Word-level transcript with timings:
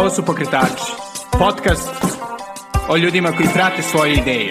Ovo 0.00 0.10
su 0.10 0.22
Pokretači, 0.26 0.92
podcast 1.38 1.90
o 2.88 2.96
ljudima 2.96 3.32
koji 3.32 3.48
prate 3.54 3.82
svoje 3.82 4.12
ideje. 4.12 4.50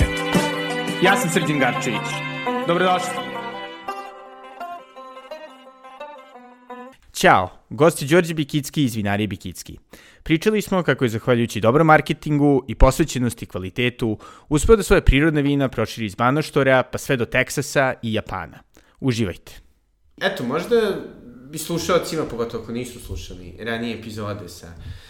Ja 1.04 1.16
sam 1.16 1.30
Srđan 1.30 1.60
Garčević. 1.60 2.10
Dobrodošli. 2.68 3.10
Ćao, 7.14 7.50
gost 7.70 8.02
je 8.02 8.08
Đorđe 8.08 8.34
Bikicki 8.34 8.84
iz 8.84 8.96
Vinarije 8.96 9.28
Bikicki. 9.28 9.78
Pričali 10.24 10.62
smo 10.62 10.84
kako 10.84 11.06
je 11.06 11.10
zahvaljujući 11.10 11.62
dobrom 11.62 11.88
marketingu 11.88 12.66
i 12.68 12.76
posvećenosti 12.76 13.46
kvalitetu 13.46 14.18
uspeo 14.50 14.76
da 14.76 14.84
svoje 14.84 15.02
prirodne 15.02 15.42
vina 15.42 15.70
proširi 15.70 16.06
iz 16.06 16.16
Banoštora 16.16 16.84
pa 16.84 16.98
sve 16.98 17.18
do 17.18 17.26
Teksasa 17.26 17.94
i 18.02 18.14
Japana. 18.14 18.60
Uživajte. 19.00 19.52
Eto, 20.22 20.44
možda 20.44 20.76
bi 21.52 21.58
slušalcima, 21.58 22.24
pogotovo 22.26 22.64
ako 22.64 22.72
nisu 22.72 23.00
slušali 23.00 23.58
ranije 23.60 24.00
epizode 24.00 24.50
sa 24.50 24.68
uh, 24.68 25.09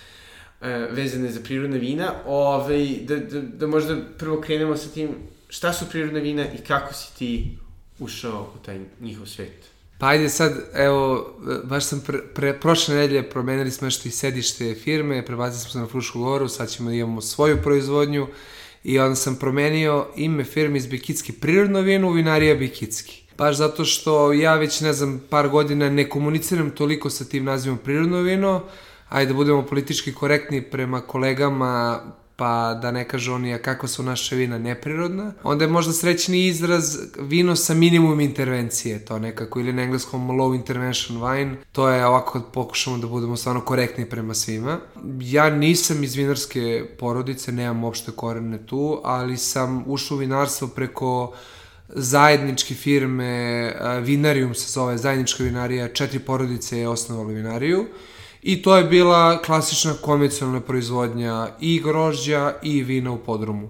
vezane 0.92 1.32
za 1.32 1.40
prirodna 1.44 1.78
vina, 1.78 2.14
ovaj, 2.26 2.88
da, 3.02 3.16
da, 3.16 3.42
da 3.42 3.68
možda 3.68 3.98
prvo 4.18 4.42
krenemo 4.42 4.78
sa 4.78 4.90
tim 4.90 5.10
šta 5.50 5.74
su 5.74 5.86
prirodna 5.90 6.20
vina 6.20 6.46
i 6.54 6.58
kako 6.68 6.94
si 6.94 7.18
ti 7.18 7.58
ušao 8.00 8.54
u 8.56 8.66
taj 8.66 8.80
njihov 9.00 9.26
svet. 9.26 9.70
Pa 10.00 10.08
ajde 10.08 10.30
sad, 10.30 10.54
evo, 10.74 11.34
baš 11.64 11.86
sam 11.86 12.02
pre, 12.08 12.20
pre, 12.36 12.60
prošle 12.60 12.96
nedelje 12.96 13.30
promenili 13.30 13.72
smo 13.72 13.86
nešto 13.86 14.08
i 14.08 14.12
sedište 14.12 14.76
firme, 14.76 15.26
prebacili 15.26 15.62
smo 15.62 15.72
se 15.72 15.80
na 15.80 15.88
Frušku 15.88 16.20
goru, 16.20 16.48
sad 16.48 16.70
ćemo 16.70 16.90
da 16.90 16.96
imamo 16.96 17.22
svoju 17.22 17.58
proizvodnju 17.64 18.28
i 18.84 19.00
onda 19.00 19.16
sam 19.16 19.36
promenio 19.36 20.08
ime 20.16 20.44
firme 20.44 20.78
iz 20.78 20.88
Bikitski 20.88 21.32
prirodno 21.32 21.82
vino 21.82 22.08
u 22.08 22.12
Vinarija 22.12 22.56
Bikitski. 22.56 23.24
Baš 23.38 23.56
zato 23.56 23.86
što 23.86 24.34
ja 24.34 24.56
već, 24.56 24.82
ne 24.82 24.94
znam, 24.94 25.22
par 25.30 25.50
godina 25.50 25.90
ne 25.90 26.10
komuniciram 26.10 26.72
toliko 26.72 27.10
sa 27.10 27.26
tim 27.26 27.44
nazivom 27.44 27.78
prirodno 27.78 28.22
vino, 28.22 28.64
ajde 29.10 29.28
da 29.28 29.38
budemo 29.38 29.66
politički 29.66 30.14
korektni 30.14 30.62
prema 30.62 31.02
kolegama, 31.02 32.02
pa 32.40 32.80
da 32.82 32.92
ne 32.92 33.08
kažu 33.08 33.34
oni, 33.34 33.54
a 33.54 33.58
kako 33.58 33.88
su 33.88 34.04
naše 34.04 34.36
vina 34.36 34.58
neprirodna. 34.58 35.34
Onda 35.44 35.66
je 35.66 35.72
možda 35.72 35.94
srećni 35.94 36.48
izraz 36.48 36.98
vino 37.20 37.56
sa 37.56 37.74
minimum 37.74 38.20
intervencije, 38.20 39.06
to 39.06 39.20
nekako, 39.20 39.60
ili 39.60 39.74
na 39.74 39.82
engleskom 39.82 40.30
low 40.32 40.56
intervention 40.56 41.20
wine. 41.20 41.56
To 41.72 41.90
je 41.90 42.06
ovako 42.06 42.42
pokušamo 42.54 42.98
da 42.98 43.08
budemo 43.08 43.38
stvarno 43.38 43.62
korektni 43.62 44.10
prema 44.10 44.34
svima. 44.34 44.80
Ja 45.22 45.50
nisam 45.50 46.04
iz 46.04 46.16
vinarske 46.16 46.86
porodice, 47.00 47.52
nemam 47.52 47.84
uopšte 47.84 48.12
korene 48.12 48.66
tu, 48.66 49.02
ali 49.04 49.38
sam 49.38 49.84
ušao 49.88 50.16
u 50.16 50.20
vinarstvo 50.20 50.68
preko 50.68 51.34
zajedničke 51.90 52.74
firme, 52.74 53.74
Vinarium 54.02 54.56
se 54.56 54.72
zove, 54.72 54.98
zajednička 54.98 55.44
vinarija, 55.44 55.94
četiri 55.94 56.20
porodice 56.20 56.80
je 56.80 56.88
osnovalo 56.88 57.28
vinariju 57.28 57.86
i 58.42 58.62
to 58.62 58.78
je 58.78 58.84
bila 58.84 59.42
klasična 59.42 59.94
konvencionalna 59.94 60.62
proizvodnja 60.62 61.48
i 61.62 61.82
grožđa 61.82 62.54
i 62.64 62.84
vina 62.84 63.12
u 63.12 63.18
podrumu. 63.18 63.70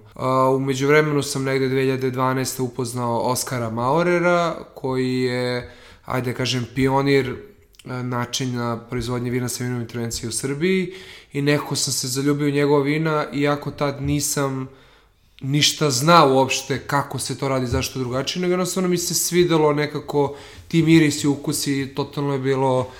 Umeđu 0.56 0.86
vremenu 0.86 1.22
sam 1.22 1.44
negde 1.44 1.68
2012. 1.68 2.62
upoznao 2.62 3.18
Oskara 3.18 3.70
Maurera, 3.70 4.56
koji 4.74 5.20
je, 5.20 5.72
ajde 6.04 6.34
kažem, 6.34 6.66
pionir 6.74 7.36
načina 7.84 8.80
proizvodnje 8.90 9.30
vina 9.30 9.48
sa 9.48 9.64
vinom 9.64 9.80
intervencije 9.80 10.28
u 10.28 10.32
Srbiji 10.32 10.92
i 11.32 11.42
nekako 11.42 11.76
sam 11.76 11.92
se 11.92 12.08
zaljubio 12.08 12.46
u 12.46 12.50
njegova 12.50 12.82
vina, 12.82 13.26
iako 13.32 13.70
tad 13.70 14.02
nisam 14.02 14.68
ništa 15.40 15.90
zna 15.90 16.26
uopšte 16.26 16.78
kako 16.78 17.18
se 17.18 17.38
to 17.38 17.48
radi, 17.48 17.66
zašto 17.66 17.98
drugačije, 17.98 18.42
nego 18.42 18.52
jednostavno 18.52 18.88
mi 18.88 18.98
se 18.98 19.14
svidelo 19.14 19.72
nekako 19.72 20.36
ti 20.68 20.82
mirisi, 20.82 21.26
ukusi, 21.26 21.92
totalno 21.94 22.32
je 22.32 22.38
bilo 22.38 22.90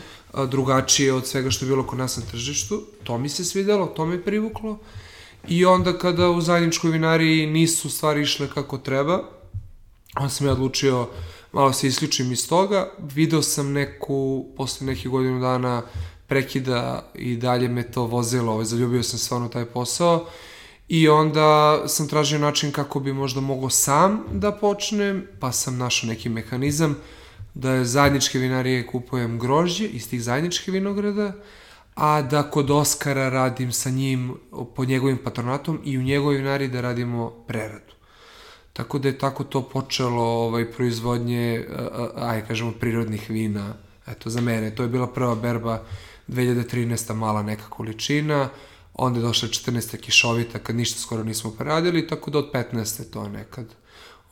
drugačije 0.47 1.13
od 1.13 1.27
svega 1.27 1.51
što 1.51 1.65
je 1.65 1.69
bilo 1.69 1.87
kod 1.87 1.99
nas 1.99 2.17
na 2.17 2.23
tržištu. 2.31 2.83
To 3.05 3.19
mi 3.19 3.29
se 3.29 3.45
svidelo, 3.45 3.87
to 3.87 4.07
me 4.07 4.25
privuklo. 4.25 4.79
I 5.49 5.65
onda 5.65 5.99
kada 5.99 6.31
u 6.31 6.41
zajedničkoj 6.41 6.91
vinariji 6.91 7.47
nisu 7.47 7.91
stvari 7.91 8.23
išle 8.23 8.49
kako 8.55 8.79
treba, 8.79 9.23
onda 10.17 10.29
sam 10.29 10.47
ja 10.47 10.53
odlučio 10.53 11.09
malo 11.53 11.73
se 11.73 11.87
isključim 11.87 12.33
iz 12.33 12.49
toga. 12.49 12.93
Video 12.99 13.43
sam 13.43 13.73
neku, 13.73 14.47
posle 14.57 14.87
nekih 14.87 15.09
godinu 15.09 15.41
dana 15.41 15.83
prekida 16.27 17.11
i 17.15 17.37
dalje 17.37 17.69
me 17.69 17.91
to 17.91 18.05
vozilo, 18.05 18.53
ovaj, 18.53 18.65
zaljubio 18.65 19.03
sam 19.03 19.19
stvarno 19.19 19.49
taj 19.49 19.65
posao 19.65 20.27
I 20.91 21.09
onda 21.09 21.83
sam 21.89 22.09
tražio 22.09 22.39
način 22.39 22.73
kako 22.73 23.01
bi 23.01 23.13
možda 23.13 23.41
mogao 23.41 23.71
sam 23.71 24.25
da 24.33 24.53
počnem, 24.53 25.27
pa 25.41 25.53
sam 25.53 25.79
našao 25.79 26.09
neki 26.09 26.29
mehanizam 26.29 26.97
da 27.55 27.73
je 27.73 27.85
zajedničke 27.85 28.39
vinarije 28.39 28.87
kupujem 28.87 29.39
grožđe 29.39 29.87
iz 29.87 30.11
tih 30.11 30.23
zajedničkih 30.23 30.75
vinograda, 30.75 31.33
a 31.95 32.23
da 32.23 32.43
kod 32.43 32.71
Oskara 32.71 33.29
radim 33.29 33.73
sa 33.73 33.91
njim 33.91 34.35
pod 34.77 34.89
njegovim 34.89 35.19
patronatom 35.25 35.81
i 35.85 35.99
u 35.99 36.03
njegovoj 36.03 36.37
vinariji 36.37 36.69
da 36.69 36.81
radimo 36.81 37.31
preradu. 37.31 37.95
Tako 38.73 38.99
da 38.99 39.09
je 39.09 39.19
tako 39.19 39.45
to 39.45 39.63
počelo 39.63 40.23
ovaj, 40.23 40.71
proizvodnje, 40.73 41.67
aj 42.17 42.47
kažemo, 42.47 42.73
prirodnih 42.73 43.31
vina. 43.31 43.75
Eto, 44.07 44.31
za 44.31 44.41
mene, 44.41 44.75
to 44.75 44.83
je 44.83 44.89
bila 44.89 45.07
prva 45.07 45.35
berba 45.35 45.83
2013. 46.29 47.15
mala 47.15 47.43
neka 47.43 47.69
količina, 47.69 48.49
onda 48.95 49.19
je 49.19 49.23
došla 49.23 49.49
14. 49.49 49.97
kišovita 49.97 50.59
kad 50.59 50.77
ništa 50.77 51.01
skoro 51.01 51.25
nismo 51.25 51.51
poradili, 51.59 52.07
tako 52.07 52.31
da 52.31 52.39
od 52.39 52.53
15. 52.53 53.11
to 53.13 53.29
nekad 53.29 53.67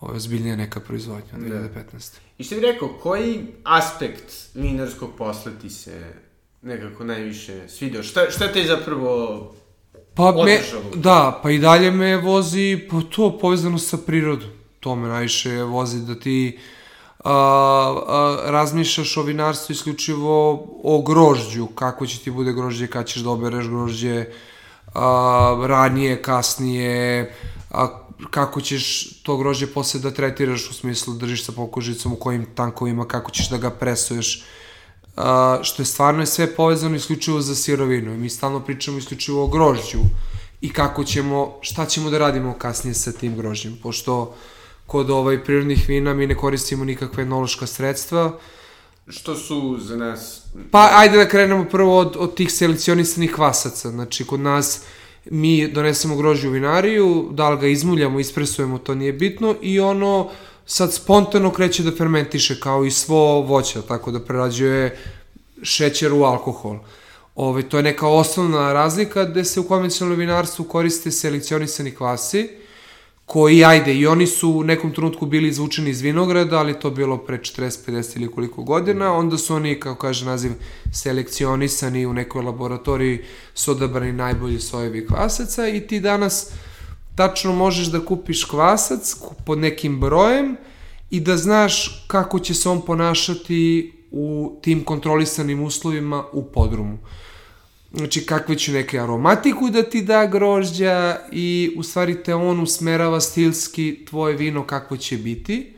ovo 0.00 0.14
ozbiljnija 0.14 0.56
neka 0.56 0.80
proizvodnja 0.80 1.32
od 1.34 1.40
2015. 1.40 1.90
Da. 1.92 2.20
I 2.38 2.44
što 2.44 2.54
bih 2.54 2.64
rekao, 2.64 2.88
koji 2.88 3.46
aspekt 3.64 4.32
vinarskog 4.54 5.10
posla 5.18 5.52
ti 5.62 5.70
se 5.70 6.12
nekako 6.62 7.04
najviše 7.04 7.68
svidio? 7.68 8.02
Šta, 8.02 8.30
šta 8.30 8.52
te 8.52 8.64
zapravo 8.64 9.54
pa 10.14 10.32
me, 10.44 10.58
Da, 10.94 11.40
pa 11.42 11.50
i 11.50 11.58
dalje 11.58 11.90
me 11.90 12.16
vozi, 12.16 12.80
pa 12.90 13.00
to 13.16 13.38
povezano 13.38 13.78
sa 13.78 13.96
prirodom. 14.06 14.50
To 14.80 14.96
me 14.96 15.08
najviše 15.08 15.62
vozi 15.62 16.00
da 16.06 16.14
ti 16.14 16.58
a, 17.24 17.32
a, 18.06 18.50
razmišljaš 18.50 19.16
o 19.16 19.22
vinarstvu 19.22 19.72
isključivo 19.72 20.66
o 20.84 21.02
grožđu, 21.02 21.66
kako 21.66 22.06
će 22.06 22.18
ti 22.18 22.30
bude 22.30 22.52
grožđe, 22.52 22.86
kad 22.86 23.06
ćeš 23.06 23.22
da 23.22 23.30
obereš 23.30 23.66
grožđe, 23.66 24.24
a, 24.94 25.64
ranije, 25.66 26.22
kasnije, 26.22 27.34
a, 27.70 28.07
kako 28.30 28.60
ćeš 28.60 29.12
to 29.22 29.36
grožđe 29.36 29.66
posle 29.66 30.00
da 30.00 30.10
tretiraš 30.10 30.70
u 30.70 30.74
smislu 30.74 31.14
držiš 31.14 31.44
sa 31.44 31.52
pokožicom 31.52 32.12
u 32.12 32.16
kojim 32.16 32.46
tankovima, 32.54 33.08
kako 33.08 33.30
ćeš 33.30 33.48
da 33.48 33.56
ga 33.56 33.70
presuješ, 33.70 34.44
a, 35.16 35.58
što 35.62 35.82
je 35.82 35.86
stvarno 35.86 36.22
je 36.22 36.26
sve 36.26 36.54
povezano 36.54 36.96
isključivo 36.96 37.40
za 37.40 37.54
sirovinu 37.54 38.14
i 38.14 38.18
mi 38.18 38.30
stalno 38.30 38.60
pričamo 38.60 38.98
isključivo 38.98 39.44
o 39.44 39.48
grožđu 39.48 39.98
i 40.60 40.72
kako 40.72 41.04
ćemo, 41.04 41.58
šta 41.60 41.86
ćemo 41.86 42.10
da 42.10 42.18
radimo 42.18 42.54
kasnije 42.58 42.94
sa 42.94 43.12
tim 43.12 43.36
grožđem, 43.36 43.78
pošto 43.82 44.34
kod 44.86 45.10
ovaj 45.10 45.44
prirodnih 45.44 45.88
vina 45.88 46.14
mi 46.14 46.26
ne 46.26 46.36
koristimo 46.36 46.84
nikakve 46.84 47.22
enološka 47.22 47.66
sredstva, 47.66 48.38
Što 49.08 49.34
su 49.34 49.78
za 49.80 49.96
nas... 49.96 50.42
Pa, 50.70 50.90
ajde 50.92 51.16
da 51.16 51.28
krenemo 51.28 51.64
prvo 51.64 51.98
od, 51.98 52.16
od 52.18 52.34
tih 52.34 52.52
selekcionisanih 52.52 53.32
kvasaca. 53.32 53.90
Znači, 53.90 54.24
kod 54.24 54.40
nas 54.40 54.82
mi 55.30 55.68
donesemo 55.68 56.16
grožđe 56.16 56.48
u 56.48 56.50
vinariju, 56.50 57.28
da 57.32 57.50
li 57.50 57.60
ga 57.60 57.66
izmuljamo, 57.66 58.20
ispresujemo, 58.20 58.78
to 58.78 58.94
nije 58.94 59.12
bitno, 59.12 59.54
i 59.62 59.80
ono 59.80 60.30
sad 60.66 60.94
spontano 60.94 61.52
kreće 61.52 61.82
da 61.82 61.96
fermentiše, 61.96 62.60
kao 62.60 62.84
i 62.84 62.90
svo 62.90 63.40
voće, 63.40 63.82
tako 63.88 64.10
da 64.10 64.20
prerađuje 64.20 64.98
šećer 65.62 66.12
u 66.12 66.22
alkohol. 66.24 66.78
Ove, 67.34 67.62
to 67.62 67.76
je 67.76 67.82
neka 67.82 68.08
osnovna 68.08 68.72
razlika 68.72 69.24
gde 69.24 69.44
se 69.44 69.60
u 69.60 69.68
konvencionalnom 69.68 70.18
vinarstvu 70.18 70.64
koriste 70.64 71.10
selekcionisani 71.10 71.94
kvasi, 71.94 72.48
koji, 73.28 73.64
ajde, 73.64 73.94
i 73.94 74.06
oni 74.06 74.26
su 74.26 74.50
u 74.50 74.64
nekom 74.64 74.92
trenutku 74.92 75.26
bili 75.26 75.48
izvučeni 75.48 75.90
iz 75.90 76.00
vinograda, 76.00 76.58
ali 76.58 76.80
to 76.80 76.90
bilo 76.90 77.18
pre 77.18 77.38
40, 77.38 77.90
50 77.90 78.16
ili 78.16 78.30
koliko 78.30 78.62
godina, 78.62 79.12
onda 79.12 79.38
su 79.38 79.54
oni, 79.54 79.80
kao 79.80 79.94
kaže 79.94 80.26
naziv, 80.26 80.52
selekcionisani 80.92 82.06
u 82.06 82.12
nekoj 82.12 82.42
laboratoriji, 82.42 83.18
su 83.54 83.70
odabrani 83.70 84.12
najbolji 84.12 84.60
sojevi 84.60 85.06
kvasaca 85.06 85.68
i 85.68 85.86
ti 85.86 86.00
danas 86.00 86.52
tačno 87.14 87.52
možeš 87.52 87.86
da 87.86 88.00
kupiš 88.04 88.44
kvasac 88.44 89.14
pod 89.46 89.58
nekim 89.58 90.00
brojem 90.00 90.56
i 91.10 91.20
da 91.20 91.36
znaš 91.36 92.04
kako 92.06 92.38
će 92.38 92.54
se 92.54 92.68
on 92.68 92.80
ponašati 92.80 93.92
u 94.10 94.58
tim 94.62 94.84
kontrolisanim 94.84 95.62
uslovima 95.62 96.24
u 96.32 96.42
podrumu 96.44 96.98
znači 97.92 98.26
kakve 98.26 98.58
će 98.58 98.72
neke 98.72 99.00
aromatiku 99.00 99.70
da 99.70 99.82
ti 99.82 100.02
da 100.02 100.26
grožđa 100.26 101.16
i 101.32 101.74
u 101.76 101.82
stvari 101.82 102.22
te 102.22 102.34
on 102.34 102.60
usmerava 102.60 103.20
stilski 103.20 104.04
tvoje 104.08 104.36
vino 104.36 104.66
kakvo 104.66 104.96
će 104.96 105.16
biti. 105.16 105.72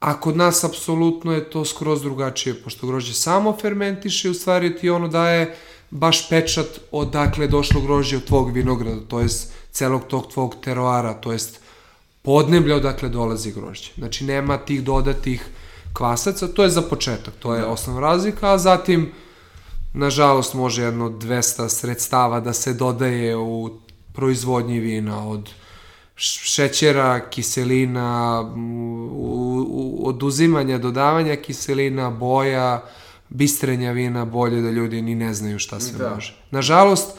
A 0.00 0.20
kod 0.20 0.36
nas 0.36 0.64
apsolutno 0.64 1.32
je 1.32 1.50
to 1.50 1.64
skroz 1.64 2.02
drugačije, 2.02 2.54
pošto 2.54 2.86
grožđe 2.86 3.14
samo 3.14 3.56
fermentiše, 3.60 4.30
u 4.30 4.34
stvari 4.34 4.76
ti 4.76 4.90
ono 4.90 5.08
daje 5.08 5.56
baš 5.90 6.28
pečat 6.28 6.66
odakle 6.90 7.44
je 7.44 7.48
došlo 7.48 7.80
grožđe 7.80 8.16
od 8.16 8.24
tvog 8.24 8.52
vinograda, 8.52 9.00
to 9.08 9.20
jest 9.20 9.52
celog 9.70 10.02
tog 10.08 10.32
tvog 10.32 10.56
teroara, 10.64 11.14
to 11.14 11.32
jest 11.32 11.60
podneblja 12.22 12.76
odakle 12.76 13.08
dolazi 13.08 13.52
grožđe. 13.52 13.90
Znači 13.98 14.24
nema 14.24 14.58
tih 14.58 14.82
dodatih 14.82 15.46
kvasaca, 15.92 16.48
to 16.48 16.62
je 16.62 16.70
za 16.70 16.82
početak, 16.82 17.34
to 17.38 17.54
je 17.54 17.60
da. 17.60 17.66
osnovna 17.66 18.00
razlika, 18.00 18.52
a 18.52 18.58
zatim 18.58 19.12
Nažalost, 19.92 20.54
može 20.54 20.82
jedno 20.82 21.10
200 21.10 21.68
sredstava 21.68 22.40
da 22.40 22.52
se 22.52 22.74
dodaje 22.74 23.36
u 23.36 23.70
proizvodnji 24.12 24.80
vina 24.80 25.28
od 25.28 25.50
šećera, 26.16 27.30
kiselina, 27.30 28.40
u, 28.56 29.66
u, 29.68 30.08
oduzimanja, 30.08 30.78
dodavanja 30.78 31.36
kiselina, 31.36 32.10
boja, 32.10 32.84
bistrenja 33.28 33.92
vina, 33.92 34.24
bolje 34.24 34.60
da 34.60 34.70
ljudi 34.70 35.02
ni 35.02 35.14
ne 35.14 35.34
znaju 35.34 35.58
šta 35.58 35.80
se 35.80 35.96
da. 35.98 36.14
može. 36.14 36.36
Nažalost, 36.50 37.16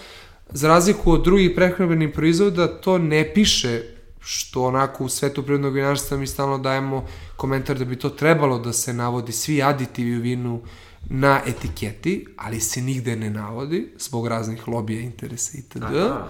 za 0.50 0.68
razliku 0.68 1.12
od 1.12 1.24
drugih 1.24 1.52
prehrambenih 1.56 2.10
proizvoda, 2.14 2.68
to 2.68 2.98
ne 2.98 3.34
piše 3.34 3.82
što 4.20 4.64
onako 4.64 5.04
u 5.04 5.10
svetu 5.10 5.44
prirodnog 5.44 5.74
vinarstva 5.74 6.18
mi 6.18 6.28
stalno 6.28 6.58
dajemo 6.58 7.06
komentar 7.36 7.78
da 7.78 7.86
bi 7.86 7.96
to 7.96 8.10
trebalo 8.10 8.60
da 8.60 8.74
se 8.74 8.94
navodi 8.94 9.32
svi 9.32 9.64
aditivi 9.64 10.18
u 10.18 10.22
vinu 10.22 10.62
na 11.10 11.42
etiketi, 11.48 12.26
ali 12.38 12.60
se 12.60 12.82
nigde 12.82 13.16
ne 13.16 13.30
navodi 13.30 13.88
zbog 13.98 14.28
raznih 14.28 14.68
lobija, 14.68 15.02
interesa 15.02 15.58
itd. 15.58 15.84
Aha. 15.84 16.28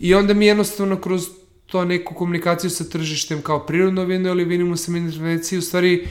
I 0.00 0.14
onda 0.14 0.34
mi 0.34 0.46
jednostavno 0.46 1.00
kroz 1.00 1.28
to 1.66 1.84
neku 1.84 2.14
komunikaciju 2.14 2.70
sa 2.70 2.84
tržištem 2.84 3.42
kao 3.42 3.66
prirodno 3.66 4.04
vino 4.04 4.28
ili 4.28 4.44
vinimo 4.44 4.76
sa 4.76 4.92
intervenciji, 4.96 5.58
u 5.58 5.62
stvari 5.62 6.08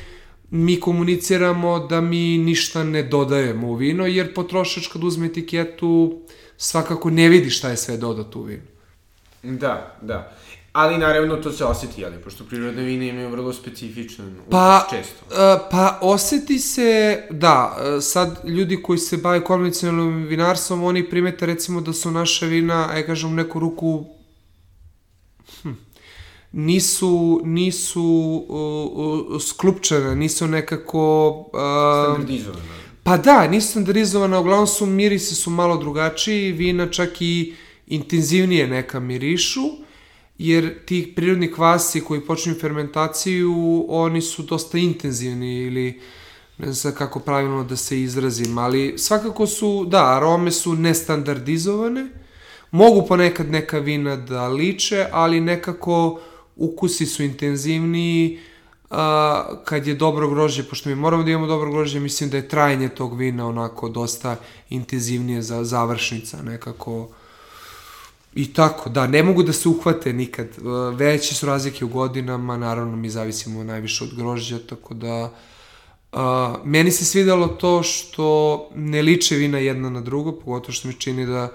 mi 0.50 0.80
komuniciramo 0.80 1.80
da 1.80 2.02
mi 2.02 2.38
ništa 2.38 2.84
ne 2.84 3.04
dodajemo 3.04 3.68
u 3.68 3.76
vino, 3.76 4.06
jer 4.06 4.34
potrošač 4.34 4.88
kad 4.88 5.04
uzme 5.04 5.26
etiketu 5.26 6.22
svakako 6.58 7.10
ne 7.10 7.30
vidi 7.30 7.50
šta 7.50 7.70
je 7.70 7.78
sve 7.78 7.98
dodato 7.98 8.40
u 8.40 8.44
vinu. 8.44 8.64
Da, 9.44 9.98
da. 10.02 10.38
Ali 10.74 10.98
naravno 10.98 11.36
to 11.36 11.52
se 11.52 11.66
oseti, 11.66 12.06
ali 12.06 12.18
pošto 12.18 12.44
prirodne 12.44 12.84
vine 12.84 13.08
imaju 13.08 13.30
vrlo 13.30 13.54
specifičan 13.54 14.36
pa, 14.50 14.88
često. 14.90 15.26
Uh, 15.30 15.62
pa 15.72 16.00
oseti 16.02 16.60
se, 16.60 17.22
da, 17.30 17.78
e, 17.98 18.02
sad 18.02 18.42
ljudi 18.46 18.84
koji 18.84 19.00
se 19.00 19.18
bave 19.18 19.44
konvencionalnim 19.44 20.28
vinarstvom, 20.28 20.84
oni 20.84 21.10
primete 21.10 21.46
recimo 21.46 21.82
da 21.82 21.94
su 21.94 22.12
naše 22.12 22.46
vina, 22.46 22.90
aj 22.92 23.06
kažem, 23.06 23.36
neku 23.36 23.60
ruku 23.60 24.06
hm, 25.62 25.72
nisu, 26.52 27.42
nisu 27.44 28.46
uh, 28.50 29.32
uh, 29.32 29.42
sklupčene, 29.42 30.16
nisu 30.16 30.48
nekako... 30.48 31.30
Uh, 31.54 32.14
standardizovane. 32.14 32.82
Pa 33.04 33.18
da, 33.18 33.48
nisu 33.48 33.68
standardizovane, 33.68 34.38
uglavnom 34.38 34.68
su 34.68 34.86
mirisi 34.86 35.36
su 35.36 35.50
malo 35.50 35.78
drugačiji, 35.78 36.52
vina 36.52 36.88
čak 36.88 37.22
i 37.22 37.54
intenzivnije 37.88 38.68
neka 38.68 39.00
mirišu, 39.00 39.62
jer 40.42 40.86
ti 40.86 41.14
prirodni 41.16 41.52
kvasi 41.52 42.02
koji 42.02 42.22
počinju 42.22 42.56
fermentaciju, 42.60 43.86
oni 43.90 44.22
su 44.22 44.44
dosta 44.44 44.78
intenzivni 44.78 45.56
ili 45.56 46.02
ne 46.58 46.74
znam 46.74 46.94
kako 46.96 47.20
pravilno 47.20 47.64
da 47.64 47.76
se 47.76 48.02
izrazim, 48.02 48.58
ali 48.58 48.94
svakako 48.98 49.48
su, 49.48 49.86
da, 49.86 50.16
arome 50.16 50.52
su 50.52 50.74
nestandardizovane, 50.76 52.08
mogu 52.72 53.08
ponekad 53.08 53.50
neka 53.52 53.80
vina 53.80 54.16
da 54.16 54.48
liče, 54.48 55.06
ali 55.12 55.40
nekako 55.40 56.20
ukusi 56.56 57.06
su 57.06 57.24
intenzivniji, 57.24 58.40
a, 58.90 59.62
kad 59.66 59.88
je 59.88 59.96
dobro 59.96 60.30
grožđe, 60.30 60.64
pošto 60.64 60.90
mi 60.90 60.96
moramo 60.96 61.24
da 61.24 61.32
imamo 61.32 61.48
dobro 61.48 61.72
grožđe, 61.72 62.00
mislim 62.00 62.30
da 62.30 62.38
je 62.38 62.50
trajanje 62.50 62.90
tog 62.90 63.18
vina 63.18 63.48
onako 63.48 63.90
dosta 63.90 64.36
intenzivnije 64.70 65.42
za 65.42 65.64
završnica, 65.64 66.42
nekako 66.42 67.10
I 68.36 68.54
tako, 68.54 68.90
da, 68.90 69.08
ne 69.08 69.24
mogu 69.24 69.44
da 69.44 69.54
se 69.54 69.70
uhvate 69.70 70.14
nikad. 70.14 70.48
Veće 70.94 71.36
su 71.36 71.46
razlike 71.46 71.86
u 71.86 71.88
godinama, 71.88 72.58
naravno 72.58 72.96
mi 72.96 73.10
zavisimo 73.10 73.64
najviše 73.64 74.04
od 74.04 74.16
grožđa, 74.16 74.60
tako 74.70 74.94
da 74.94 75.24
uh, 76.12 76.20
meni 76.66 76.92
se 76.92 77.06
svidalo 77.06 77.48
to 77.48 77.84
što 77.84 78.70
ne 78.76 79.02
liče 79.02 79.36
vina 79.36 79.58
jedna 79.58 79.90
na 79.90 80.02
drugo, 80.02 80.32
pogotovo 80.32 80.74
što 80.74 80.88
mi 80.88 80.94
čini 80.94 81.26
da 81.26 81.50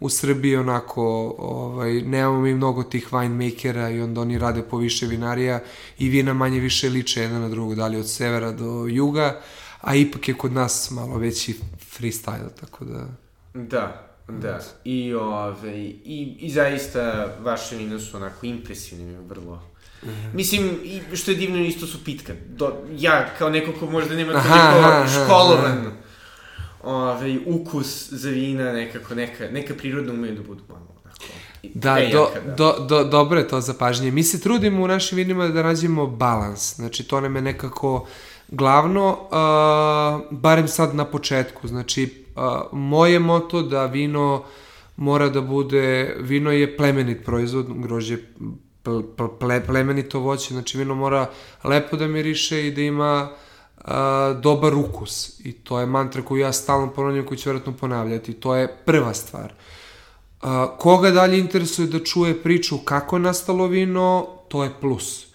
u 0.00 0.08
Srbiji 0.08 0.56
onako, 0.56 1.34
ovaj, 1.38 1.92
nemamo 1.92 2.40
mi 2.40 2.54
mnogo 2.54 2.82
tih 2.82 3.12
winemakera 3.12 3.96
i 3.96 4.00
onda 4.00 4.20
oni 4.20 4.38
rade 4.38 4.62
po 4.62 4.76
više 4.76 5.06
vinarija 5.06 5.60
i 5.98 6.08
vina 6.08 6.34
manje 6.34 6.60
više 6.60 6.88
liče 6.88 7.20
jedna 7.20 7.38
na 7.38 7.48
drugo, 7.48 7.74
da 7.74 7.86
li 7.86 7.96
od 7.96 8.10
severa 8.10 8.52
do 8.52 8.86
juga, 8.88 9.40
a 9.80 9.94
ipak 9.94 10.28
je 10.28 10.34
kod 10.34 10.52
nas 10.52 10.90
malo 10.90 11.18
veći 11.18 11.58
freestyle, 11.98 12.48
tako 12.60 12.84
da... 12.84 13.06
Da, 13.54 14.11
Da, 14.28 14.60
i, 14.84 15.14
ove, 15.14 15.78
i, 15.78 16.36
i 16.40 16.50
zaista 16.50 17.34
vaše 17.40 17.76
vina 17.76 17.98
su 17.98 18.16
onako 18.16 18.46
impresivne, 18.46 19.20
vrlo 19.28 19.62
-hmm. 20.02 20.34
Mislim, 20.34 20.70
i 20.84 21.16
što 21.16 21.30
je 21.30 21.36
divno, 21.36 21.58
isto 21.58 21.86
su 21.86 22.04
pitka. 22.04 22.32
Do, 22.48 22.76
ja, 22.98 23.34
kao 23.38 23.50
neko 23.50 23.72
ko 23.80 23.86
možda 23.86 24.14
nema 24.14 24.32
toliko 24.32 24.50
aha, 24.50 25.06
školovan 25.08 25.78
aha. 25.78 25.90
Ove, 26.82 27.38
ukus 27.46 28.12
za 28.12 28.30
vina, 28.30 28.72
nekako, 28.72 29.14
neka, 29.14 29.48
neka 29.50 29.74
prirodna 29.74 30.12
umeju 30.12 30.34
da 30.34 30.42
budu 30.42 30.62
malo 30.68 30.86
onako. 31.04 31.24
Da, 31.74 31.98
do, 32.12 32.30
da. 32.46 32.54
Do, 32.54 32.86
do, 32.88 33.04
dobro 33.04 33.38
je 33.38 33.48
to 33.48 33.60
zapažnje. 33.60 34.10
Mi 34.10 34.22
se 34.22 34.40
trudimo 34.40 34.84
u 34.84 34.88
našim 34.88 35.16
vinima 35.16 35.48
da 35.48 35.62
nađemo 35.62 36.06
balans. 36.06 36.74
Znači, 36.74 37.04
to 37.04 37.20
nam 37.20 37.36
je 37.36 37.42
nekako 37.42 38.06
glavno, 38.52 39.10
uh, 39.10 40.38
barem 40.38 40.68
sad 40.68 40.94
na 40.94 41.04
početku. 41.04 41.68
Znači, 41.68 42.24
a, 42.36 42.62
moje 42.72 43.18
moto 43.18 43.62
da 43.62 43.86
vino 43.86 44.44
mora 44.96 45.28
da 45.28 45.40
bude, 45.40 46.16
vino 46.20 46.52
je 46.52 46.76
plemenit 46.76 47.24
proizvod, 47.24 47.66
grožđe 47.68 48.16
ple, 49.38 49.64
plemenito 49.66 50.20
voće, 50.20 50.54
znači 50.54 50.78
vino 50.78 50.94
mora 50.94 51.30
lepo 51.64 51.96
da 51.96 52.06
miriše 52.06 52.66
i 52.66 52.70
da 52.70 52.80
ima 52.80 53.30
a, 53.84 54.34
dobar 54.42 54.74
ukus. 54.74 55.40
I 55.44 55.52
to 55.52 55.80
je 55.80 55.86
mantra 55.86 56.22
koju 56.22 56.40
ja 56.40 56.52
stalno 56.52 56.92
ponavljam, 56.92 57.26
koju 57.26 57.38
ću 57.38 57.48
vjerojatno 57.48 57.72
ponavljati. 57.72 58.32
To 58.32 58.54
je 58.54 58.76
prva 58.84 59.14
stvar. 59.14 59.52
A, 60.42 60.76
koga 60.78 61.10
dalje 61.10 61.38
interesuje 61.38 61.88
da 61.88 62.04
čuje 62.04 62.42
priču 62.42 62.78
kako 62.78 63.16
je 63.16 63.20
nastalo 63.20 63.66
vino, 63.66 64.26
to 64.48 64.64
je 64.64 64.70
plus 64.80 65.31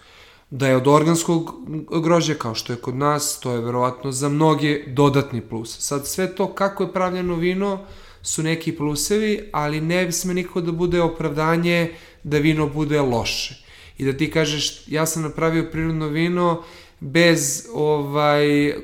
da 0.50 0.68
je 0.68 0.76
od 0.76 0.88
organskog 0.88 1.54
grožđa 2.02 2.34
kao 2.34 2.54
što 2.54 2.72
je 2.72 2.76
kod 2.76 2.96
nas, 2.96 3.40
to 3.40 3.52
je 3.52 3.60
verovatno 3.60 4.12
za 4.12 4.28
mnoge 4.28 4.82
dodatni 4.86 5.40
plus. 5.40 5.78
Sad 5.78 6.06
sve 6.06 6.34
to 6.34 6.54
kako 6.54 6.82
je 6.82 6.92
pravljeno 6.92 7.34
vino 7.34 7.84
su 8.22 8.42
neki 8.42 8.76
plusevi, 8.76 9.48
ali 9.52 9.80
ne 9.80 10.06
bi 10.06 10.12
sme 10.12 10.34
nikako 10.34 10.60
da 10.60 10.72
bude 10.72 11.02
opravdanje 11.02 11.94
da 12.22 12.38
vino 12.38 12.68
bude 12.68 13.00
loše. 13.00 13.64
I 13.98 14.04
da 14.04 14.12
ti 14.12 14.30
kažeš 14.30 14.88
ja 14.88 15.06
sam 15.06 15.22
napravio 15.22 15.68
prirodno 15.72 16.08
vino 16.08 16.62
bez 17.00 17.66
ovaj 17.74 18.74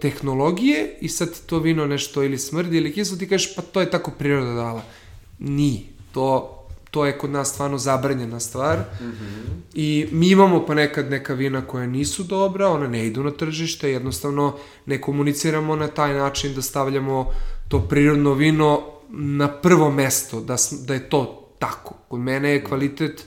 tehnologije 0.00 0.98
i 1.00 1.08
sad 1.08 1.46
to 1.46 1.58
vino 1.58 1.86
nešto 1.86 2.22
ili 2.22 2.38
smrdi 2.38 2.76
ili 2.76 2.92
kislo, 2.92 3.16
ti 3.16 3.28
kažeš 3.28 3.54
pa 3.54 3.62
to 3.62 3.80
je 3.80 3.90
tako 3.90 4.10
priroda 4.10 4.52
dala. 4.52 4.82
Nije. 5.38 5.80
To 6.12 6.57
to 6.98 7.06
je 7.06 7.18
kod 7.18 7.30
nas 7.30 7.48
stvarno 7.48 7.78
zabranjena 7.78 8.40
stvar. 8.40 8.78
Mm 8.78 9.04
-hmm. 9.04 9.60
I 9.74 10.08
mi 10.12 10.28
imamo 10.28 10.66
ponekad 10.66 11.10
neka 11.10 11.34
vina 11.34 11.66
koja 11.66 11.86
nisu 11.86 12.22
dobra, 12.22 12.68
ona 12.68 12.88
ne 12.88 13.06
idu 13.06 13.22
na 13.22 13.30
tržište, 13.30 13.90
jednostavno 13.90 14.56
ne 14.86 15.00
komuniciramo 15.00 15.76
na 15.76 15.88
taj 15.88 16.14
način 16.14 16.54
da 16.54 16.62
stavljamo 16.62 17.32
to 17.68 17.80
prirodno 17.80 18.34
vino 18.34 18.82
na 19.08 19.48
prvo 19.48 19.90
mesto, 19.90 20.40
da, 20.40 20.56
da 20.86 20.94
je 20.94 21.08
to 21.08 21.52
tako. 21.58 21.94
Kod 22.08 22.20
mene 22.20 22.50
je 22.50 22.64
kvalitet 22.64 23.24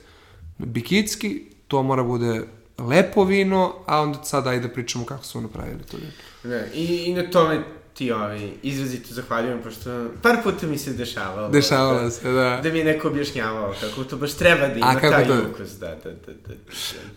bikitski, 0.58 1.46
to 1.68 1.84
mora 1.84 2.04
bude 2.04 2.42
lepo 2.78 3.24
vino, 3.24 3.74
a 3.86 4.01
onda 4.01 4.24
sad 4.24 4.48
ajde 4.48 4.68
pričamo 4.68 5.06
kako 5.06 5.24
smo 5.24 5.42
napravili 5.42 5.84
to 5.92 5.98
vino. 5.98 6.12
Ne, 6.44 6.72
i, 6.74 7.06
i 7.06 7.13
na 7.13 7.30
tome 7.30 7.63
ti 7.94 8.12
ovaj, 8.12 8.52
izrazito 8.64 9.14
zahvaljujem, 9.14 9.62
pošto 9.64 10.08
par 10.22 10.38
puta 10.44 10.68
mi 10.68 10.78
se 10.78 10.94
dešavalo. 10.94 11.50
Dešavalo 11.50 12.02
da, 12.02 12.12
se, 12.12 12.32
da. 12.32 12.60
Da 12.64 12.70
mi 12.70 12.80
je 12.80 12.86
neko 12.86 13.08
objašnjavao 13.08 13.74
kako 13.82 14.04
to 14.04 14.18
baš 14.18 14.34
treba 14.34 14.68
da 14.68 14.74
ima 14.74 15.00
taj 15.00 15.28
to... 15.28 15.38
ukus, 15.52 15.70
da, 15.72 15.88
da, 15.88 16.12
da, 16.12 16.34
da. 16.48 16.54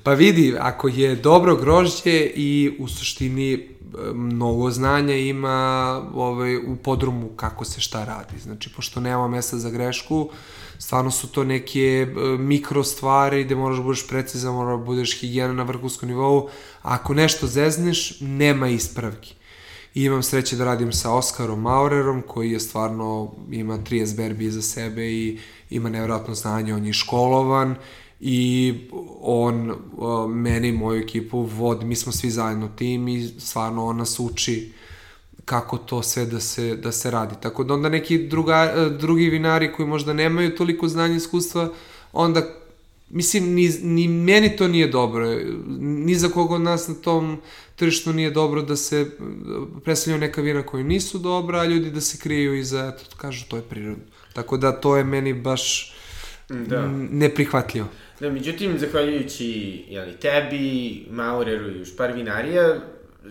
Pa 0.02 0.12
vidi, 0.12 0.56
ako 0.60 0.88
je 0.88 1.16
dobro 1.16 1.56
grožđe 1.56 2.30
i 2.34 2.76
u 2.78 2.88
suštini 2.88 3.52
e, 3.54 3.66
mnogo 4.14 4.70
znanja 4.70 5.14
ima 5.14 6.02
ovaj, 6.14 6.56
u 6.56 6.76
podrumu 6.76 7.28
kako 7.36 7.64
se 7.64 7.80
šta 7.80 8.04
radi. 8.04 8.38
Znači, 8.42 8.70
pošto 8.76 9.00
nema 9.00 9.28
mesta 9.28 9.58
za 9.58 9.70
grešku, 9.70 10.30
stvarno 10.78 11.10
su 11.10 11.28
to 11.28 11.44
neke 11.44 11.80
e, 11.80 12.38
mikro 12.38 12.84
stvari 12.84 13.44
gde 13.44 13.54
moraš 13.54 13.76
da 13.76 13.82
budeš 13.82 14.08
precizan, 14.08 14.54
moraš 14.54 14.78
da 14.78 14.84
budeš 14.84 15.20
higijena 15.20 15.52
na 15.52 15.62
vrhunskom 15.62 16.08
nivou. 16.08 16.48
Ako 16.82 17.14
nešto 17.14 17.46
zezneš, 17.46 18.20
nema 18.20 18.68
ispravki. 18.68 19.34
I 19.94 20.04
imam 20.04 20.22
sreće 20.22 20.56
da 20.56 20.64
radim 20.64 20.92
sa 20.92 21.12
Oskarom 21.12 21.60
Maurerom, 21.60 22.22
koji 22.22 22.50
je 22.50 22.60
stvarno, 22.60 23.34
ima 23.50 23.78
30 23.78 24.16
berbi 24.16 24.50
za 24.50 24.62
sebe 24.62 25.12
i 25.12 25.38
ima 25.70 25.90
nevjerojatno 25.90 26.34
znanje, 26.34 26.74
on 26.74 26.86
je 26.86 26.92
školovan 26.92 27.74
i 28.20 28.74
on 29.20 29.74
meni 30.28 30.68
i 30.68 30.72
moju 30.72 31.02
ekipu 31.02 31.42
vodi, 31.42 31.84
mi 31.84 31.96
smo 31.96 32.12
svi 32.12 32.30
zajedno 32.30 32.68
tim 32.68 33.08
i 33.08 33.28
stvarno 33.38 33.84
on 33.86 33.96
nas 33.96 34.20
uči 34.20 34.72
kako 35.44 35.78
to 35.78 36.02
sve 36.02 36.26
da 36.26 36.40
se, 36.40 36.76
da 36.76 36.92
se 36.92 37.10
radi. 37.10 37.34
Tako 37.40 37.64
da 37.64 37.74
onda 37.74 37.88
neki 37.88 38.18
druga, 38.28 38.74
drugi 39.00 39.28
vinari 39.28 39.72
koji 39.72 39.88
možda 39.88 40.12
nemaju 40.12 40.56
toliko 40.56 40.88
znanja 40.88 41.14
i 41.14 41.16
iskustva, 41.16 41.72
onda 42.12 42.63
mislim, 43.14 43.54
ni, 43.54 43.68
ni 43.82 44.08
meni 44.08 44.56
to 44.56 44.68
nije 44.68 44.88
dobro. 44.88 45.38
Ni 45.78 46.14
za 46.14 46.28
koga 46.28 46.54
od 46.54 46.60
nas 46.60 46.88
na 46.88 46.94
tom 46.94 47.40
tržištu 47.76 48.12
nije 48.12 48.30
dobro 48.30 48.62
da 48.62 48.76
se 48.76 49.10
predstavljaju 49.84 50.20
neka 50.20 50.40
vina 50.40 50.62
koja 50.62 50.82
nisu 50.82 51.18
dobra, 51.18 51.60
a 51.60 51.64
ljudi 51.64 51.90
da 51.90 52.00
se 52.00 52.18
kriju 52.18 52.54
iza, 52.54 52.92
eto, 52.94 53.16
kažu, 53.16 53.44
to 53.48 53.56
je 53.56 53.62
prirodno. 53.62 54.04
Tako 54.32 54.56
da 54.56 54.72
to 54.72 54.96
je 54.96 55.04
meni 55.04 55.32
baš 55.32 55.94
da. 56.48 56.88
neprihvatljivo. 57.10 57.88
Da, 58.20 58.30
međutim, 58.30 58.78
zahvaljujući 58.78 59.84
jeli, 59.88 60.12
tebi, 60.12 61.06
Maureru 61.10 61.70
i 61.70 61.78
još 61.78 61.96
par 61.96 62.12
vinarija, 62.12 62.80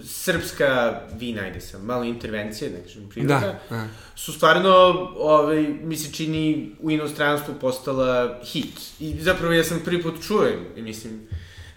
srpska 0.04 1.02
vina, 1.20 1.42
ajde 1.42 1.62
sam, 1.62 1.86
malo 1.86 2.04
intervencije, 2.04 2.72
ne 2.72 2.84
kažem, 2.84 3.10
priroda, 3.10 3.40
da, 3.40 3.76
da. 3.76 3.88
su 4.16 4.34
stvarno, 4.34 4.70
ovaj, 5.18 5.68
mi 5.84 5.98
se 5.98 6.12
čini, 6.12 6.72
u 6.80 6.92
inostranstvu 6.92 7.56
postala 7.62 8.40
hit. 8.44 8.80
I 9.00 9.16
zapravo 9.22 9.54
ja 9.54 9.64
sam 9.64 9.82
prvi 9.86 10.04
put 10.04 10.28
čujem, 10.28 10.60
mislim, 10.76 11.28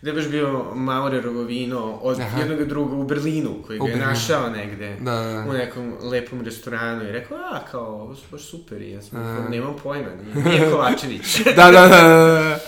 da 0.02 0.10
je 0.10 0.14
baš 0.14 0.28
bio 0.28 0.74
Maurerovo 0.74 1.42
vino 1.42 1.98
od 2.02 2.20
Aha. 2.20 2.38
jednog 2.38 2.68
druga 2.68 2.96
u 2.96 3.04
Berlinu, 3.04 3.62
koji 3.66 3.78
ga 3.78 3.86
je 3.86 3.96
našao 3.96 4.50
negde 4.50 4.96
da, 5.00 5.10
da, 5.10 5.32
da. 5.32 5.50
u 5.50 5.52
nekom 5.52 5.94
lepom 6.02 6.40
restoranu 6.40 7.04
i 7.04 7.12
rekao, 7.12 7.38
a, 7.38 7.60
kao, 7.70 7.86
ovo 7.86 8.14
su 8.14 8.24
baš 8.30 8.42
super 8.50 8.82
i 8.82 8.90
ja 8.90 9.02
sam 9.02 9.18
rekao, 9.18 9.48
nemam 9.50 9.74
pojma, 9.82 10.08
nije, 10.34 10.44
nije 10.58 10.70
Kovačević. 10.70 11.44
da, 11.44 11.70
da, 11.70 11.70
da, 11.70 11.88
da, 11.88 12.58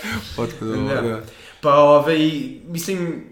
da. 0.61 1.01
da. 1.01 1.01
da. 1.01 1.21
Pa, 1.61 1.73
ovaj, 1.73 2.19
mislim, 2.67 3.25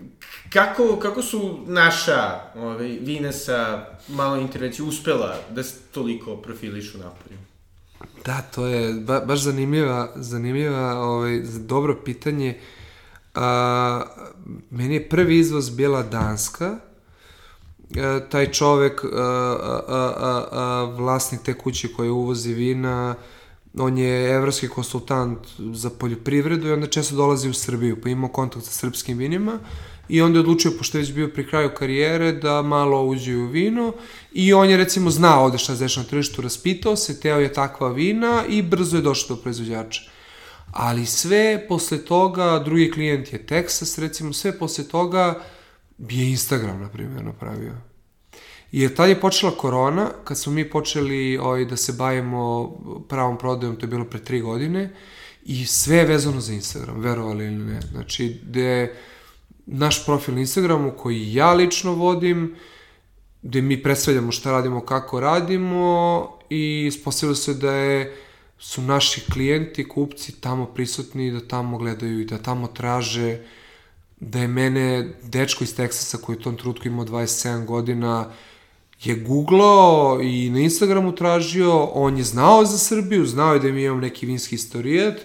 kako, 0.49 0.99
kako 0.99 1.21
su 1.21 1.59
naša 1.65 2.39
ovaj, 2.55 2.87
vina 3.01 3.31
sa 3.31 3.85
malo 4.07 4.37
intervencije 4.37 4.85
uspela 4.85 5.35
da 5.49 5.63
se 5.63 5.75
toliko 5.91 6.35
profilišu 6.35 6.97
napolju? 6.97 7.37
Da, 8.25 8.41
to 8.41 8.67
je 8.67 8.93
ba, 8.93 9.19
baš 9.19 9.39
zanimljiva, 9.39 10.11
zanimljiva, 10.15 10.99
ovaj, 10.99 11.41
dobro 11.59 11.95
pitanje. 12.05 12.59
A, 13.35 14.03
meni 14.69 14.93
je 14.93 15.09
prvi 15.09 15.39
izvoz 15.39 15.69
bila 15.69 16.03
Danska, 16.03 16.65
a, 16.65 17.99
e, 17.99 18.29
taj 18.29 18.51
čovek, 18.51 19.03
a, 19.03 19.07
a, 19.07 19.81
a, 19.87 20.45
a, 20.51 20.83
vlasnik 20.97 21.41
te 21.41 21.53
kuće 21.53 21.93
koja 21.93 22.11
uvozi 22.11 22.53
vina, 22.53 23.15
on 23.79 23.97
je 23.97 24.31
evropski 24.31 24.67
konsultant 24.67 25.39
za 25.59 25.89
poljoprivredu 25.89 26.67
i 26.67 26.71
onda 26.71 26.87
često 26.87 27.15
dolazi 27.15 27.49
u 27.49 27.53
Srbiju, 27.53 28.01
pa 28.01 28.09
imao 28.09 28.29
kontakt 28.29 28.65
sa 28.65 28.71
srpskim 28.71 29.17
vinima 29.17 29.59
i 30.09 30.21
onda 30.21 30.37
je 30.37 30.39
odlučio, 30.39 30.71
pošto 30.77 30.97
je 30.97 31.01
već 31.01 31.13
bio 31.13 31.27
pri 31.27 31.47
kraju 31.47 31.69
karijere, 31.77 32.31
da 32.31 32.61
malo 32.61 33.03
uđe 33.03 33.35
u 33.35 33.47
vino 33.47 33.93
i 34.33 34.53
on 34.53 34.69
je 34.69 34.77
recimo 34.77 35.09
znao 35.09 35.43
ovde 35.43 35.57
šta 35.57 35.75
se 35.75 35.99
na 35.99 36.03
tržištu, 36.03 36.41
raspitao 36.41 36.95
se, 36.95 37.19
teo 37.19 37.39
je 37.39 37.53
takva 37.53 37.91
vina 37.91 38.43
i 38.49 38.61
brzo 38.61 38.97
je 38.97 39.01
došao 39.01 39.35
do 39.35 39.41
proizvođača. 39.41 40.01
Ali 40.71 41.05
sve 41.05 41.65
posle 41.67 41.97
toga, 42.05 42.61
drugi 42.65 42.91
klijent 42.91 43.33
je 43.33 43.45
Texas, 43.45 44.01
recimo, 44.01 44.33
sve 44.33 44.59
posle 44.59 44.83
toga 44.83 45.41
je 45.97 46.29
Instagram, 46.29 46.81
na 46.81 46.89
primjer, 46.89 47.25
napravio. 47.25 47.73
Jer 48.71 48.95
tad 48.95 49.09
je 49.09 49.19
počela 49.19 49.51
korona, 49.51 50.09
kad 50.23 50.37
smo 50.37 50.53
mi 50.53 50.69
počeli 50.69 51.37
ovaj, 51.37 51.65
da 51.65 51.75
se 51.75 51.93
bavimo 51.93 52.71
pravom 53.09 53.37
prodajom, 53.37 53.75
to 53.75 53.85
je 53.85 53.89
bilo 53.89 54.05
pre 54.05 54.19
tri 54.19 54.41
godine, 54.41 54.93
i 55.43 55.65
sve 55.65 55.97
je 55.97 56.05
vezano 56.05 56.41
za 56.41 56.53
Instagram, 56.53 56.99
verovali 56.99 57.45
ili 57.45 57.55
ne. 57.55 57.81
Znači, 57.91 58.41
gde 58.43 58.95
naš 59.67 60.05
profil 60.05 60.33
na 60.33 60.39
Instagramu 60.39 60.91
koji 60.91 61.33
ja 61.33 61.53
lično 61.53 61.93
vodim, 61.93 62.55
gde 63.41 63.61
mi 63.61 63.83
predstavljamo 63.83 64.31
šta 64.31 64.51
radimo, 64.51 64.81
kako 64.81 65.19
radimo 65.19 66.29
i 66.49 66.85
ispostavilo 66.87 67.35
se 67.35 67.53
da 67.53 67.73
je, 67.73 68.15
su 68.59 68.81
naši 68.81 69.21
klijenti, 69.31 69.87
kupci 69.87 70.41
tamo 70.41 70.65
prisutni, 70.65 71.31
da 71.31 71.47
tamo 71.47 71.77
gledaju 71.77 72.21
i 72.21 72.25
da 72.25 72.37
tamo 72.37 72.67
traže, 72.67 73.39
da 74.19 74.39
je 74.39 74.47
mene 74.47 75.13
dečko 75.23 75.63
iz 75.63 75.75
Teksasa 75.75 76.17
koji 76.17 76.35
je 76.35 76.39
u 76.39 76.43
tom 76.43 76.57
trutku 76.57 76.87
imao 76.87 77.05
27 77.05 77.65
godina, 77.65 78.31
je 79.03 79.15
googlao 79.15 80.19
i 80.21 80.49
na 80.49 80.59
Instagramu 80.59 81.15
tražio, 81.15 81.83
on 81.83 82.17
je 82.17 82.23
znao 82.23 82.65
za 82.65 82.77
Srbiju, 82.77 83.25
znao 83.25 83.53
je 83.53 83.59
da 83.59 83.71
mi 83.71 83.83
imam 83.83 83.99
neki 83.99 84.25
vinski 84.25 84.55
istorijat, 84.55 85.15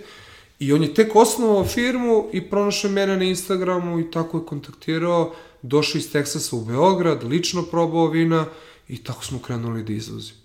I 0.63 0.73
on 0.73 0.83
je 0.83 0.95
tek 0.95 1.17
osnovao 1.17 1.65
firmu 1.65 2.29
i 2.33 2.41
pronašao 2.51 2.91
mene 2.91 3.17
na 3.17 3.25
Instagramu 3.25 3.99
i 4.01 4.11
tako 4.11 4.39
je 4.39 4.47
kontaktirao, 4.47 5.33
došao 5.63 5.99
iz 5.99 6.13
Teksasa 6.13 6.57
u 6.57 6.61
Beograd, 6.61 7.25
lično 7.25 7.63
probao 7.63 8.07
vina 8.07 8.47
i 8.89 9.05
tako 9.05 9.25
smo 9.25 9.39
krenuli 9.39 9.83
da 9.83 9.93
izvozimo. 9.93 10.39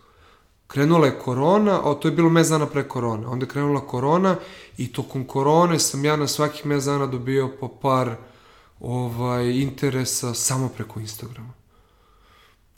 Krenula 0.67 1.05
je 1.05 1.19
korona, 1.19 1.81
o, 1.83 1.93
to 1.93 2.07
je 2.07 2.11
bilo 2.11 2.29
mez 2.29 2.49
dana 2.49 2.65
pre 2.65 2.87
korone, 2.87 3.27
onda 3.27 3.45
je 3.45 3.49
krenula 3.49 3.87
korona 3.87 4.35
i 4.77 4.87
tokom 4.93 5.23
korone 5.23 5.79
sam 5.79 6.05
ja 6.05 6.15
na 6.15 6.27
svakih 6.27 6.65
mez 6.65 6.85
dana 6.85 7.05
dobio 7.05 7.51
po 7.59 7.67
par 7.67 8.15
ovaj, 8.79 9.51
interesa 9.51 10.33
samo 10.33 10.69
preko 10.69 10.99
Instagrama. 10.99 11.53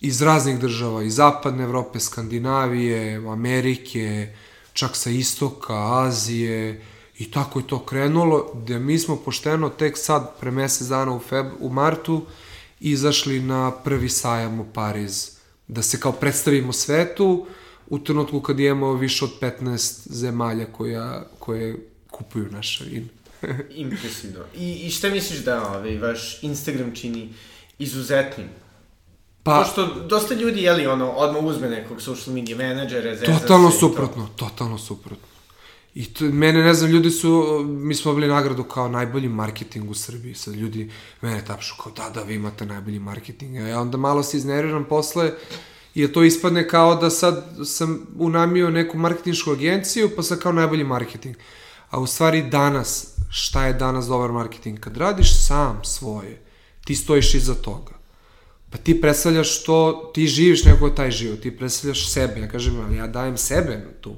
Iz 0.02 0.22
raznih 0.22 0.60
država, 0.60 1.04
iz 1.04 1.16
zapadne 1.16 1.64
Evrope, 1.64 2.00
Skandinavije, 2.00 3.16
Amerike, 3.16 4.36
čak 4.74 4.96
sa 4.96 5.10
istoka, 5.10 6.04
Azije, 6.04 6.82
I 7.20 7.32
tako 7.32 7.60
je 7.60 7.68
to 7.68 7.80
krenulo, 7.86 8.52
gde 8.54 8.80
mi 8.80 9.00
smo 9.00 9.16
pošteno 9.16 9.70
tek 9.70 9.98
sad, 9.98 10.40
pre 10.40 10.52
mesec 10.52 10.88
dana 10.88 11.16
u, 11.16 11.20
feb, 11.20 11.46
u 11.60 11.70
martu, 11.70 12.22
izašli 12.80 13.40
na 13.40 13.72
prvi 13.72 14.10
sajam 14.10 14.60
u 14.60 14.66
Pariz, 14.74 15.32
da 15.68 15.82
se 15.82 16.00
kao 16.00 16.12
predstavimo 16.12 16.74
svetu, 16.74 17.46
u 17.90 18.00
trenutku 18.00 18.42
kad 18.42 18.60
imamo 18.60 18.94
više 18.94 19.26
od 19.26 19.32
15 19.42 20.08
zemalja 20.10 20.66
koja, 20.66 21.24
koje 21.40 21.90
kupuju 22.12 22.48
naše 22.52 22.84
vina. 22.84 23.08
Impresivno. 23.86 24.40
I, 24.56 24.74
I 24.74 24.92
šta 24.92 25.10
misliš 25.10 25.40
da 25.40 25.68
ovaj, 25.68 25.98
vaš 25.98 26.44
Instagram 26.44 26.96
čini 26.96 27.34
izuzetnim? 27.80 28.48
Pa, 29.44 29.64
Pošto 29.64 29.86
dosta 29.86 30.34
ljudi, 30.34 30.62
jeli, 30.62 30.88
ono, 30.88 31.12
odmah 31.12 31.44
uzme 31.44 31.70
nekog 31.70 32.02
social 32.02 32.36
media 32.36 32.58
menadžera, 32.58 33.40
Totalno 33.40 33.72
suprotno, 33.72 34.30
to. 34.36 34.46
totalno 34.46 34.78
suprotno. 34.78 35.29
I 35.96 36.06
to, 36.14 36.26
mene, 36.26 36.64
ne 36.64 36.74
znam, 36.74 36.92
ljudi 36.92 37.12
su, 37.12 37.60
mi 37.68 37.96
smo 37.96 38.14
bili 38.14 38.28
nagradu 38.28 38.64
kao 38.64 38.88
najbolji 38.88 39.30
marketing 39.30 39.90
u 39.90 39.94
Srbiji. 39.94 40.34
Sad 40.36 40.56
ljudi 40.56 40.92
mene 41.22 41.46
tapšu 41.46 41.76
kao, 41.84 41.92
da, 41.92 42.10
da, 42.10 42.24
vi 42.24 42.36
imate 42.36 42.66
najbolji 42.66 43.00
marketing. 43.00 43.58
A 43.58 43.68
ja 43.68 43.82
onda 43.82 43.98
malo 43.98 44.24
se 44.24 44.38
izneriram 44.38 44.86
posle, 44.86 45.32
i 45.96 46.08
to 46.08 46.24
ispadne 46.24 46.68
kao 46.68 46.96
da 46.96 47.10
sad 47.10 47.46
sam 47.66 48.08
unamio 48.18 48.70
neku 48.70 48.98
marketinšku 48.98 49.52
agenciju, 49.52 50.10
pa 50.16 50.24
sad 50.24 50.40
kao 50.40 50.52
najbolji 50.52 50.84
marketing. 50.84 51.36
A 51.90 52.00
u 52.00 52.08
stvari 52.08 52.42
danas, 52.50 53.16
šta 53.30 53.66
je 53.66 53.74
danas 53.74 54.06
dobar 54.06 54.32
marketing? 54.32 54.80
Kad 54.80 54.98
radiš 54.98 55.48
sam 55.48 55.82
svoje, 55.84 56.42
ti 56.86 56.96
stojiš 56.96 57.36
iza 57.36 57.54
toga. 57.54 58.00
Pa 58.70 58.78
ti 58.78 59.02
predstavljaš 59.02 59.64
to, 59.64 60.12
ti 60.14 60.28
živiš 60.28 60.64
neko 60.64 60.90
taj 60.90 61.12
život, 61.12 61.40
ti 61.40 61.58
predstavljaš 61.58 62.10
sebe. 62.10 62.40
Ja 62.40 62.48
kažem, 62.48 62.80
ali 62.86 62.98
ja 62.98 63.08
dajem 63.08 63.38
sebe 63.38 63.88
tu. 64.02 64.16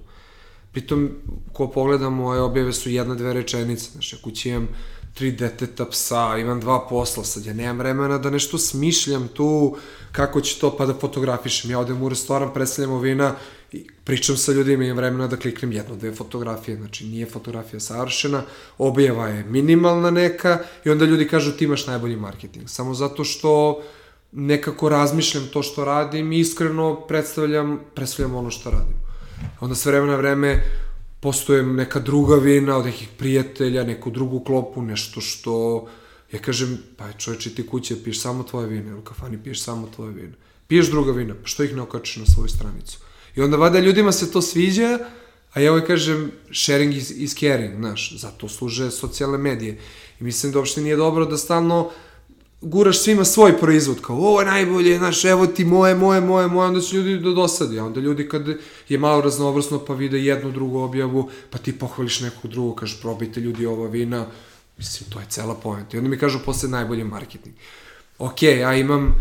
Pritom, 0.72 1.10
ko 1.54 1.68
pogleda 1.68 2.10
moje 2.10 2.42
objave 2.42 2.74
su 2.74 2.90
jedna, 2.90 3.16
dve 3.16 3.34
rečenice. 3.34 3.92
Znaš, 3.92 4.14
ja 4.14 4.20
kući 4.24 4.50
imam 4.50 4.68
tri 5.14 5.32
deteta, 5.32 5.86
psa, 5.86 6.38
imam 6.38 6.60
dva 6.60 6.88
posla, 6.90 7.24
sad 7.24 7.46
ja 7.46 7.54
nemam 7.54 7.78
vremena 7.78 8.18
da 8.18 8.30
nešto 8.30 8.58
smišljam 8.58 9.28
tu, 9.28 9.78
kako 10.12 10.42
će 10.42 10.60
to, 10.60 10.78
pa 10.78 10.86
da 10.86 10.94
fotografišem. 10.94 11.72
Ja 11.72 11.80
odem 11.80 12.04
u 12.04 12.10
restoran, 12.10 12.54
predstavljam 12.54 13.00
vina, 13.00 13.36
i 13.72 13.88
pričam 14.04 14.38
sa 14.38 14.52
ljudima, 14.52 14.84
imam 14.84 14.98
vremena 14.98 15.28
da 15.28 15.38
kliknem 15.38 15.72
jednu, 15.72 15.96
dve 15.96 16.12
fotografije, 16.16 16.78
znači 16.78 17.06
nije 17.06 17.26
fotografija 17.26 17.80
savršena, 17.80 18.44
objava 18.78 19.28
je 19.28 19.44
minimalna 19.44 20.12
neka 20.12 20.60
i 20.86 20.90
onda 20.90 21.06
ljudi 21.06 21.28
kažu 21.28 21.52
ti 21.52 21.66
imaš 21.66 21.88
najbolji 21.88 22.16
marketing. 22.16 22.70
Samo 22.70 22.94
zato 22.94 23.24
što 23.24 23.82
nekako 24.32 24.90
razmišljam 24.90 25.48
to 25.54 25.64
što 25.64 25.86
radim 25.86 26.32
i 26.32 26.40
iskreno 26.40 26.96
predstavljam, 27.08 27.80
predstavljam 27.96 28.36
ono 28.36 28.50
što 28.50 28.70
radim. 28.70 29.01
Onda 29.60 29.76
sve 29.76 29.92
vreme 29.92 30.08
na 30.08 30.16
vreme 30.16 30.64
postoje 31.20 31.64
neka 31.64 32.00
druga 32.00 32.36
vina 32.36 32.78
od 32.78 32.86
nekih 32.86 33.08
prijatelja, 33.18 33.84
neku 33.84 34.10
drugu 34.10 34.40
klopu, 34.40 34.82
nešto 34.82 35.22
što... 35.22 35.88
Ja 36.32 36.40
kažem, 36.40 36.78
pa 36.98 37.12
čoveče, 37.14 37.56
ti 37.56 37.68
kuće 37.68 38.04
piješ 38.04 38.22
samo 38.22 38.44
tvoje 38.44 38.68
vine, 38.68 38.96
u 38.96 39.02
kafani 39.02 39.44
piješ 39.44 39.64
samo 39.64 39.90
tvoje 39.96 40.12
vine. 40.12 40.34
Piješ 40.68 40.90
druga 40.90 41.12
vina, 41.12 41.36
pa 41.42 41.48
što 41.48 41.64
ih 41.64 41.76
ne 41.76 41.82
okačiš 41.82 42.16
na 42.16 42.26
svoju 42.26 42.48
stranicu? 42.48 43.00
I 43.36 43.42
onda 43.42 43.58
vada 43.58 43.80
ljudima 43.80 44.12
se 44.12 44.32
to 44.32 44.42
sviđa, 44.42 45.00
a 45.54 45.60
ja 45.60 45.72
ovaj 45.72 45.86
kažem, 45.86 46.32
sharing 46.54 46.96
is, 46.96 47.12
is 47.12 47.36
caring, 47.36 47.76
znaš, 47.76 48.18
zato 48.18 48.50
služe 48.50 48.92
socijalne 48.92 49.38
medije. 49.38 49.78
I 50.20 50.24
mislim 50.24 50.52
da 50.52 50.60
uopšte 50.60 50.82
nije 50.82 50.96
dobro 50.96 51.26
da 51.26 51.38
stalno 51.38 51.92
guraš 52.62 53.00
svima 53.00 53.26
svoj 53.26 53.58
proizvod, 53.60 54.02
kao 54.02 54.16
ovo 54.16 54.40
je 54.40 54.46
najbolje, 54.46 54.98
znaš, 54.98 55.26
evo 55.26 55.48
ti 55.48 55.66
moje, 55.66 55.96
moje, 55.96 56.22
moje, 56.22 56.48
moje, 56.48 56.68
onda 56.68 56.82
će 56.82 56.96
ljudi 56.96 57.24
do 57.24 57.32
dosadi, 57.32 57.80
a 57.80 57.86
onda 57.86 58.00
ljudi 58.00 58.30
kad 58.30 58.48
je 58.90 58.98
malo 58.98 59.22
raznovrsno 59.22 59.80
pa 59.86 59.94
vide 59.94 60.20
jednu 60.20 60.52
drugu 60.52 60.80
objavu, 60.80 61.30
pa 61.50 61.58
ti 61.58 61.80
pohvališ 61.80 62.20
nekog 62.20 62.52
drugog, 62.52 62.80
kažeš 62.80 63.02
probajte 63.02 63.40
ljudi 63.40 63.66
ova 63.66 63.88
vina, 63.88 64.26
mislim, 64.78 65.10
to 65.10 65.20
je 65.20 65.26
cela 65.30 65.56
pojenta. 65.56 65.98
I 65.98 66.00
onda 66.00 66.10
mi 66.10 66.18
kažu 66.18 66.40
posle 66.46 66.70
najbolji 66.70 67.04
marketing. 67.04 67.56
Ok, 68.20 68.44
ja 68.44 68.76
imam, 68.76 69.16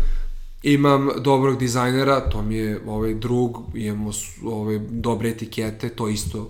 imam 0.63 1.09
dobrog 1.17 1.59
dizajnera, 1.59 2.29
to 2.29 2.41
mi 2.41 2.55
je 2.55 2.81
ovaj 2.87 3.13
drug, 3.13 3.57
imamo 3.75 4.11
ovaj, 4.43 4.79
dobre 4.89 5.29
etikete, 5.29 5.89
to 5.89 6.09
isto 6.09 6.39
uh, 6.39 6.47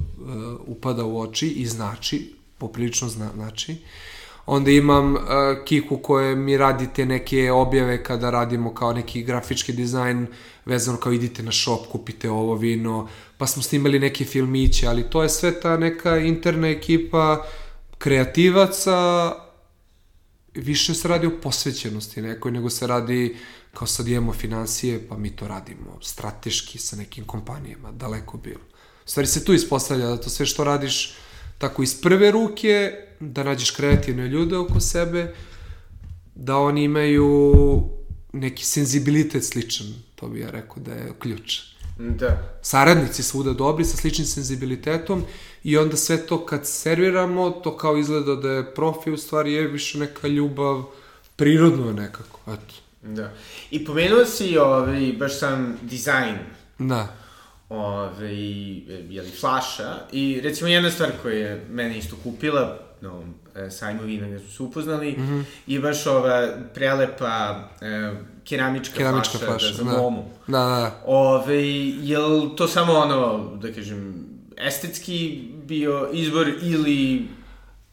upada 0.65 1.05
u 1.05 1.21
oči 1.21 1.47
i 1.47 1.65
znači 1.65 2.33
poprilično 2.57 3.09
zna, 3.09 3.29
znači. 3.35 3.75
Onda 4.51 4.71
imam 4.71 5.13
uh, 5.15 5.21
Kiku 5.65 5.97
koje 5.97 6.35
mi 6.35 6.57
radi 6.57 6.87
te 6.95 7.05
neke 7.05 7.51
objave 7.51 8.03
kada 8.03 8.29
radimo 8.29 8.73
kao 8.73 8.93
neki 8.93 9.23
grafički 9.23 9.73
dizajn 9.73 10.27
vezano 10.65 10.97
kao 10.97 11.13
idite 11.13 11.43
na 11.43 11.51
shop, 11.51 11.87
kupite 11.91 12.29
ovo 12.29 12.55
vino, 12.55 13.07
pa 13.37 13.47
smo 13.47 13.63
snimali 13.63 13.99
neke 13.99 14.25
filmiće, 14.25 14.87
ali 14.87 15.09
to 15.09 15.23
je 15.23 15.29
sve 15.29 15.59
ta 15.59 15.77
neka 15.77 16.17
interna 16.17 16.67
ekipa 16.67 17.45
kreativaca, 17.97 19.31
više 20.53 20.93
se 20.93 21.07
radi 21.07 21.27
o 21.27 21.39
posvećenosti 21.43 22.21
nekoj, 22.21 22.51
nego 22.51 22.69
se 22.69 22.87
radi 22.87 23.37
kao 23.73 23.87
sad 23.87 24.07
imamo 24.07 24.33
financije, 24.33 25.07
pa 25.07 25.17
mi 25.17 25.35
to 25.35 25.47
radimo 25.47 25.97
strateški 26.01 26.77
sa 26.77 26.95
nekim 26.95 27.25
kompanijama, 27.25 27.91
daleko 27.91 28.37
bilo. 28.37 28.65
U 29.05 29.09
stvari 29.09 29.27
se 29.27 29.45
tu 29.45 29.53
ispostavlja 29.53 30.07
da 30.07 30.17
to 30.17 30.29
sve 30.29 30.45
što 30.45 30.63
radiš 30.63 31.15
tako 31.61 31.83
iz 31.83 32.01
prve 32.01 32.31
ruke, 32.31 32.91
da 33.19 33.43
nađeš 33.43 33.71
kreativne 33.71 34.27
ljude 34.27 34.57
oko 34.57 34.79
sebe, 34.79 35.33
da 36.35 36.57
oni 36.57 36.83
imaju 36.83 37.53
neki 38.33 38.65
senzibilitet 38.65 39.45
sličan, 39.45 39.87
to 40.15 40.27
bi 40.27 40.39
ja 40.39 40.49
rekao 40.49 40.83
da 40.83 40.91
je 40.91 41.13
ključ. 41.19 41.59
Da. 41.99 42.57
Saradnici 42.61 43.23
svuda 43.23 43.53
dobri 43.53 43.85
sa 43.85 43.97
sličnim 43.97 44.27
senzibilitetom 44.27 45.23
i 45.63 45.77
onda 45.77 45.97
sve 45.97 46.17
to 46.27 46.45
kad 46.45 46.67
serviramo, 46.67 47.49
to 47.49 47.77
kao 47.77 47.97
izgleda 47.97 48.35
da 48.35 48.49
je 48.49 48.75
profi, 48.75 49.11
u 49.11 49.17
stvari 49.17 49.53
je 49.53 49.67
više 49.67 49.99
neka 49.99 50.27
ljubav, 50.27 50.83
prirodno 51.35 51.87
je 51.87 51.93
nekako, 51.93 52.39
eto. 52.47 52.75
Da. 53.01 53.33
I 53.71 53.85
pomenuo 53.85 54.25
si 54.25 54.57
ovaj, 54.57 55.13
baš 55.19 55.39
sam 55.39 55.77
dizajn 55.81 56.37
Da. 56.79 57.20
Ovaj, 57.71 58.35
jeli, 59.09 59.31
flaša 59.39 59.95
i 60.11 60.41
recimo 60.43 60.69
jedna 60.69 60.91
stvar 60.91 61.11
koja 61.21 61.35
je 61.35 61.65
mene 61.69 61.97
isto 61.97 62.15
kupila 62.23 62.77
na 63.01 63.11
ovom 63.11 63.33
e, 63.55 63.69
sajmu 63.69 64.03
vina 64.03 64.27
gde 64.27 64.39
smo 64.39 64.49
se 64.49 64.63
upoznali 64.63 65.11
mm 65.11 65.21
-hmm. 65.21 65.43
je 65.67 65.79
baš 65.79 66.07
ova 66.07 66.47
prelepa 66.73 67.69
e, 67.81 68.11
keramička, 68.43 68.97
Keramička 68.97 69.37
flaša, 69.37 69.45
flaša, 69.45 69.67
da, 69.67 69.73
za 69.73 69.83
da. 69.83 69.91
momu. 69.91 70.23
Da, 70.47 70.57
da. 70.57 71.01
Ove, 71.05 71.67
je 71.79 72.17
to 72.57 72.67
samo 72.67 72.93
ono, 72.93 73.51
da 73.55 73.73
kažem, 73.73 74.25
estetski 74.57 75.47
bio 75.65 76.09
izbor 76.13 76.47
ili 76.61 77.27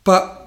Pa, 0.09 0.38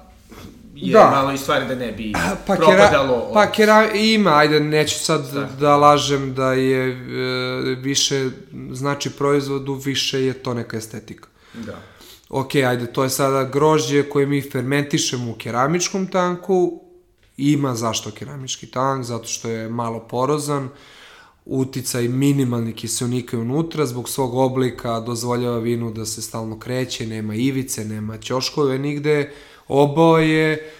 je 0.82 0.92
Da. 0.92 1.10
malo 1.10 1.32
i 1.32 1.38
stvari 1.38 1.66
da 1.68 1.74
ne 1.74 1.92
bi 1.92 2.12
Pa, 2.46 2.54
propadalo? 2.56 3.20
kera, 3.20 3.32
pa 3.34 3.52
kera, 3.52 3.90
ima, 3.94 4.36
ajde, 4.36 4.60
neću 4.60 4.98
sad 4.98 5.32
Da. 5.32 5.44
da, 5.60 5.76
lažem 5.76 6.34
da 6.34 6.52
je 6.52 6.88
e, 6.90 6.94
više, 7.74 8.30
znači 8.72 9.10
proizvodu, 9.10 9.74
više 9.74 10.24
je 10.24 10.32
to 10.32 10.54
neka 10.54 10.76
estetika. 10.76 11.28
Da. 11.54 11.78
Ok, 12.28 12.54
ajde, 12.54 12.86
to 12.86 13.04
je 13.04 13.10
sada 13.10 13.44
grožđe 13.44 14.02
koje 14.02 14.26
mi 14.26 14.50
fermentišemo 14.50 15.30
u 15.30 15.34
keramičkom 15.34 16.06
tanku, 16.06 16.80
ima 17.36 17.74
zašto 17.74 18.10
keramički 18.10 18.66
tank, 18.66 19.04
zato 19.04 19.24
što 19.24 19.48
je 19.48 19.68
malo 19.68 20.00
porozan, 20.00 20.68
uticaj 21.44 22.08
minimalni 22.08 22.72
kiselnika 22.72 23.38
unutra, 23.38 23.86
zbog 23.86 24.08
svog 24.08 24.34
oblika 24.34 25.00
dozvoljava 25.00 25.58
vinu 25.58 25.90
da 25.90 26.06
se 26.06 26.22
stalno 26.22 26.58
kreće, 26.58 27.06
nema 27.06 27.34
ivice, 27.34 27.84
nema 27.84 28.18
ćoškove 28.18 28.78
nigde, 28.78 29.32
oboje 29.68 30.70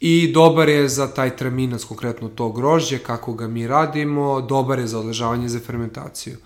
i 0.00 0.32
dobar 0.32 0.68
je 0.68 0.88
za 0.88 1.06
taj 1.14 1.36
traminac, 1.36 1.84
konkretno 1.84 2.28
to 2.28 2.48
grožđe, 2.48 2.98
kako 2.98 3.34
ga 3.34 3.48
mi 3.48 3.66
radimo, 3.66 4.40
dobar 4.40 4.78
je 4.78 4.86
za 4.86 4.98
odležavanje 4.98 5.48
za 5.48 5.60
fermentaciju. 5.60 6.36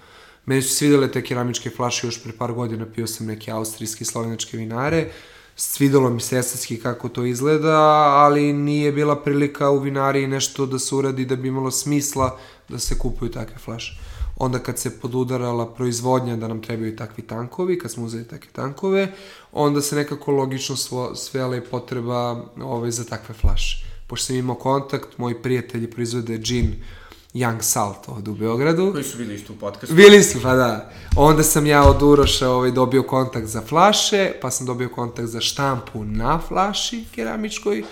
Meni 0.47 0.63
su 0.63 0.75
svidele 0.75 1.13
te 1.13 1.23
keramičke 1.25 1.71
flaše 1.71 2.07
još 2.07 2.23
pre 2.23 2.33
par 2.33 2.53
godina, 2.53 2.87
pio 2.95 3.07
sam 3.07 3.27
neke 3.27 3.51
austrijske 3.51 4.03
i 4.03 4.07
slovenačke 4.07 4.57
vinare, 4.57 5.11
svidelo 5.57 6.11
mi 6.11 6.21
se 6.21 6.39
estetski 6.39 6.77
kako 6.81 7.09
to 7.09 7.25
izgleda, 7.25 7.81
ali 8.15 8.53
nije 8.53 8.93
bila 8.93 9.17
prilika 9.23 9.71
u 9.71 9.79
vinariji 9.79 10.27
nešto 10.27 10.67
da 10.67 10.79
se 10.79 10.95
uradi 10.95 11.25
da 11.25 11.37
bi 11.37 11.49
imalo 11.49 11.71
smisla 11.71 12.39
da 12.69 12.79
se 12.79 12.99
kupuju 12.99 13.31
takve 13.31 13.59
flaše. 13.59 13.99
Onda 14.37 14.59
kad 14.59 14.79
se 14.79 15.01
podudarala 15.01 15.75
proizvodnja 15.75 16.37
da 16.37 16.49
nam 16.49 16.63
trebaju 16.63 16.97
takvi 16.97 17.23
tankovi, 17.23 17.79
kad 17.79 17.91
smo 17.91 18.05
uzeli 18.05 18.29
takve 18.29 18.49
tankove, 18.53 19.13
onda 19.53 19.83
se 19.83 19.97
nekako 19.97 20.33
logično 20.33 20.77
svo, 20.77 21.15
svela 21.15 21.57
i 21.57 21.61
potreba 21.61 22.45
ovaj, 22.63 22.91
za 22.91 23.05
takve 23.05 23.35
flaše. 23.35 23.87
Pošto 24.07 24.27
sam 24.27 24.37
imao 24.37 24.57
kontakt, 24.57 25.19
moji 25.19 25.43
prijatelji 25.43 25.91
proizvode 25.91 26.39
džin 26.39 26.75
Young 27.35 27.61
Salt 27.61 28.09
ovde 28.09 28.31
u 28.31 28.35
Beogradu. 28.35 28.93
Koji 28.93 29.05
su 29.05 29.19
bili 29.19 29.35
isto 29.35 29.53
u 29.53 29.57
podcastu? 29.57 29.95
Bili 29.95 30.23
su, 30.23 30.43
pa 30.43 30.55
da. 30.55 30.93
Onda 31.17 31.43
sam 31.43 31.67
ja 31.67 31.83
od 31.85 32.03
Uroša 32.03 32.51
ovaj, 32.51 32.71
dobio 32.71 33.03
kontakt 33.03 33.47
za 33.47 33.61
flaše, 33.61 34.33
pa 34.43 34.51
sam 34.51 34.67
dobio 34.67 34.89
kontakt 34.89 35.29
za 35.29 35.41
štampu 35.41 36.05
na 36.05 36.41
flaši 36.49 37.05
keramičkoj 37.15 37.83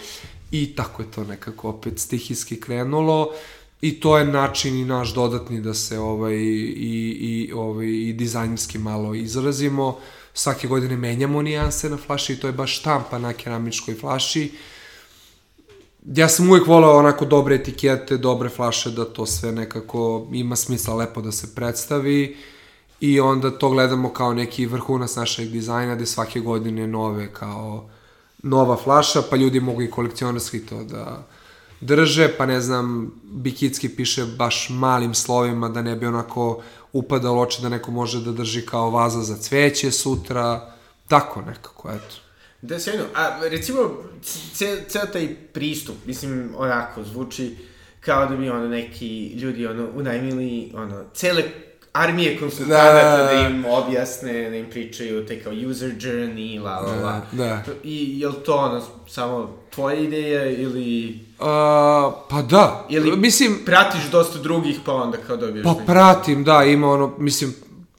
i 0.50 0.74
tako 0.76 1.02
je 1.02 1.10
to 1.10 1.24
nekako 1.24 1.68
opet 1.68 1.98
stihijski 1.98 2.60
krenulo 2.60 3.30
i 3.84 4.00
to 4.00 4.18
je 4.18 4.24
način 4.24 4.76
i 4.76 4.84
naš 4.84 5.14
dodatni 5.14 5.60
da 5.60 5.74
se 5.74 5.98
ovaj, 5.98 6.34
i, 6.34 7.16
i, 7.20 7.52
ovaj, 7.52 7.86
i 7.86 8.12
dizajnerski 8.12 8.78
malo 8.78 9.14
izrazimo. 9.14 9.98
Svake 10.34 10.68
godine 10.68 10.96
menjamo 10.96 11.42
nijanse 11.42 11.90
na 11.90 11.96
flaši 11.96 12.32
i 12.32 12.36
to 12.36 12.46
je 12.46 12.52
baš 12.52 12.78
štampa 12.78 13.18
na 13.18 13.32
keramičkoj 13.32 13.94
flaši 13.94 14.52
ja 16.06 16.28
sam 16.28 16.50
uvijek 16.50 16.66
volao 16.66 16.98
onako 16.98 17.24
dobre 17.24 17.54
etikete, 17.54 18.16
dobre 18.16 18.48
flaše, 18.48 18.90
da 18.90 19.04
to 19.04 19.26
sve 19.26 19.52
nekako 19.52 20.26
ima 20.32 20.56
smisla 20.56 20.94
lepo 20.94 21.20
da 21.20 21.32
se 21.32 21.54
predstavi 21.54 22.36
i 23.00 23.20
onda 23.20 23.50
to 23.50 23.70
gledamo 23.70 24.12
kao 24.12 24.34
neki 24.34 24.66
vrhunac 24.66 25.16
našeg 25.16 25.48
dizajna 25.48 25.94
gde 25.94 26.06
svake 26.06 26.40
godine 26.40 26.86
nove 26.86 27.32
kao 27.32 27.88
nova 28.42 28.76
flaša, 28.76 29.22
pa 29.30 29.36
ljudi 29.36 29.60
mogu 29.60 29.82
i 29.82 29.90
kolekcionarski 29.90 30.66
to 30.66 30.84
da 30.84 31.26
drže, 31.84 32.28
pa 32.38 32.46
ne 32.46 32.60
znam, 32.60 33.12
Bikitski 33.24 33.88
piše 33.88 34.24
baš 34.24 34.68
malim 34.70 35.14
slovima 35.14 35.68
da 35.68 35.82
ne 35.82 35.96
bi 35.96 36.06
onako 36.06 36.62
upadalo 36.92 37.42
oči 37.42 37.62
da 37.62 37.68
neko 37.68 37.90
može 37.90 38.20
da 38.20 38.32
drži 38.32 38.66
kao 38.66 38.90
vaza 38.90 39.22
za 39.22 39.36
cveće 39.36 39.90
sutra, 39.90 40.72
tako 41.08 41.40
nekako, 41.40 41.90
eto. 41.90 42.16
Da, 42.62 42.80
sjajno. 42.80 43.04
A 43.14 43.38
recimo, 43.50 43.78
ceo, 44.54 44.76
ceo 44.88 45.06
taj 45.06 45.34
pristup, 45.52 45.96
mislim, 46.06 46.50
onako, 46.56 47.04
zvuči 47.04 47.56
kao 48.00 48.26
da 48.26 48.36
bi 48.36 48.50
ono 48.50 48.68
neki 48.68 49.26
ljudi 49.28 49.66
ono 49.66 49.88
unajmili 49.94 50.72
ono 50.74 51.04
cele 51.14 51.42
armije 51.94 52.38
konsultanata 52.38 52.92
da, 53.08 53.16
Da. 53.18 53.24
da 53.24 53.48
im 53.48 53.64
objasne, 53.66 54.50
da 54.50 54.56
im 54.56 54.66
pričaju 54.66 55.26
te 55.26 55.42
kao 55.42 55.52
user 55.62 55.90
journey, 55.92 56.60
la 56.60 56.70
la 56.72 56.94
la. 56.94 57.20
Da. 57.32 57.62
I 57.84 58.20
je 58.20 58.28
li 58.28 58.34
to 58.36 58.54
ono 58.54 58.82
samo 59.06 59.56
tvoja 59.70 59.96
ideja 59.96 60.50
ili 60.50 61.18
Uh, 61.34 61.46
pa 62.30 62.42
da, 62.42 62.86
ili 62.88 63.16
mislim, 63.16 63.58
pratiš 63.66 64.00
dosta 64.04 64.38
drugih 64.38 64.80
pa 64.86 64.92
onda 64.94 65.18
kao 65.18 65.36
dobiješ 65.36 65.64
Pa 65.64 65.70
neki- 65.70 65.86
pratim, 65.86 66.44
da, 66.44 66.64
ima 66.64 66.90
ono, 66.90 67.14
mislim, 67.18 67.54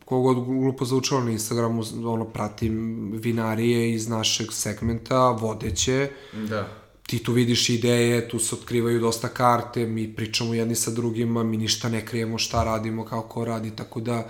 kogod 0.06 0.36
glupo 0.38 0.86
zvučalo 0.86 1.22
na 1.22 1.32
Instagramu, 1.32 1.84
ono, 2.06 2.26
pratim 2.26 2.76
vinarije 3.14 3.92
iz 3.92 4.08
našeg 4.08 4.48
segmenta, 4.52 5.30
vodeće, 5.30 6.10
Da. 6.34 6.68
Ti 7.08 7.24
tu 7.24 7.34
vidiš 7.34 7.70
ideje, 7.70 8.30
tu 8.30 8.40
se 8.40 8.56
otkrivaju 8.56 9.00
dosta 9.00 9.28
karte, 9.28 9.86
mi 9.86 10.16
pričamo 10.16 10.54
jedni 10.54 10.76
sa 10.76 10.92
drugima, 10.92 11.44
mi 11.44 11.58
ništa 11.58 11.90
ne 11.90 12.06
krijemo 12.06 12.38
šta 12.38 12.64
radimo, 12.64 13.06
kao 13.06 13.22
ko 13.22 13.46
radi, 13.46 13.72
tako 13.76 14.00
da 14.00 14.30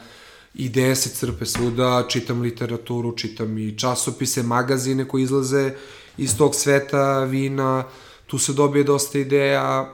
ideje 0.54 0.96
se 0.96 1.10
crpe 1.10 1.46
svuda, 1.46 2.06
čitam 2.10 2.42
literaturu, 2.42 3.18
čitam 3.18 3.58
i 3.58 3.78
časopise, 3.78 4.44
magazine 4.44 5.08
koji 5.08 5.24
izlaze 5.24 5.72
iz 6.18 6.38
tog 6.38 6.56
sveta 6.56 7.24
vina, 7.24 7.84
tu 8.28 8.38
se 8.38 8.54
dobije 8.54 8.84
dosta 8.84 9.20
ideja, 9.20 9.94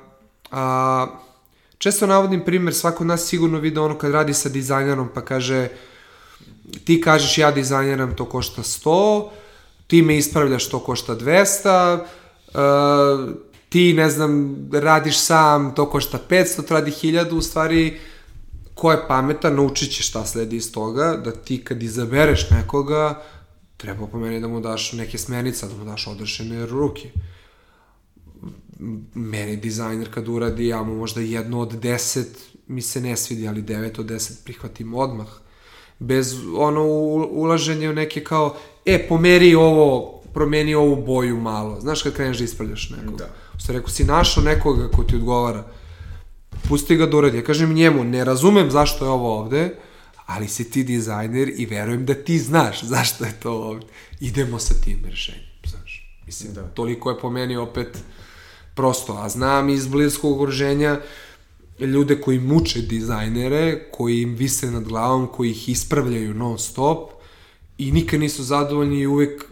a 0.52 1.08
često 1.78 2.08
navodim 2.08 2.42
primjer, 2.46 2.74
svako 2.74 3.04
nas 3.04 3.26
sigurno 3.26 3.60
vide 3.60 3.80
ono 3.80 3.98
kad 3.98 4.12
radi 4.12 4.34
sa 4.34 4.50
dizajnerom 4.50 5.10
pa 5.14 5.22
kaže 5.22 5.70
ti 6.86 7.02
kažeš 7.02 7.38
ja 7.38 7.52
dizajneram 7.52 8.16
to 8.16 8.26
košta 8.26 8.64
100, 8.64 9.30
ti 9.88 10.02
me 10.02 10.18
ispravljaš 10.18 10.70
to 10.70 10.80
košta 10.80 11.16
200, 11.16 12.00
uh, 12.54 13.30
ti 13.70 13.94
ne 13.94 14.10
znam 14.10 14.56
radiš 14.74 15.20
sam 15.20 15.76
to 15.76 15.90
košta 15.90 16.20
500, 16.30 16.68
to 16.68 16.74
radi 16.74 16.92
1000, 16.92 17.34
u 17.34 17.42
stvari 17.42 18.00
ko 18.76 18.92
je 18.92 19.08
pametan 19.08 19.56
naučit 19.56 19.92
će 19.92 20.04
šta 20.04 20.26
sledi 20.26 20.56
iz 20.56 20.72
toga, 20.72 21.22
da 21.26 21.32
ti 21.32 21.64
kad 21.64 21.84
izabereš 21.84 22.50
nekoga 22.50 23.24
treba 23.78 24.08
po 24.08 24.20
meni 24.20 24.40
da 24.40 24.48
mu 24.48 24.60
daš 24.60 24.94
neke 24.94 25.18
smernice, 25.18 25.68
da 25.68 25.76
mu 25.76 25.86
daš 25.86 26.08
odrešene 26.08 26.66
ruke 26.66 27.10
meni 29.14 29.58
dizajner 29.58 30.14
kad 30.14 30.28
uradi, 30.28 30.68
ja 30.68 30.84
mu 30.84 30.96
možda 30.96 31.22
jedno 31.22 31.60
od 31.60 31.74
deset 31.74 32.52
mi 32.68 32.82
se 32.82 33.02
ne 33.02 33.18
svidi, 33.18 33.48
ali 33.48 33.62
devet 33.62 34.00
od 34.00 34.06
deset 34.06 34.44
prihvatim 34.44 34.94
odmah. 34.94 35.28
Bez 36.00 36.36
ono 36.56 36.84
u- 36.84 37.30
ulaženja 37.32 37.90
u 37.90 37.94
neke 37.94 38.24
kao, 38.24 38.56
e, 38.86 39.08
pomeri 39.08 39.56
ovo, 39.56 40.21
promeni 40.34 40.76
ovu 40.76 40.96
boju 40.96 41.40
malo. 41.40 41.82
Znaš 41.82 42.02
kad 42.02 42.14
kreneš 42.14 42.38
da 42.38 42.44
ispravljaš 42.44 42.90
nekog. 42.90 43.18
Da. 43.18 43.28
U 43.56 43.60
stvari, 43.60 43.80
ako 43.80 43.90
si 43.90 44.04
našao 44.04 44.44
nekoga 44.44 44.88
ko 44.88 45.04
ti 45.04 45.16
odgovara, 45.16 45.64
pusti 46.70 46.96
ga 46.96 47.06
da 47.06 47.18
uradi. 47.18 47.38
Ja 47.38 47.44
kažem 47.44 47.74
njemu, 47.74 48.04
ne 48.04 48.26
razumem 48.26 48.72
zašto 48.72 49.06
je 49.06 49.12
ovo 49.12 49.40
ovde, 49.40 49.76
ali 50.26 50.48
si 50.48 50.72
ti 50.72 50.84
dizajner 50.84 51.52
i 51.58 51.66
verujem 51.66 52.06
da 52.06 52.14
ti 52.14 52.40
znaš 52.40 52.84
zašto 52.94 53.26
je 53.26 53.34
to 53.40 53.52
ovde. 53.52 53.86
Idemo 54.20 54.60
sa 54.60 54.74
tim 54.74 55.00
rešenjem, 55.10 55.46
znaš. 55.66 56.22
Mislim, 56.26 56.54
da. 56.54 56.62
toliko 56.62 57.10
je 57.10 57.20
po 57.20 57.30
meni 57.30 57.58
opet 57.58 57.98
prosto. 58.76 59.14
A 59.14 59.30
znam 59.30 59.70
iz 59.70 59.88
bliskog 59.88 60.36
okruženja 60.36 61.00
ljude 61.80 62.22
koji 62.22 62.40
muče 62.40 62.82
dizajnere, 62.82 63.90
koji 63.92 64.22
im 64.22 64.36
vise 64.36 64.72
nad 64.72 64.84
glavom, 64.84 65.28
koji 65.28 65.50
ih 65.50 65.70
ispravljaju 65.70 66.34
non 66.34 66.60
stop 66.60 67.12
i 67.78 67.92
nikad 67.92 68.20
nisu 68.20 68.44
zadovoljni 68.44 69.00
i 69.00 69.08
uvek 69.08 69.51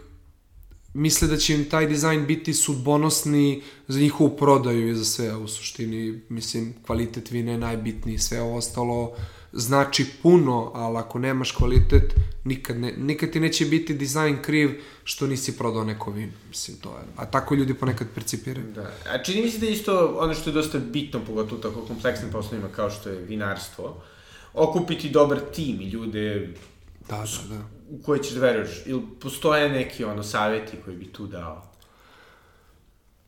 misle 0.94 1.28
da 1.28 1.36
će 1.36 1.54
im 1.54 1.68
taj 1.70 1.86
dizajn 1.86 2.26
biti 2.26 2.54
sudbonosni 2.54 3.62
za 3.88 4.00
njihovu 4.00 4.36
prodaju 4.36 4.88
i 4.88 4.94
za 4.94 5.04
sve, 5.04 5.36
u 5.36 5.48
suštini, 5.48 6.20
mislim, 6.28 6.74
kvalitet 6.86 7.30
vine 7.30 7.52
je 7.52 7.58
najbitniji, 7.58 8.18
sve 8.18 8.40
ovo 8.40 8.56
ostalo 8.56 9.16
znači 9.52 10.06
puno, 10.22 10.72
ali 10.74 10.98
ako 10.98 11.18
nemaš 11.18 11.52
kvalitet, 11.52 12.14
nikad, 12.44 12.76
ne, 12.76 12.92
nikad 12.92 13.30
ti 13.30 13.40
neće 13.40 13.64
biti 13.64 13.94
dizajn 13.94 14.42
kriv 14.42 14.80
što 15.04 15.26
nisi 15.26 15.58
prodao 15.58 15.84
neko 15.84 16.10
vino, 16.10 16.32
mislim, 16.48 16.76
to 16.76 16.88
je, 16.88 17.04
a 17.16 17.26
tako 17.26 17.54
ljudi 17.54 17.74
ponekad 17.74 18.06
percipiraju. 18.14 18.72
Da, 18.74 18.92
a 19.12 19.22
čini 19.22 19.42
mi 19.42 19.50
se 19.50 19.58
da 19.58 19.66
je 19.66 19.72
isto 19.72 20.16
ono 20.18 20.34
što 20.34 20.50
je 20.50 20.54
dosta 20.54 20.78
bitno, 20.78 21.20
pogotovo 21.26 21.60
tako 21.62 21.80
kompleksnim 21.80 22.32
poslovima 22.32 22.68
kao 22.68 22.90
što 22.90 23.08
je 23.08 23.24
vinarstvo, 23.24 24.02
okupiti 24.54 25.10
dobar 25.10 25.40
tim 25.54 25.80
i 25.80 25.88
ljude 25.88 26.54
da, 27.08 27.16
da, 27.16 27.56
da 27.56 27.79
u 27.90 28.02
koje 28.02 28.22
ćeš 28.22 28.32
da 28.32 28.40
veruješ? 28.40 28.82
Ili 28.86 29.02
postoje 29.20 29.68
neki 29.68 30.04
ono 30.04 30.22
savjeti 30.22 30.76
koji 30.84 30.96
bi 30.96 31.12
tu 31.12 31.26
dao? 31.26 31.70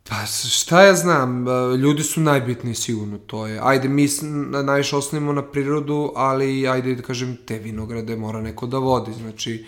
Pa 0.08 0.26
šta 0.26 0.82
ja 0.82 0.94
znam, 0.94 1.48
e, 1.48 1.76
ljudi 1.76 2.02
su 2.02 2.20
najbitniji 2.20 2.74
sigurno, 2.74 3.18
to 3.18 3.46
je, 3.46 3.60
ajde 3.62 3.88
mi 3.88 4.08
najviše 4.64 4.96
osnovimo 4.96 5.32
na 5.32 5.42
prirodu, 5.42 6.12
ali 6.16 6.68
ajde 6.68 6.94
da 6.94 7.02
kažem 7.02 7.36
te 7.46 7.58
vinograde 7.58 8.16
mora 8.16 8.40
neko 8.40 8.66
da 8.66 8.78
vodi, 8.78 9.12
znači 9.12 9.64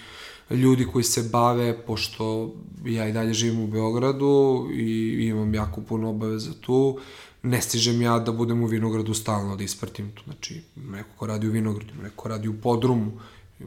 ljudi 0.51 0.87
koji 0.93 1.05
se 1.05 1.23
bave, 1.23 1.83
pošto 1.87 2.55
ja 2.85 3.09
i 3.09 3.13
dalje 3.13 3.33
živim 3.33 3.61
u 3.61 3.67
Beogradu 3.67 4.67
i 4.73 5.19
imam 5.29 5.55
jako 5.55 5.81
puno 5.81 6.11
obaveza 6.11 6.53
tu, 6.61 6.99
ne 7.43 7.63
stižem 7.63 8.03
ja 8.03 8.19
da 8.19 8.33
budem 8.33 8.63
u 8.63 8.67
vinogradu 8.67 9.15
stalno, 9.15 9.57
da 9.57 9.65
ispratim 9.65 10.13
tu, 10.13 10.23
znači 10.25 10.63
neko 10.77 11.09
ko 11.19 11.27
radi 11.27 11.49
u 11.49 11.51
vinogradu, 11.51 11.93
neko 12.03 12.17
ko 12.17 12.29
radi 12.29 12.49
u 12.49 12.61
podrumu, 12.61 13.13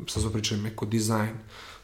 sad 0.07 0.23
smo 0.23 0.31
pričali 0.31 0.61
neko 0.61 0.85
dizajn, 0.85 1.33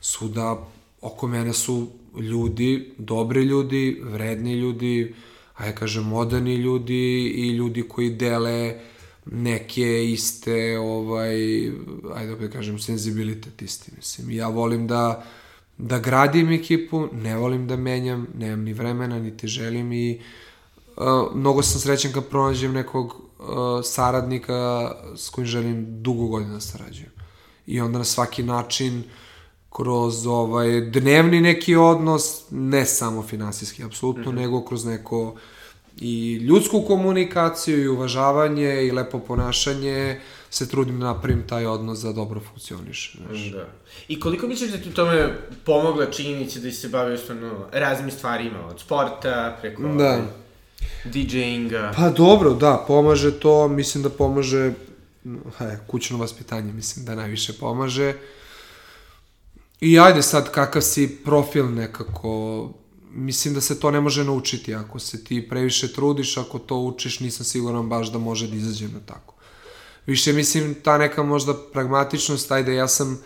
svuda 0.01 0.67
oko 1.01 1.27
mene 1.27 1.53
su 1.53 1.87
ljudi, 2.19 2.93
dobri 2.97 3.43
ljudi, 3.43 4.01
vredni 4.03 4.53
ljudi, 4.53 5.15
a 5.55 5.65
ja 5.65 5.75
kažem 5.75 6.03
moderni 6.03 6.55
ljudi 6.55 7.33
i 7.35 7.49
ljudi 7.49 7.83
koji 7.89 8.09
dele 8.09 8.79
neke 9.25 10.11
iste, 10.11 10.77
ovaj, 10.79 11.35
ajde 12.15 12.35
da 12.39 12.49
kažem, 12.49 12.79
senzibilitet 12.79 13.61
isti, 13.61 13.91
mislim. 13.97 14.31
Ja 14.31 14.47
volim 14.47 14.87
da, 14.87 15.25
da 15.77 15.99
gradim 15.99 16.51
ekipu, 16.51 17.07
ne 17.11 17.37
volim 17.37 17.67
da 17.67 17.75
menjam, 17.75 18.27
nemam 18.37 18.63
ni 18.63 18.73
vremena, 18.73 19.19
niti 19.19 19.47
želim 19.47 19.93
i 19.93 20.21
uh, 20.97 21.03
mnogo 21.35 21.63
sam 21.63 21.81
srećan 21.81 22.11
kad 22.11 22.29
pronađem 22.29 22.73
nekog 22.73 23.05
uh, 23.39 23.45
saradnika 23.83 24.91
s 25.15 25.29
kojim 25.29 25.47
želim 25.47 26.03
dugo 26.03 26.27
godina 26.27 26.53
da 26.53 26.61
sarađujem 26.61 27.12
i 27.67 27.81
onda 27.81 27.97
na 27.97 28.03
svaki 28.03 28.43
način 28.43 29.03
kroz 29.69 30.27
ovaj 30.27 30.81
dnevni 30.81 31.41
neki 31.41 31.75
odnos, 31.75 32.43
ne 32.51 32.85
samo 32.85 33.23
finansijski 33.23 33.83
apsolutno, 33.83 34.31
mm 34.31 34.35
-hmm. 34.35 34.41
nego 34.41 34.65
kroz 34.65 34.85
neko 34.85 35.35
i 35.97 36.33
ljudsku 36.33 36.81
komunikaciju 36.87 37.83
i 37.83 37.87
uvažavanje 37.87 38.83
i 38.83 38.91
lepo 38.91 39.19
ponašanje 39.19 40.19
se 40.49 40.69
trudim 40.69 40.99
da 40.99 41.05
napravim 41.05 41.47
taj 41.47 41.65
odnos 41.65 41.99
da 41.99 42.11
dobro 42.11 42.39
funkcioniše. 42.39 43.17
Znaš. 43.27 43.51
Da. 43.51 43.67
I 44.07 44.19
koliko 44.19 44.47
misliš 44.47 44.71
da 44.71 44.77
ti 44.77 44.89
u 44.89 44.93
tome 44.93 45.33
pomogla 45.65 46.05
činjenica 46.05 46.59
da 46.59 46.71
se 46.71 46.89
bavi 46.89 47.17
stvarno 47.17 47.65
raznim 47.71 48.11
stvarima, 48.11 48.65
od 48.65 48.79
sporta, 48.79 49.57
preko 49.61 49.81
da. 49.81 49.87
Ovaj, 49.89 50.21
DJinga? 51.05 51.91
Pa 51.95 52.09
dobro, 52.09 52.53
da, 52.53 52.83
pomaže 52.87 53.31
to, 53.31 53.67
mislim 53.67 54.03
da 54.03 54.09
pomaže 54.09 54.73
kućno 55.87 56.17
vaspitanje 56.17 56.73
mislim 56.73 57.05
da 57.05 57.15
najviše 57.15 57.53
pomaže. 57.53 58.13
I 59.81 59.99
ajde 59.99 60.21
sad 60.21 60.51
kakav 60.51 60.81
si 60.81 61.17
profil 61.25 61.73
nekako, 61.73 62.69
mislim 63.11 63.53
da 63.53 63.61
se 63.61 63.79
to 63.79 63.91
ne 63.91 64.01
može 64.01 64.23
naučiti. 64.23 64.75
Ako 64.75 64.99
se 64.99 65.23
ti 65.23 65.49
previše 65.49 65.93
trudiš, 65.93 66.37
ako 66.37 66.59
to 66.59 66.77
učiš, 66.77 67.19
nisam 67.19 67.45
siguran 67.45 67.89
baš 67.89 68.11
da 68.11 68.17
može 68.17 68.47
da 68.47 68.55
izađe 68.55 68.87
na 68.87 68.99
tako. 69.05 69.33
Više 70.05 70.33
mislim 70.33 70.75
ta 70.83 70.97
neka 70.97 71.23
možda 71.23 71.53
pragmatičnost, 71.73 72.51
ajde 72.51 72.75
ja 72.75 72.87
sam 72.87 73.19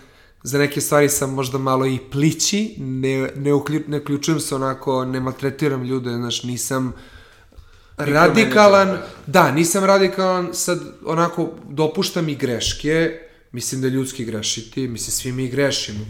za 0.44 0.58
neke 0.58 0.82
stvari 0.82 1.10
sam 1.10 1.34
možda 1.34 1.58
malo 1.58 1.86
i 1.86 2.00
plići, 2.12 2.76
ne, 2.78 3.32
ne, 3.36 3.54
uklju, 3.54 3.84
ne 3.88 4.00
uključujem 4.00 4.40
se 4.40 4.56
onako, 4.56 5.06
ne 5.06 5.20
maltretiram 5.20 5.84
ljude, 5.84 6.10
znaš, 6.10 6.44
nisam 6.44 6.88
uh, 6.88 6.94
radikalan, 7.98 8.98
da, 9.28 9.52
nisam 9.52 9.84
radikalan, 9.84 10.50
sad 10.54 10.80
onako 11.06 11.50
dopuštam 11.70 12.30
i 12.30 12.36
greške, 12.36 13.20
mislim 13.52 13.82
da 13.82 13.88
je 13.88 13.92
ljudski 13.92 14.26
grešiti, 14.26 14.88
mislim 14.88 15.12
svi 15.12 15.32
mi 15.32 15.48
grešimo. 15.48 16.06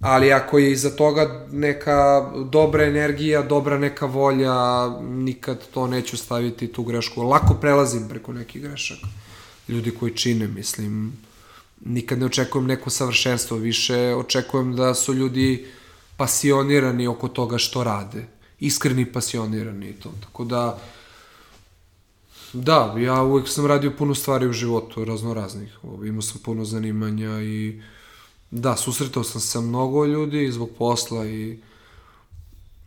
Ali 0.00 0.32
ako 0.32 0.58
je 0.58 0.72
iza 0.72 0.90
toga 0.90 1.46
neka 1.52 2.30
dobra 2.50 2.84
energija, 2.84 3.42
dobra 3.42 3.78
neka 3.78 4.06
volja, 4.06 4.88
nikad 5.00 5.58
to 5.74 5.86
neću 5.86 6.16
staviti 6.16 6.72
tu 6.72 6.82
grešku. 6.82 7.22
Lako 7.22 7.54
prelazim 7.54 8.08
preko 8.08 8.32
nekih 8.32 8.62
grešaka. 8.62 9.06
Ljudi 9.68 9.90
koji 9.90 10.16
čine, 10.16 10.48
mislim, 10.48 11.12
nikad 11.84 12.18
ne 12.18 12.26
očekujem 12.26 12.66
neko 12.66 12.90
savršenstvo, 12.90 13.56
više 13.56 14.14
očekujem 14.14 14.76
da 14.76 14.94
su 14.94 15.14
ljudi 15.14 15.66
pasionirani 16.16 17.06
oko 17.06 17.28
toga 17.28 17.58
što 17.58 17.84
rade. 17.84 18.26
Iskreni 18.60 19.12
pasionirani 19.12 19.88
i 19.88 19.92
to. 19.92 20.12
Tako 20.20 20.44
da, 20.44 20.78
Da, 22.54 22.94
ja 22.98 23.22
uvek 23.22 23.48
sam 23.48 23.66
radio 23.66 23.92
puno 23.98 24.14
stvari 24.14 24.48
u 24.48 24.52
životu, 24.52 25.04
razno 25.04 25.34
raznih. 25.34 25.78
Imao 26.06 26.22
sam 26.22 26.40
puno 26.44 26.64
zanimanja 26.64 27.42
i 27.42 27.80
da, 28.50 28.76
susretao 28.76 29.24
sam 29.24 29.40
sa 29.40 29.60
mnogo 29.60 30.04
ljudi 30.04 30.52
zbog 30.52 30.70
posla 30.78 31.26
i 31.26 31.58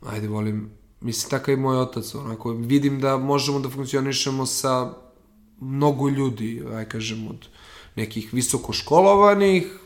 ajde, 0.06 0.28
volim, 0.28 0.70
mislim, 1.02 1.30
takav 1.30 1.54
i 1.54 1.58
moj 1.58 1.78
otac, 1.78 2.16
onako, 2.16 2.52
vidim 2.52 3.02
da 3.02 3.18
možemo 3.18 3.60
da 3.60 3.70
funkcionišemo 3.70 4.46
sa 4.46 4.94
mnogo 5.60 6.10
ljudi, 6.10 6.64
aj 6.74 6.90
kažem, 6.90 7.28
od 7.28 7.48
nekih 7.96 8.34
visokoškolovanih, 8.34 9.80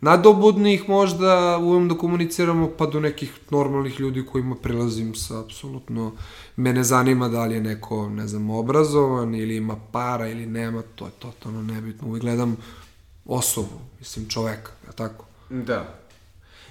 nadobudnih 0.00 0.88
možda 0.88 1.58
umem 1.58 1.88
da 1.88 1.94
komuniciramo 1.94 2.70
pa 2.78 2.86
do 2.86 3.00
nekih 3.00 3.32
normalnih 3.50 4.00
ljudi 4.00 4.26
kojima 4.26 4.54
prilazim 4.54 5.14
sa 5.14 5.40
apsolutno 5.40 6.12
mene 6.56 6.84
zanima 6.84 7.28
da 7.28 7.44
li 7.44 7.54
je 7.54 7.60
neko 7.60 8.08
ne 8.08 8.28
znam 8.28 8.50
obrazovan 8.50 9.34
ili 9.34 9.56
ima 9.56 9.76
para 9.92 10.28
ili 10.28 10.46
nema 10.46 10.82
to 10.94 11.04
je 11.04 11.10
totalno 11.18 11.62
nebitno. 11.62 12.08
Uvijek 12.08 12.22
gledam 12.22 12.56
osobu 13.24 13.80
mislim 13.98 14.28
čoveka 14.28 14.72
ja 14.86 14.92
tako? 14.92 15.24
Da. 15.50 16.00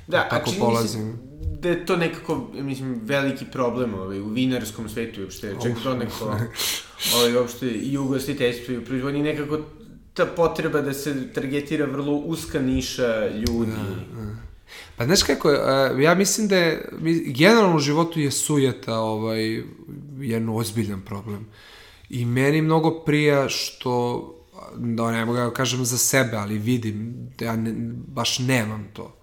Da, 0.08 0.30
tako 0.30 0.50
a 0.50 0.54
čini 0.54 0.60
polazim. 0.60 1.20
da 1.60 1.70
je 1.70 1.86
to 1.86 1.96
nekako, 1.96 2.48
mislim, 2.54 3.00
veliki 3.04 3.46
problem 3.46 3.94
ovaj, 3.94 4.20
u 4.20 4.28
vinarskom 4.28 4.90
svetu 4.90 5.22
uopšte, 5.22 5.56
čak 5.64 5.72
to 5.84 5.94
neko, 5.94 6.26
ovaj, 7.16 7.36
uopšte 7.36 7.68
i 7.70 7.98
u 7.98 8.08
gostiteljstvu 8.08 8.74
i 8.74 8.78
u 8.78 8.86
proizvodnji, 8.86 9.24
nekako 9.24 9.60
ta 10.14 10.26
potreba 10.26 10.82
da 10.82 10.94
se 10.94 11.34
targetira 11.34 11.86
vrlo 11.86 12.14
uska 12.14 12.60
niša 12.60 13.28
ljudi. 13.28 13.72
Da, 13.72 14.22
da. 14.22 14.50
Pa 14.98 15.06
znaš 15.06 15.24
kako, 15.24 15.52
ja 16.02 16.16
mislim 16.16 16.48
da 16.48 16.56
je, 16.56 16.90
generalno 17.26 17.76
u 17.76 17.80
životu 17.80 18.20
je 18.20 18.32
sujeta 18.32 19.00
ovaj, 19.00 19.64
jedan 20.20 20.50
ozbiljan 20.50 21.02
problem. 21.02 21.46
I 22.10 22.26
meni 22.26 22.62
mnogo 22.62 23.00
prija 23.00 23.50
što, 23.50 24.36
da 24.78 25.12
ne 25.12 25.26
mogu 25.26 25.38
da 25.38 25.54
kažem 25.54 25.86
za 25.86 25.98
sebe, 25.98 26.38
ali 26.38 26.58
vidim 26.58 27.30
da 27.38 27.46
ja 27.46 27.56
ne, 27.56 27.74
baš 28.08 28.40
nemam 28.40 28.88
to. 28.94 29.16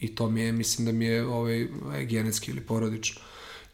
I 0.00 0.14
to 0.14 0.30
mi 0.30 0.40
je, 0.40 0.52
mislim 0.52 0.86
da 0.86 0.92
mi 0.92 1.04
je 1.04 1.26
ovaj, 1.26 1.68
genetski 2.04 2.50
ili 2.50 2.60
porodično. 2.60 3.20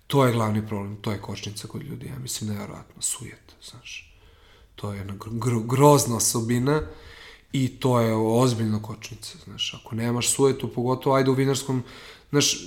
To 0.07 0.27
je 0.27 0.33
glavni 0.33 0.67
problem, 0.67 0.97
to 0.97 1.13
je 1.13 1.21
kočnica 1.21 1.69
kod 1.69 1.83
ljudi, 1.83 2.07
ja 2.07 2.19
mislim 2.19 2.49
da 2.49 2.55
je 2.55 2.59
vjerojatno 2.59 3.03
sujeta, 3.03 3.55
znaš. 3.71 4.08
To 4.81 4.93
je 4.93 4.99
jedna 4.99 5.15
gro, 5.19 5.61
grozna 5.61 6.17
osobina 6.17 6.83
i 7.53 7.69
to 7.69 8.01
je 8.01 8.15
ozbiljna 8.15 8.83
kočnica, 8.83 9.39
znaš, 9.45 9.75
ako 9.75 9.95
nemaš 9.95 10.29
sujetu, 10.29 10.69
pogotovo 10.69 11.17
ajde 11.17 11.31
u 11.31 11.35
vinarskom, 11.35 11.83
znaš, 12.31 12.59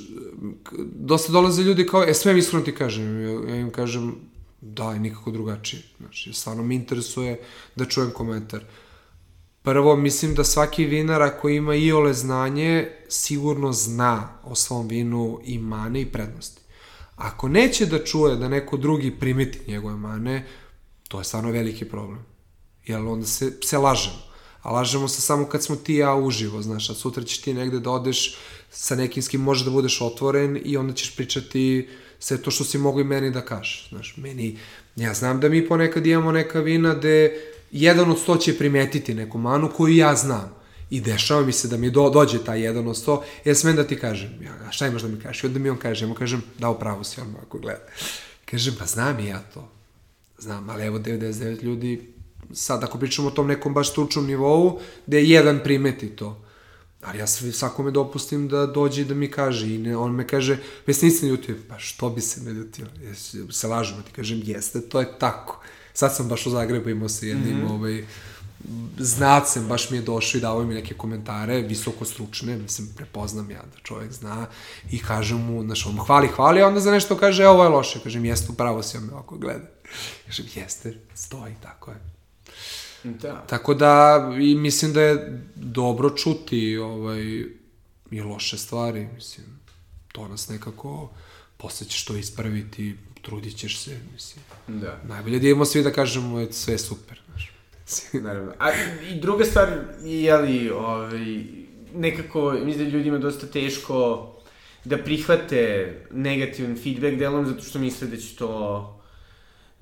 dosta 0.96 1.32
dolaze 1.32 1.64
ljudi 1.64 1.86
kao, 1.88 2.04
e, 2.04 2.14
sve 2.14 2.34
mi 2.34 2.40
iskreno 2.40 2.66
ti 2.66 2.76
kažem, 2.76 3.22
ja 3.50 3.56
im 3.56 3.72
kažem, 3.72 4.16
da, 4.62 4.94
nikako 4.94 5.32
drugačije, 5.32 5.84
znaš, 5.98 6.28
stvarno 6.34 6.64
mi 6.64 6.76
interesuje 6.76 7.40
da 7.76 7.86
čujem 7.86 8.12
komentar. 8.12 8.66
Prvo, 9.64 9.96
mislim 9.96 10.36
da 10.36 10.44
svaki 10.44 10.86
vinar 10.86 11.22
ako 11.22 11.50
ima 11.50 11.76
i 11.76 11.92
ole 11.92 12.14
znanje, 12.14 12.88
sigurno 13.10 13.72
zna 13.72 14.30
o 14.44 14.56
svom 14.56 14.88
vinu 14.88 15.40
i 15.44 15.58
mane 15.58 16.02
i 16.02 16.12
prednosti. 16.12 16.62
Ako 17.16 17.48
neće 17.48 17.86
da 17.86 18.04
čuje 18.04 18.36
da 18.36 18.50
neko 18.50 18.78
drugi 18.78 19.12
primeti 19.20 19.72
njegove 19.72 19.96
mane, 19.96 20.48
To 21.12 21.20
je 21.20 21.24
stvarno 21.24 21.52
veliki 21.52 21.86
problem. 21.86 22.20
Jer 22.86 23.00
onda 23.00 23.26
se, 23.26 23.52
se 23.64 23.78
lažemo. 23.78 24.32
A 24.62 24.72
lažemo 24.72 25.08
se 25.08 25.22
samo 25.22 25.46
kad 25.46 25.64
smo 25.64 25.76
ti 25.76 25.94
i 25.94 25.98
ja 25.98 26.16
uživo, 26.16 26.62
znaš, 26.62 26.90
a 26.90 26.94
sutra 26.94 27.24
ćeš 27.24 27.42
ti 27.42 27.54
negde 27.54 27.80
da 27.80 27.92
odeš 27.92 28.36
sa 28.70 28.96
nekim 28.96 29.24
s 29.24 29.28
kim 29.28 29.42
možeš 29.42 29.66
da 29.66 29.72
budeš 29.72 30.02
otvoren 30.02 30.62
i 30.66 30.78
onda 30.78 30.94
ćeš 30.94 31.16
pričati 31.16 31.90
sve 32.20 32.38
to 32.38 32.52
što 32.52 32.64
si 32.64 32.78
mogli 32.78 33.04
meni 33.04 33.32
da 33.32 33.42
kažeš. 33.42 33.90
Znaš, 33.90 34.18
meni, 34.18 34.58
ja 34.96 35.14
znam 35.14 35.40
da 35.40 35.50
mi 35.50 35.68
ponekad 35.68 36.06
imamo 36.06 36.32
neka 36.32 36.60
vina 36.60 36.94
gde 36.94 37.42
jedan 37.72 38.12
od 38.12 38.20
sto 38.20 38.38
će 38.38 38.58
primetiti 38.58 39.14
neku 39.14 39.38
manu 39.38 39.72
koju 39.78 39.96
ja 39.96 40.16
znam. 40.16 40.56
I 40.90 41.02
dešava 41.02 41.42
mi 41.42 41.52
se 41.52 41.68
da 41.68 41.78
mi 41.78 41.90
do, 41.90 42.10
dođe 42.10 42.44
taj 42.44 42.62
jedan 42.62 42.88
od 42.88 42.98
sto, 42.98 43.24
ja 43.46 43.56
smem 43.56 43.76
da 43.76 43.88
ti 43.88 43.96
kažem, 43.96 44.30
ja, 44.44 44.72
šta 44.72 44.88
imaš 44.88 45.02
da 45.02 45.08
mi 45.08 45.20
kažeš? 45.20 45.44
I 45.44 45.48
onda 45.48 45.60
mi 45.60 45.70
on 45.70 45.78
kaže, 45.78 46.06
ja 46.06 46.10
mu 46.10 46.16
kažem, 46.16 46.44
da, 46.60 46.70
upravo 46.70 47.04
si 47.04 47.22
on 47.22 47.36
ako 47.48 47.60
gleda. 47.60 47.86
Kažem, 48.46 48.76
pa 48.80 48.86
znam 48.86 49.20
i 49.20 49.28
ja 49.28 49.40
to. 49.54 49.81
Znam, 50.42 50.70
ali 50.70 50.86
evo 50.86 51.00
99 51.00 51.64
ljudi, 51.64 52.14
sad 52.54 52.84
ako 52.84 52.98
pričamo 52.98 53.28
o 53.28 53.32
tom 53.32 53.48
nekom 53.48 53.74
baš 53.74 53.92
stručnom 53.92 54.26
nivou, 54.26 54.80
gde 55.08 55.24
jedan 55.24 55.60
primeti 55.64 56.10
to. 56.10 56.42
Ali 57.04 57.20
ja 57.20 57.28
svakome 57.28 57.92
dopustim 57.92 58.48
da 58.48 58.66
dođe 58.66 59.02
i 59.02 59.06
da 59.06 59.14
mi 59.14 59.32
kaže. 59.32 59.76
I 59.76 59.78
ne, 59.78 59.98
on 59.98 60.16
me 60.16 60.28
kaže, 60.28 60.58
pa 60.58 60.92
jesi 60.92 61.06
nisam 61.06 61.30
ljutio? 61.30 61.56
Pa 61.70 61.80
što 61.80 62.10
bi 62.10 62.22
se 62.22 62.42
me 62.42 62.52
ljutio? 62.52 62.86
Jesi, 63.02 63.44
se 63.52 63.68
lažemo, 63.68 64.02
ti 64.02 64.12
kažem, 64.12 64.42
jeste, 64.46 64.82
to 64.82 65.00
je 65.00 65.20
tako. 65.20 65.60
Sad 65.94 66.16
sam 66.16 66.28
baš 66.28 66.46
u 66.46 66.50
Zagrebu 66.50 66.90
imao 66.90 67.10
sa 67.10 67.26
jednim, 67.26 67.58
mm 67.58 67.62
-hmm. 67.62 67.72
ovaj, 67.72 68.04
znacem, 68.98 69.68
baš 69.68 69.90
mi 69.90 69.98
je 69.98 70.02
došao 70.02 70.38
i 70.38 70.42
dao 70.42 70.64
mi 70.64 70.74
neke 70.74 70.94
komentare, 70.94 71.62
visoko 71.62 72.06
stručne, 72.06 72.58
mislim, 72.58 72.88
prepoznam 72.96 73.52
ja 73.52 73.62
da 73.62 73.80
čovjek 73.84 74.12
zna 74.12 74.48
i 74.92 75.00
kažem 75.00 75.38
mu, 75.38 75.64
znaš, 75.64 75.86
on 75.86 75.98
hvali, 75.98 76.28
hvali, 76.28 76.62
a 76.62 76.68
onda 76.68 76.80
za 76.80 76.92
nešto 76.92 77.18
kaže, 77.18 77.44
e, 77.44 77.48
ovo 77.48 77.64
je 77.64 77.70
loše, 77.70 78.00
kažem, 78.04 78.26
jeste, 78.26 78.52
upravo 78.52 78.84
si 78.84 78.98
on 78.98 79.04
me 79.04 79.14
ovako 79.14 79.38
gleda. 79.38 79.68
Kažem, 80.26 80.46
jeste, 80.56 80.94
stoji, 81.16 81.56
tako 81.62 81.92
je. 81.92 81.98
Da. 83.04 83.46
Tako 83.50 83.74
da, 83.74 84.20
i 84.42 84.56
mislim 84.56 84.94
da 84.94 85.02
je 85.02 85.42
dobro 85.56 86.10
čuti 86.10 86.78
ovaj, 86.78 87.22
i 88.12 88.22
loše 88.22 88.58
stvari, 88.58 89.08
mislim, 89.16 89.48
to 90.12 90.28
nas 90.28 90.50
nekako, 90.50 91.10
posle 91.58 91.88
ćeš 91.88 92.06
to 92.06 92.16
ispraviti, 92.16 92.96
trudit 93.22 93.58
ćeš 93.58 93.80
se, 93.80 94.00
mislim. 94.14 94.46
Da. 94.68 95.02
Najbolje 95.08 95.40
da 95.40 95.48
imamo 95.48 95.66
svi 95.66 95.84
da 95.84 95.92
kažemo, 95.92 96.52
sve 96.52 96.78
super, 96.78 97.22
znaš. 97.30 97.52
Naravno. 98.26 98.54
A 98.60 98.72
i 99.12 99.20
druga 99.20 99.46
stvar, 99.46 99.80
je 100.04 100.38
li, 100.38 100.70
ovaj, 100.70 101.44
nekako, 101.94 102.52
mislim 102.52 102.90
da 102.90 102.98
ljudima 102.98 103.18
dosta 103.18 103.48
teško 103.48 104.28
da 104.86 104.98
prihvate 104.98 105.94
negativan 106.12 106.78
feedback 106.84 107.18
delom 107.18 107.46
zato 107.46 107.64
što 107.64 107.80
misle 107.80 108.08
da 108.08 108.18
će 108.18 108.36
to 108.36 109.01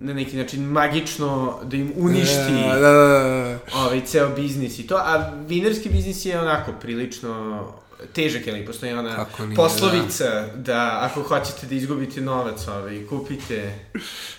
na 0.01 0.13
neki 0.13 0.37
način 0.37 0.63
magično 0.63 1.59
da 1.63 1.77
im 1.77 1.93
uništi 1.95 2.53
e, 2.65 2.79
da, 2.79 2.79
da, 2.79 2.91
da. 2.91 3.59
ovaj 3.75 4.01
ceo 4.05 4.29
biznis 4.35 4.79
i 4.79 4.87
to, 4.87 4.95
a 4.95 5.31
vinarski 5.47 5.89
biznis 5.89 6.25
je 6.25 6.39
onako 6.39 6.71
prilično 6.81 7.65
težak, 8.13 8.41
ali 8.47 8.65
postoji 8.65 8.93
ona 8.93 9.27
nije, 9.39 9.55
poslovica 9.55 10.25
da. 10.25 10.55
da 10.55 10.99
ako 11.01 11.23
hoćete 11.23 11.67
da 11.67 11.75
izgubite 11.75 12.21
novac, 12.21 12.67
ovaj, 12.67 13.05
kupite, 13.09 13.79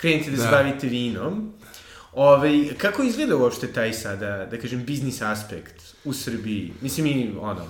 krenite 0.01 0.31
da, 0.31 0.37
da. 0.37 0.43
se 0.43 0.49
bavite 0.51 0.87
vinom. 0.87 1.53
Ovaj, 2.13 2.69
kako 2.79 3.03
izgleda 3.03 3.37
uopšte 3.37 3.73
taj 3.73 3.93
sada, 3.93 4.47
da 4.51 4.59
kažem, 4.59 4.85
biznis 4.85 5.23
aspekt 5.23 5.95
u 6.05 6.13
Srbiji? 6.13 6.73
Mislim, 6.81 7.07
i 7.07 7.35
ono... 7.41 7.67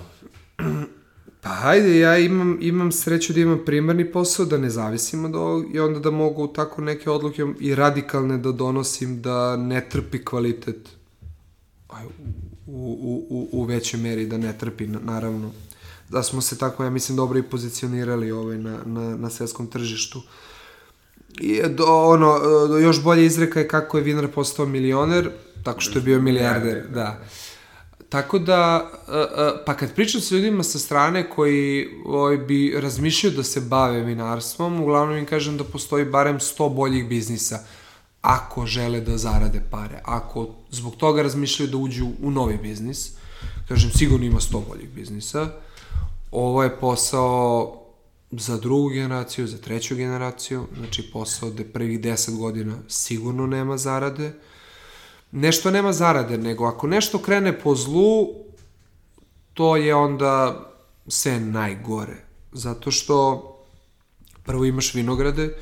Pa 1.41 1.49
hajde, 1.49 1.99
ja 1.99 2.17
imam, 2.17 2.57
imam 2.61 2.91
sreću 2.91 3.33
da 3.33 3.39
imam 3.39 3.59
primarni 3.65 4.11
posao, 4.11 4.45
da 4.45 4.57
ne 4.57 4.69
zavisim 4.69 5.25
od 5.25 5.35
ovog 5.35 5.75
i 5.75 5.79
onda 5.79 5.99
da 5.99 6.11
mogu 6.11 6.47
tako 6.47 6.81
neke 6.81 7.09
odluke 7.09 7.45
i 7.59 7.75
radikalne 7.75 8.37
da 8.37 8.51
donosim 8.51 9.21
da 9.21 9.57
ne 9.57 9.89
trpi 9.89 10.25
kvalitet 10.25 10.89
aj, 11.89 12.05
u, 12.67 12.97
u, 13.01 13.25
u, 13.29 13.49
u 13.51 13.63
većoj 13.63 13.99
meri, 13.99 14.25
da 14.25 14.37
ne 14.37 14.57
trpi, 14.57 14.87
naravno. 14.87 15.51
Da 16.09 16.23
smo 16.23 16.41
se 16.41 16.57
tako, 16.57 16.83
ja 16.83 16.89
mislim, 16.89 17.15
dobro 17.15 17.39
i 17.39 17.43
pozicionirali 17.43 18.31
ovaj, 18.31 18.57
na, 18.57 18.79
na, 18.85 19.17
na 19.17 19.29
svetskom 19.29 19.67
tržištu. 19.67 20.21
I, 21.39 21.61
do, 21.69 21.85
ono, 21.85 22.37
još 22.77 23.03
bolje 23.03 23.25
izreka 23.25 23.59
je 23.59 23.67
kako 23.67 23.97
je 23.97 24.03
Vinar 24.03 24.27
postao 24.27 24.65
milioner, 24.65 25.29
tako 25.63 25.81
što 25.81 25.99
je 25.99 26.03
bio 26.03 26.21
milijarder, 26.21 26.83
da. 26.93 27.23
Tako 28.11 28.39
da, 28.39 28.91
e, 29.07 29.17
e, 29.17 29.63
pa 29.65 29.73
kad 29.77 29.93
pričam 29.95 30.21
sa 30.21 30.35
ljudima 30.35 30.63
sa 30.63 30.79
strane 30.79 31.29
koji 31.29 31.89
ovaj, 32.05 32.37
bi 32.37 32.73
razmišljaju 32.77 33.35
da 33.35 33.43
se 33.43 33.61
bave 33.61 34.01
vinarstvom, 34.03 34.81
uglavnom 34.81 35.17
im 35.17 35.25
kažem 35.25 35.57
da 35.57 35.63
postoji 35.63 36.05
barem 36.05 36.39
100 36.39 36.73
boljih 36.75 37.07
biznisa 37.07 37.59
ako 38.21 38.65
žele 38.65 38.99
da 39.01 39.17
zarade 39.17 39.61
pare. 39.71 40.01
Ako 40.05 40.47
zbog 40.71 40.95
toga 40.95 41.21
razmišljaju 41.21 41.71
da 41.71 41.77
uđu 41.77 42.07
u 42.21 42.31
novi 42.31 42.57
biznis, 42.57 43.11
kažem 43.67 43.91
sigurno 43.91 44.25
ima 44.25 44.39
100 44.39 44.67
boljih 44.67 44.89
biznisa. 44.89 45.47
Ovo 46.31 46.63
je 46.63 46.79
posao 46.79 47.77
za 48.31 48.57
drugu 48.57 48.89
generaciju, 48.89 49.47
za 49.47 49.57
treću 49.57 49.95
generaciju, 49.95 50.67
znači 50.77 51.11
posao 51.13 51.49
da 51.49 51.63
prvih 51.63 51.99
10 51.99 52.37
godina 52.37 52.75
sigurno 52.87 53.47
nema 53.47 53.77
zarade, 53.77 54.33
nešto 55.31 55.71
nema 55.71 55.93
zarade, 55.93 56.37
nego 56.37 56.65
ako 56.65 56.87
nešto 56.87 57.19
krene 57.19 57.59
po 57.59 57.75
zlu, 57.75 58.27
to 59.53 59.77
je 59.77 59.95
onda 59.95 60.65
sve 61.07 61.39
najgore. 61.39 62.17
Zato 62.51 62.91
što 62.91 63.47
prvo 64.43 64.65
imaš 64.65 64.93
vinograde 64.93 65.55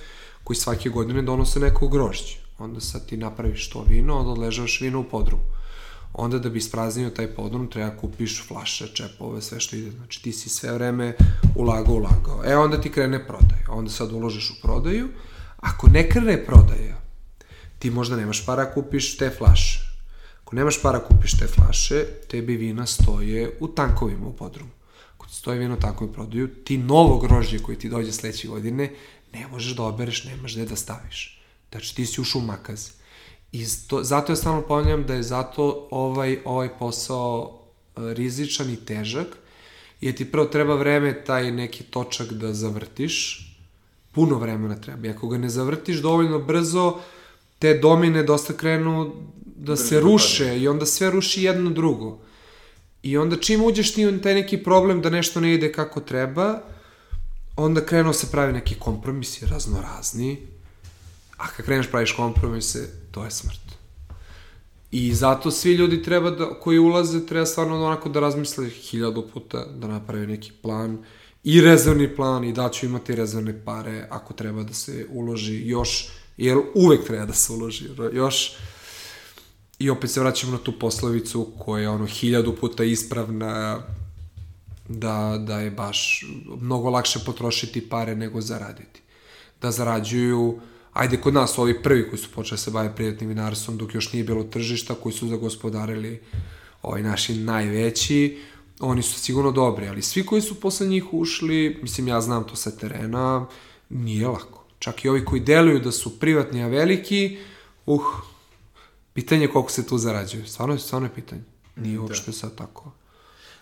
koji 0.44 0.58
svake 0.58 0.90
godine 0.90 1.22
donose 1.22 1.60
neko 1.60 1.88
grožđe. 1.88 2.38
Onda 2.60 2.80
sad 2.80 3.06
ti 3.06 3.18
napraviš 3.18 3.70
to 3.70 3.86
vino, 3.88 4.18
onda 4.18 4.32
odležavaš 4.32 4.82
vino 4.82 5.00
u 5.00 5.04
podrumu. 5.04 5.44
Onda 6.14 6.40
da 6.40 6.50
bi 6.50 6.58
ispraznio 6.58 7.10
taj 7.10 7.28
podrum 7.28 7.68
treba 7.68 7.98
kupiš 7.98 8.48
flaše, 8.48 8.88
čepove, 8.94 9.42
sve 9.42 9.60
što 9.60 9.76
ide. 9.76 9.92
Znači 9.92 10.24
ti 10.24 10.32
si 10.32 10.50
sve 10.50 10.74
vreme 10.74 11.16
ulagao, 11.56 11.96
ulagao. 11.96 12.42
E 12.46 12.58
onda 12.58 12.82
ti 12.82 12.92
krene 12.92 13.28
prodaj. 13.28 13.60
Onda 13.70 13.92
sad 13.92 14.12
uložiš 14.12 14.50
u 14.50 14.62
prodaju. 14.62 15.10
Ako 15.58 15.88
ne 15.88 16.10
krene 16.10 16.46
prodaja, 16.46 17.02
ti 17.80 17.90
možda 17.90 18.16
nemaš 18.16 18.46
para 18.46 18.74
kupiš 18.74 19.18
te 19.18 19.30
flaše. 19.30 19.80
Ako 20.44 20.56
nemaš 20.56 20.82
para 20.82 21.00
kupiš 21.00 21.38
te 21.38 21.48
flaše, 21.48 22.06
tebi 22.28 22.58
vina 22.58 22.86
stoje 22.86 23.58
u 23.60 23.68
tankovima 23.68 24.28
u 24.28 24.34
podrumu. 24.34 24.72
Ako 25.16 25.28
ti 25.28 25.36
stoje 25.36 25.60
vino 25.60 25.76
tako 25.76 26.06
i 26.06 26.14
prodaju, 26.14 26.48
ti 26.48 26.78
novo 26.78 27.18
grožđe 27.18 27.60
koji 27.60 27.78
ti 27.78 27.90
dođe 27.90 28.12
sledeće 28.12 28.48
godine 28.48 28.92
ne 29.34 29.48
možeš 29.48 29.76
da 29.76 29.84
obereš, 29.84 30.24
nemaš 30.24 30.54
gde 30.56 30.66
da 30.66 30.76
staviš. 30.76 31.42
Znači 31.72 31.96
ti 31.96 32.06
si 32.06 32.22
u 32.22 32.42
makaz. 32.42 32.92
I 33.52 33.66
to, 33.88 34.04
zato 34.04 34.32
ja 34.32 34.36
stalno 34.36 34.62
ponavljam 34.62 35.04
da 35.04 35.14
je 35.14 35.24
zato 35.24 35.88
ovaj, 35.92 36.40
ovaj 36.46 36.70
posao 36.80 37.60
e, 37.96 38.14
rizičan 38.14 38.70
i 38.70 38.86
težak, 38.86 39.28
jer 40.02 40.16
ti 40.16 40.32
prvo 40.32 40.46
treba 40.46 40.76
vreme 40.76 41.24
taj 41.24 41.52
neki 41.52 41.84
točak 41.84 42.34
da 42.34 42.54
zavrtiš, 42.54 43.46
puno 44.12 44.38
vremena 44.38 44.76
treba. 44.82 45.08
I 45.08 45.12
ako 45.12 45.28
ga 45.28 45.38
ne 45.38 45.50
zavrtiš 45.50 45.98
dovoljno 45.98 46.40
brzo, 46.40 47.00
te 47.60 47.74
domine 47.74 48.24
dosta 48.24 48.54
krenu 48.54 49.16
da 49.56 49.76
se 49.76 50.00
ruše 50.00 50.60
i 50.60 50.68
onda 50.68 50.86
sve 50.86 51.12
ruši 51.12 51.44
jedno 51.44 51.70
drugo. 51.70 52.20
I 53.04 53.18
onda 53.18 53.36
čim 53.36 53.64
uđeš 53.64 53.94
ti 53.94 54.08
u 54.08 54.22
taj 54.22 54.34
neki 54.34 54.58
problem 54.58 55.02
da 55.02 55.10
nešto 55.10 55.40
ne 55.40 55.54
ide 55.54 55.72
kako 55.72 56.00
treba, 56.00 56.62
onda 57.56 57.86
krenuo 57.86 58.14
se 58.14 58.32
pravi 58.32 58.54
neki 58.54 58.76
kompromisi 58.80 59.46
raznorazni, 59.46 60.38
a 61.38 61.48
kad 61.48 61.66
kreneš 61.66 61.90
praviš 61.92 62.12
kompromise, 62.12 62.90
to 63.12 63.24
je 63.24 63.32
smrt. 63.32 63.62
I 64.92 65.14
zato 65.14 65.52
svi 65.52 65.74
ljudi 65.74 66.04
treba 66.04 66.32
da, 66.32 66.46
koji 66.60 66.80
ulaze, 66.80 67.26
treba 67.26 67.46
stvarno 67.46 67.86
onako 67.86 68.10
da 68.10 68.20
razmisle 68.20 68.70
hiljadu 68.70 69.28
puta, 69.34 69.66
da 69.66 69.88
naprave 69.88 70.28
neki 70.28 70.52
plan 70.62 71.04
i 71.44 71.62
rezervni 71.62 72.16
plan 72.16 72.44
i 72.44 72.54
da 72.54 72.70
ću 72.70 72.86
imati 72.86 73.16
rezervne 73.16 73.66
pare 73.66 74.08
ako 74.10 74.34
treba 74.34 74.64
da 74.64 74.74
se 74.74 75.06
uloži 75.10 75.68
još 75.68 76.10
jer 76.40 76.58
uvek 76.74 77.08
treba 77.08 77.26
da 77.26 77.34
se 77.34 77.54
uloži 77.54 77.90
još 78.14 78.56
i 79.80 79.90
opet 79.90 80.12
se 80.12 80.20
vraćamo 80.20 80.52
na 80.52 80.58
tu 80.58 80.80
poslovicu 80.80 81.48
koja 81.60 81.82
je 81.82 81.90
ono 81.90 82.06
hiljadu 82.06 82.56
puta 82.56 82.84
ispravna 82.84 83.80
da, 84.88 85.44
da 85.48 85.60
je 85.60 85.72
baš 85.72 86.26
mnogo 86.62 86.90
lakše 86.90 87.20
potrošiti 87.26 87.90
pare 87.90 88.16
nego 88.16 88.42
zaraditi. 88.42 89.02
Da 89.62 89.72
zarađuju, 89.72 90.60
ajde 90.94 91.22
kod 91.22 91.34
nas 91.34 91.58
ovi 91.58 91.84
prvi 91.84 92.10
koji 92.10 92.20
su 92.20 92.30
počeli 92.36 92.58
da 92.58 92.62
se 92.62 92.72
baviti 92.72 92.96
privatnim 92.96 93.30
vinarstvom 93.30 93.78
dok 93.78 93.96
još 93.96 94.14
nije 94.14 94.24
bilo 94.24 94.44
tržišta, 94.44 94.96
koji 94.96 95.14
su 95.14 95.28
zagospodarili 95.28 96.22
ovaj 96.82 97.04
naši 97.04 97.36
najveći, 97.36 98.40
oni 98.80 99.02
su 99.02 99.20
sigurno 99.20 99.52
dobri, 99.52 99.88
ali 99.88 100.02
svi 100.02 100.26
koji 100.26 100.42
su 100.42 100.60
posle 100.60 100.88
njih 100.88 101.14
ušli, 101.14 101.80
mislim 101.82 102.08
ja 102.08 102.22
znam 102.22 102.44
to 102.44 102.56
sa 102.56 102.72
terena, 102.72 103.46
nije 103.90 104.28
lako. 104.28 104.59
Čak 104.80 105.06
i 105.06 105.10
ovi 105.10 105.26
koji 105.26 105.42
deluju 105.42 105.80
da 105.80 105.92
su 105.92 106.20
privatni, 106.20 106.64
a 106.64 106.68
veliki, 106.68 107.38
uh, 107.86 108.02
pitanje 109.14 109.44
je 109.44 109.52
koliko 109.52 109.72
se 109.72 109.88
tu 109.88 109.98
zarađuje. 109.98 110.48
Stvarno 110.48 110.76
je, 110.76 110.80
stvarno 110.80 111.08
je 111.08 111.16
pitanje. 111.16 111.42
Nije 111.76 111.96
da. 111.96 112.02
uopšte 112.02 112.32
sad 112.32 112.56
tako. 112.56 112.92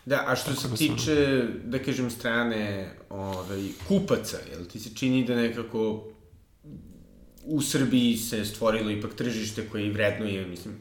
Da, 0.05 0.23
a 0.27 0.35
što 0.35 0.53
tako 0.53 0.61
se 0.61 0.75
tiče, 0.75 1.43
da 1.63 1.79
kažem, 1.79 2.09
strane 2.11 2.93
ovaj, 3.09 3.63
kupaca, 3.87 4.37
jel 4.51 4.65
ti 4.65 4.79
se 4.79 4.89
čini 4.95 5.25
da 5.25 5.35
nekako 5.35 6.03
u 7.43 7.61
Srbiji 7.61 8.17
se 8.17 8.45
stvorilo 8.45 8.91
ipak 8.91 9.13
tržište 9.13 9.69
koje 9.69 9.87
i 9.87 9.91
vrednuje, 9.91 10.47
mislim, 10.47 10.75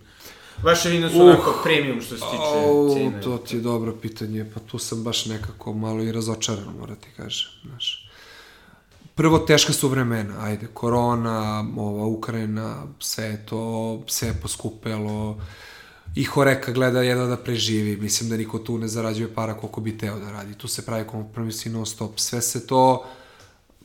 Vaše 0.63 0.89
vina 0.89 1.11
su 1.11 1.17
uh, 1.17 1.23
onako 1.23 1.61
premium 1.65 2.01
što 2.01 2.17
se 2.17 2.21
tiče 2.21 2.69
oh, 2.71 2.95
cene. 2.95 3.21
To 3.21 3.39
ti 3.39 3.57
je 3.57 3.61
dobro 3.61 3.97
pitanje, 4.03 4.51
pa 4.55 4.61
tu 4.61 4.79
sam 4.79 5.05
baš 5.05 5.27
nekako 5.27 5.73
malo 5.73 6.03
i 6.03 6.13
razočaran, 6.13 6.75
mora 6.79 6.95
ti 6.95 7.09
kažem, 7.17 7.49
znaš. 7.65 8.06
Prvo, 9.17 9.39
teška 9.39 9.73
su 9.73 9.89
vremena, 9.89 10.35
ajde, 10.41 10.67
korona, 10.75 11.65
ova 11.77 12.07
Ukrajina, 12.07 12.87
sve 12.99 13.47
to, 13.47 14.03
sve 14.07 14.29
je 14.29 14.35
poskupelo, 14.43 15.39
i 16.15 16.25
Horeka 16.25 16.73
gleda 16.73 17.03
jedno 17.03 17.27
da 17.27 17.37
preživi, 17.37 17.97
mislim 17.97 18.31
da 18.31 18.37
niko 18.37 18.59
tu 18.59 18.79
ne 18.79 18.89
zarađuje 18.89 19.35
para 19.35 19.55
koliko 19.55 19.81
bi 19.81 19.99
teo 19.99 20.19
da 20.19 20.31
radi, 20.31 20.55
tu 20.55 20.69
se 20.69 20.87
pravi 20.87 21.07
kompromisi 21.07 21.71
non 21.71 21.87
stop, 21.87 22.19
sve 22.19 22.43
se 22.43 22.67
to 22.67 23.05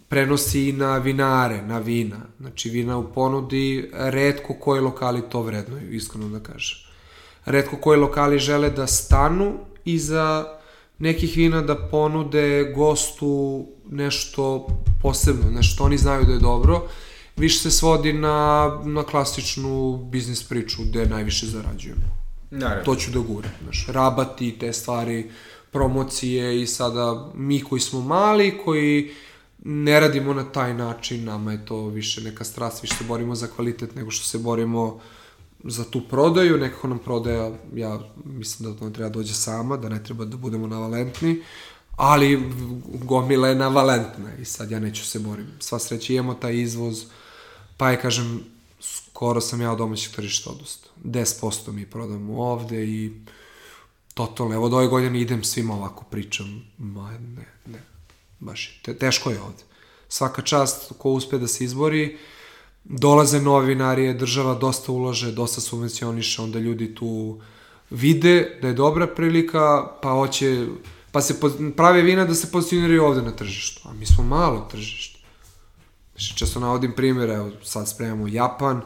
prenosi 0.07 0.69
i 0.69 0.73
na 0.73 0.97
vinare, 0.97 1.61
na 1.61 1.79
vina. 1.79 2.19
Znači, 2.39 2.69
vina 2.69 2.97
u 2.97 3.13
ponudi, 3.13 3.89
redko 3.93 4.53
koji 4.53 4.81
lokali 4.81 5.21
to 5.29 5.41
vrednuju, 5.41 5.93
iskreno 5.93 6.29
da 6.29 6.39
kažem. 6.39 6.77
Redko 7.45 7.77
koji 7.77 7.99
lokali 7.99 8.39
žele 8.39 8.69
da 8.69 8.87
stanu 8.87 9.59
iza 9.85 10.57
nekih 11.01 11.37
vina 11.37 11.61
da 11.61 11.75
ponude 11.75 12.73
gostu 12.75 13.65
nešto 13.89 14.67
posebno, 15.01 15.51
nešto 15.51 15.83
oni 15.83 15.97
znaju 15.97 16.25
da 16.25 16.33
je 16.33 16.39
dobro, 16.39 16.87
više 17.35 17.59
se 17.59 17.71
svodi 17.71 18.13
na, 18.13 18.69
na 18.85 19.03
klasičnu 19.03 19.97
biznis 20.11 20.43
priču 20.43 20.81
gde 20.83 21.05
najviše 21.05 21.45
zarađujemo. 21.45 22.21
Naravno. 22.51 22.83
To 22.83 22.95
ću 22.95 23.11
da 23.11 23.19
guram, 23.19 23.51
znaš, 23.63 23.85
rabati, 23.87 24.55
te 24.59 24.73
stvari, 24.73 25.31
promocije 25.71 26.61
i 26.61 26.67
sada 26.67 27.31
mi 27.35 27.63
koji 27.63 27.81
smo 27.81 28.01
mali, 28.01 28.57
koji 28.65 29.11
ne 29.63 29.99
radimo 29.99 30.33
na 30.33 30.43
taj 30.43 30.73
način, 30.73 31.25
nama 31.25 31.51
je 31.51 31.65
to 31.65 31.87
više 31.87 32.21
neka 32.21 32.43
strast, 32.43 32.83
više 32.83 32.95
se 32.95 33.03
borimo 33.03 33.35
za 33.35 33.47
kvalitet 33.47 33.95
nego 33.95 34.11
što 34.11 34.25
se 34.25 34.37
borimo 34.37 34.99
za 35.63 35.83
tu 35.83 36.01
prodaju, 36.09 36.57
nekako 36.57 36.87
nam 36.87 36.99
prodaja, 36.99 37.51
ja 37.75 37.99
mislim 38.25 38.71
da 38.71 38.79
to 38.79 38.89
treba 38.89 39.09
dođe 39.09 39.33
sama, 39.33 39.77
da 39.77 39.89
ne 39.89 40.03
treba 40.03 40.25
da 40.25 40.37
budemo 40.37 40.67
navalentni, 40.67 41.41
ali 41.95 42.51
gomila 43.03 43.47
je 43.47 43.55
navalentna 43.55 44.35
i 44.41 44.45
sad 44.45 44.71
ja 44.71 44.79
neću 44.79 45.05
se 45.05 45.19
borim. 45.19 45.47
Sva 45.59 45.79
sreća 45.79 46.13
imamo 46.13 46.33
taj 46.33 46.55
izvoz, 46.55 47.05
pa 47.77 47.91
je, 47.91 48.01
kažem, 48.01 48.43
skoro 48.79 49.41
sam 49.41 49.61
ja 49.61 49.71
od 49.71 49.77
domaćeg 49.77 50.11
tržišta 50.15 50.49
odustao. 50.49 50.91
10% 51.03 51.71
mi 51.71 51.85
prodamo 51.85 52.37
ovde 52.37 52.85
i 52.85 53.11
totalno, 54.13 54.53
evo 54.53 54.65
od 54.65 54.73
ove 54.73 54.87
godine 54.87 55.21
idem 55.21 55.43
svima 55.43 55.73
ovako 55.73 56.03
pričam, 56.03 56.63
ma 56.77 57.11
ne, 57.11 57.47
ne, 57.65 57.83
baš 58.39 58.81
te, 58.83 58.97
teško 58.97 59.29
je 59.29 59.41
ovde. 59.41 59.63
Svaka 60.09 60.41
čast 60.41 60.91
ko 60.97 61.09
uspe 61.09 61.37
da 61.37 61.47
se 61.47 61.63
izbori, 61.63 62.17
dolaze 62.83 63.41
novinarije, 63.41 64.13
država 64.13 64.55
dosta 64.55 64.91
ulaže, 64.91 65.31
dosta 65.31 65.61
subvencioniše, 65.61 66.41
onda 66.41 66.59
ljudi 66.59 66.95
tu 66.95 67.39
vide 67.89 68.57
da 68.61 68.67
je 68.67 68.73
dobra 68.73 69.07
prilika, 69.07 69.87
pa 70.01 70.09
hoće, 70.09 70.67
pa 71.11 71.21
se 71.21 71.35
prave 71.77 72.01
vina 72.01 72.25
da 72.25 72.35
se 72.35 72.51
pozicioniraju 72.51 73.03
ovde 73.03 73.21
na 73.21 73.31
tržištu. 73.31 73.89
A 73.89 73.93
mi 73.93 74.05
smo 74.05 74.23
malo 74.23 74.67
tržište. 74.71 75.19
Znači, 76.11 76.37
često 76.37 76.59
navodim 76.59 76.91
primjere, 76.95 77.33
evo 77.33 77.51
sad 77.63 77.89
spremamo 77.89 78.27
Japan, 78.27 78.81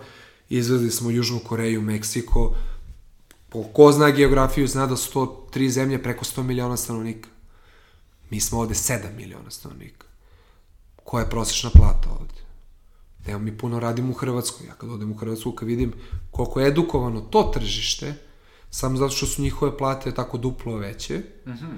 izvezli 0.50 0.92
smo 0.92 1.10
Južnu 1.10 1.40
Koreju, 1.40 1.82
Meksiko, 1.82 2.56
po 3.50 3.64
ko 3.64 3.92
zna 3.92 4.10
geografiju, 4.10 4.68
zna 4.68 4.86
da 4.86 4.96
su 4.96 5.14
to 5.14 5.48
tri 5.52 5.70
zemlje 5.70 6.04
preko 6.04 6.26
100 6.26 6.44
miliona 6.44 6.78
stanovnika. 6.78 7.30
Mi 8.30 8.42
smo 8.42 8.60
ovde 8.60 8.74
7 8.74 9.16
miliona 9.16 9.52
stanovnika. 9.52 10.08
Koja 11.04 11.24
je 11.24 11.30
prosječna 11.30 11.70
plata 11.70 12.10
ovde? 12.20 12.45
Evo 13.28 13.40
mi 13.40 13.58
puno 13.58 13.80
radimo 13.80 14.12
u 14.12 14.14
Hrvatskoj. 14.14 14.68
Ja 14.68 14.74
kad 14.74 14.90
odem 14.90 15.12
u 15.12 15.16
Hrvatsku, 15.16 15.52
kad 15.52 15.68
vidim 15.68 15.94
koliko 16.32 16.60
je 16.60 16.68
edukovano 16.68 17.22
to 17.22 17.52
tržište, 17.54 18.14
samo 18.72 18.98
zato 18.98 19.14
što 19.16 19.26
su 19.26 19.42
njihove 19.42 19.78
plate 19.78 20.12
tako 20.12 20.38
duplo 20.38 20.78
veće, 20.78 21.18
mm 21.46 21.52
-hmm. 21.52 21.78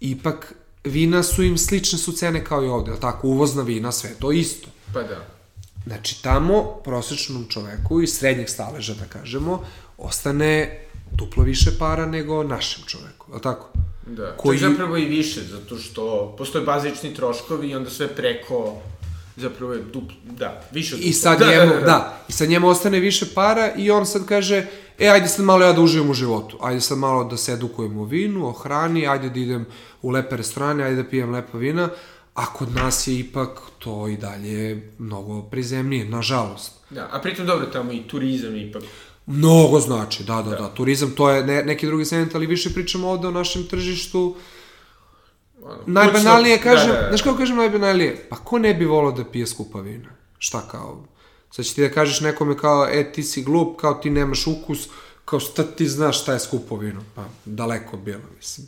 ipak 0.00 0.54
vina 0.84 1.22
su 1.22 1.42
im 1.42 1.58
slične 1.58 1.98
su 1.98 2.12
cene 2.12 2.44
kao 2.44 2.64
i 2.64 2.68
ovde, 2.68 2.92
tako, 3.00 3.28
uvozna 3.28 3.62
vina, 3.62 3.92
sve 3.92 4.10
to 4.18 4.32
isto. 4.32 4.68
Pa 4.92 5.02
da. 5.02 5.26
Znači, 5.86 6.22
tamo 6.22 6.64
prosječnom 6.84 7.46
čoveku 7.48 8.02
iz 8.02 8.12
srednjeg 8.18 8.48
staleža, 8.48 8.94
da 8.94 9.04
kažemo, 9.04 9.64
ostane 9.98 10.80
duplo 11.12 11.42
više 11.42 11.70
para 11.78 12.06
nego 12.06 12.42
našem 12.42 12.84
čoveku, 12.86 13.34
je 13.34 13.40
tako? 13.40 13.68
Da, 14.06 14.36
koji... 14.36 14.58
čak 14.58 14.70
zapravo 14.70 14.96
i 14.96 15.04
više, 15.04 15.40
zato 15.42 15.78
što 15.78 16.34
postoje 16.38 16.64
bazični 16.64 17.14
troškovi 17.14 17.68
i 17.68 17.74
onda 17.74 17.90
sve 17.90 18.08
preko 18.08 18.76
zapravo 19.36 19.72
je 19.72 19.82
duplo, 19.82 20.16
da, 20.24 20.62
više 20.72 20.94
od 20.94 21.00
I 21.00 21.12
sad 21.12 21.38
da, 21.38 21.46
njemu, 21.46 21.66
da, 21.66 21.74
da, 21.74 21.80
da. 21.80 21.86
da, 21.86 22.24
i 22.28 22.32
sad 22.32 22.48
njemu 22.48 22.68
ostane 22.68 23.00
više 23.00 23.26
para 23.34 23.72
i 23.76 23.90
on 23.90 24.06
sad 24.06 24.26
kaže, 24.26 24.66
e, 24.98 25.08
ajde 25.08 25.28
sad 25.28 25.44
malo 25.44 25.64
ja 25.64 25.72
da 25.72 25.80
uživam 25.80 26.10
u 26.10 26.14
životu, 26.14 26.58
ajde 26.62 26.80
sad 26.80 26.98
malo 26.98 27.24
da 27.24 27.36
se 27.36 27.52
edukujem 27.52 27.98
o 27.98 28.04
vinu, 28.04 28.48
o 28.48 28.52
hrani, 28.52 29.06
ajde 29.06 29.30
da 29.30 29.40
idem 29.40 29.66
u 30.02 30.10
lepe 30.10 30.36
restorane, 30.36 30.84
ajde 30.84 31.02
da 31.02 31.08
pijem 31.08 31.30
lepa 31.30 31.58
vina, 31.58 31.88
a 32.34 32.46
kod 32.46 32.74
nas 32.74 33.06
je 33.06 33.18
ipak 33.18 33.60
to 33.78 34.08
i 34.08 34.16
dalje 34.16 34.92
mnogo 34.98 35.42
prizemnije, 35.42 36.04
nažalost. 36.04 36.72
Da, 36.90 37.08
a 37.12 37.20
pritom 37.20 37.46
dobro, 37.46 37.66
tamo 37.66 37.92
i 37.92 38.02
turizam 38.08 38.56
ipak 38.56 38.82
Mnogo 39.26 39.80
znači, 39.80 40.24
da, 40.24 40.42
da, 40.42 40.50
da. 40.50 40.56
da. 40.56 40.68
Turizam, 40.68 41.10
to 41.10 41.30
je 41.30 41.46
ne, 41.46 41.62
neki 41.64 41.86
drugi 41.86 42.04
segment, 42.04 42.34
ali 42.34 42.46
više 42.46 42.74
pričamo 42.74 43.08
ovde 43.08 43.28
o 43.28 43.30
našem 43.30 43.66
tržištu. 43.66 44.36
Ano, 45.66 45.82
najbanalnije 45.86 46.58
kažem, 46.58 46.88
da, 46.88 46.94
da, 46.94 47.00
da. 47.00 47.08
znaš 47.08 47.22
kako 47.22 47.36
kažem 47.36 47.56
najbanalnije? 47.56 48.26
Pa 48.30 48.36
ko 48.36 48.58
ne 48.58 48.74
bi 48.74 48.84
volao 48.84 49.12
da 49.12 49.24
pije 49.24 49.46
skupa 49.46 49.80
vina? 49.80 50.08
Šta 50.38 50.60
kao? 50.70 51.04
Sad 51.50 51.64
će 51.64 51.74
ti 51.74 51.82
da 51.82 51.88
kažeš 51.88 52.20
nekome 52.20 52.56
kao, 52.56 52.88
e, 52.90 53.12
ti 53.12 53.22
si 53.22 53.42
glup, 53.42 53.80
kao 53.80 53.94
ti 53.94 54.10
nemaš 54.10 54.46
ukus, 54.46 54.88
kao 55.24 55.40
šta 55.40 55.62
ti 55.62 55.88
znaš 55.88 56.22
šta 56.22 56.32
je 56.32 56.40
skupo 56.40 56.76
vino? 56.76 57.02
Pa 57.14 57.24
daleko 57.44 57.96
bilo, 57.96 58.22
mislim. 58.36 58.66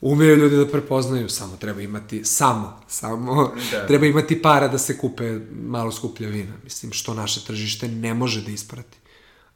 Umeju 0.00 0.36
ljudi 0.36 0.56
da 0.56 0.66
prepoznaju, 0.68 1.28
samo 1.28 1.56
treba 1.56 1.80
imati, 1.80 2.24
samo, 2.24 2.80
samo, 2.88 3.52
da. 3.72 3.86
treba 3.86 4.06
imati 4.06 4.42
para 4.42 4.68
da 4.68 4.78
se 4.78 4.98
kupe 4.98 5.38
malo 5.52 5.92
skuplja 5.92 6.28
vina. 6.28 6.52
Mislim, 6.64 6.92
što 6.92 7.14
naše 7.14 7.44
tržište 7.44 7.88
ne 7.88 8.14
može 8.14 8.42
da 8.42 8.50
isprati 8.50 8.98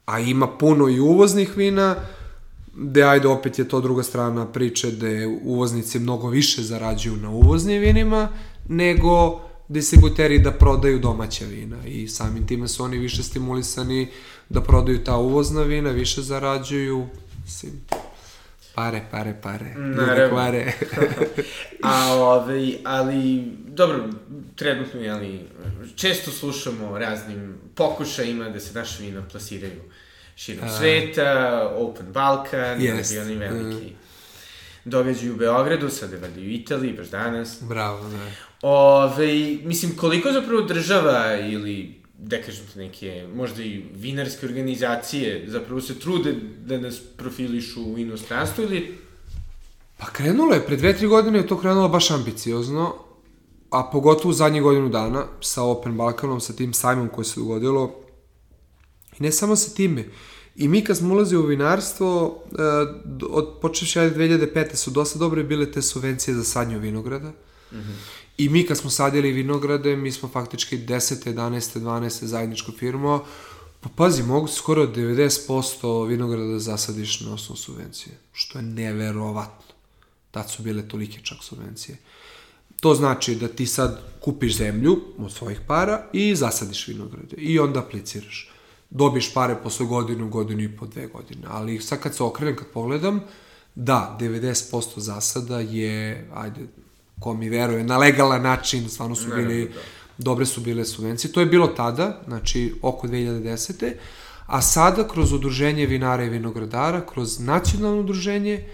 a 0.08 0.20
ima 0.20 0.46
puno 0.58 0.88
i 0.88 1.00
uvoznih 1.00 1.56
vina, 1.56 1.96
gde 2.80 3.02
ajde 3.02 3.28
opet 3.28 3.58
je 3.58 3.68
to 3.68 3.80
druga 3.80 4.02
strana 4.02 4.52
priče 4.52 4.90
gde 4.90 5.26
uvoznici 5.44 5.98
mnogo 5.98 6.28
više 6.28 6.62
zarađuju 6.62 7.16
na 7.16 7.30
uvoznim 7.30 7.80
vinima 7.80 8.28
nego 8.68 9.40
distributeri 9.68 10.38
da 10.38 10.52
prodaju 10.52 10.98
domaća 10.98 11.44
vina 11.44 11.86
i 11.86 12.08
samim 12.08 12.46
time 12.46 12.68
su 12.68 12.84
oni 12.84 12.98
više 12.98 13.22
stimulisani 13.22 14.08
da 14.48 14.60
prodaju 14.60 15.04
ta 15.04 15.16
uvozna 15.16 15.62
vina, 15.62 15.90
više 15.90 16.22
zarađuju, 16.22 17.06
mislim, 17.44 17.72
pare, 18.74 19.02
pare, 19.10 19.40
pare, 19.42 19.74
Naravno. 19.76 20.36
pare. 20.36 20.72
A, 21.82 22.14
ove, 22.14 22.72
ali, 22.84 23.44
dobro, 23.66 24.08
trenutno, 24.56 25.00
jeli, 25.00 25.40
često 25.96 26.30
slušamo 26.30 26.98
raznim 26.98 27.54
pokušajima 27.74 28.48
da 28.48 28.60
se 28.60 28.78
naše 28.78 29.02
vina 29.02 29.22
plasiraju 29.30 29.80
širom 30.38 30.68
uh, 30.68 30.78
sveta, 30.78 31.72
Open 31.76 32.12
Balkan, 32.12 32.80
yes. 32.80 33.14
i 33.14 33.18
oni 33.18 33.34
veliki 33.34 33.86
uh, 33.86 33.98
događaju 34.88 35.34
u 35.34 35.36
Beogradu, 35.36 35.88
sada 35.88 36.16
je 36.16 36.32
u 36.36 36.50
Italiji, 36.50 36.92
baš 36.92 37.10
danas. 37.10 37.58
Bravo, 37.62 38.08
da. 38.08 38.30
Ove, 38.62 39.58
mislim, 39.64 39.96
koliko 39.96 40.32
zapravo 40.32 40.60
država 40.62 41.36
ili 41.36 41.94
da 42.18 42.42
kažem 42.42 42.64
neke, 42.76 43.26
možda 43.34 43.62
i 43.62 43.84
vinarske 43.94 44.46
organizacije 44.46 45.44
zapravo 45.46 45.80
se 45.80 45.98
trude 45.98 46.34
da 46.66 46.78
nas 46.78 47.00
profilišu 47.16 47.82
u 47.82 47.98
inostranstvu 47.98 48.64
ili... 48.64 48.98
Pa 49.98 50.06
krenulo 50.06 50.54
je, 50.54 50.66
pre 50.66 50.76
dve, 50.76 50.96
tri 50.96 51.06
godine 51.06 51.38
je 51.38 51.46
to 51.46 51.60
krenulo 51.60 51.88
baš 51.88 52.10
ambiciozno, 52.10 52.94
a 53.70 53.90
pogotovo 53.92 54.30
u 54.30 54.32
zadnjih 54.32 54.62
godinu 54.62 54.88
dana 54.88 55.24
sa 55.40 55.62
Open 55.62 55.96
Balkanom, 55.96 56.40
sa 56.40 56.52
tim 56.52 56.72
sajmom 56.72 57.08
koje 57.08 57.24
se 57.24 57.40
dogodilo, 57.40 57.94
i 59.18 59.22
ne 59.22 59.32
samo 59.32 59.56
sa 59.56 59.74
time, 59.74 60.04
I 60.58 60.68
mi 60.68 60.84
kad 60.84 60.96
smo 60.96 61.14
ulazili 61.14 61.42
u 61.42 61.46
vinarstvo, 61.46 62.42
eh, 62.52 63.24
od 63.30 63.58
počeši 63.62 63.98
2005. 63.98 64.76
su 64.76 64.90
dosta 64.90 65.18
dobre 65.18 65.44
bile 65.44 65.72
te 65.72 65.82
subvencije 65.82 66.34
za 66.34 66.44
sadnju 66.44 66.78
vinograda. 66.78 67.28
Mm 67.28 67.76
-hmm. 67.76 67.94
I 68.38 68.48
mi 68.48 68.66
kad 68.66 68.78
smo 68.78 68.90
sadili 68.90 69.32
vinograde, 69.32 69.96
mi 69.96 70.12
smo 70.12 70.28
faktički 70.28 70.78
10. 70.78 71.26
11. 71.26 71.80
12. 71.80 72.24
zajedničko 72.24 72.72
firmo, 72.72 73.24
pa 73.80 73.88
pazi, 73.96 74.22
mogu 74.22 74.48
skoro 74.48 74.86
90% 74.86 76.08
vinograda 76.08 76.52
da 76.52 76.58
zasadiš 76.58 77.20
na 77.20 77.34
osnovu 77.34 77.56
subvencije, 77.56 78.18
što 78.32 78.58
je 78.58 78.62
neverovatno. 78.62 79.74
Tad 80.30 80.50
su 80.50 80.62
bile 80.62 80.88
tolike 80.88 81.20
čak 81.22 81.38
subvencije. 81.40 81.96
To 82.80 82.94
znači 82.94 83.34
da 83.34 83.48
ti 83.48 83.66
sad 83.66 84.00
kupiš 84.20 84.56
zemlju 84.56 85.00
od 85.18 85.32
svojih 85.32 85.60
para 85.66 86.06
i 86.12 86.36
zasadiš 86.36 86.88
vinograde 86.88 87.36
i 87.36 87.58
onda 87.58 87.80
apliciraš 87.80 88.50
dobiješ 88.90 89.34
pare 89.34 89.56
posle 89.62 89.86
godinu, 89.86 90.28
godinu 90.28 90.62
i 90.62 90.76
po, 90.76 90.86
dve 90.86 91.06
godine. 91.06 91.46
Ali 91.50 91.80
sad 91.80 92.00
kad 92.00 92.14
se 92.14 92.22
okrenem, 92.22 92.56
kad 92.56 92.66
pogledam, 92.66 93.20
da, 93.74 94.16
90% 94.20 94.98
zasada 94.98 95.60
je, 95.60 96.28
ajde, 96.34 96.60
ko 97.20 97.34
mi 97.34 97.48
veruje, 97.48 97.84
na 97.84 97.98
legalan 97.98 98.42
način, 98.42 98.88
stvarno 98.88 99.14
su 99.14 99.30
bili, 99.34 99.64
da. 99.64 99.80
dobre 100.18 100.46
su 100.46 100.60
bile 100.60 100.84
subvencije. 100.84 101.32
To 101.32 101.40
je 101.40 101.46
bilo 101.46 101.66
tada, 101.66 102.22
znači 102.26 102.74
oko 102.82 103.06
2010. 103.06 103.92
A 104.46 104.62
sada 104.62 105.08
kroz 105.08 105.32
udruženje 105.32 105.86
vinara 105.86 106.24
i 106.24 106.28
vinogradara, 106.28 107.06
kroz 107.06 107.40
nacionalno 107.40 108.00
udruženje, 108.00 108.64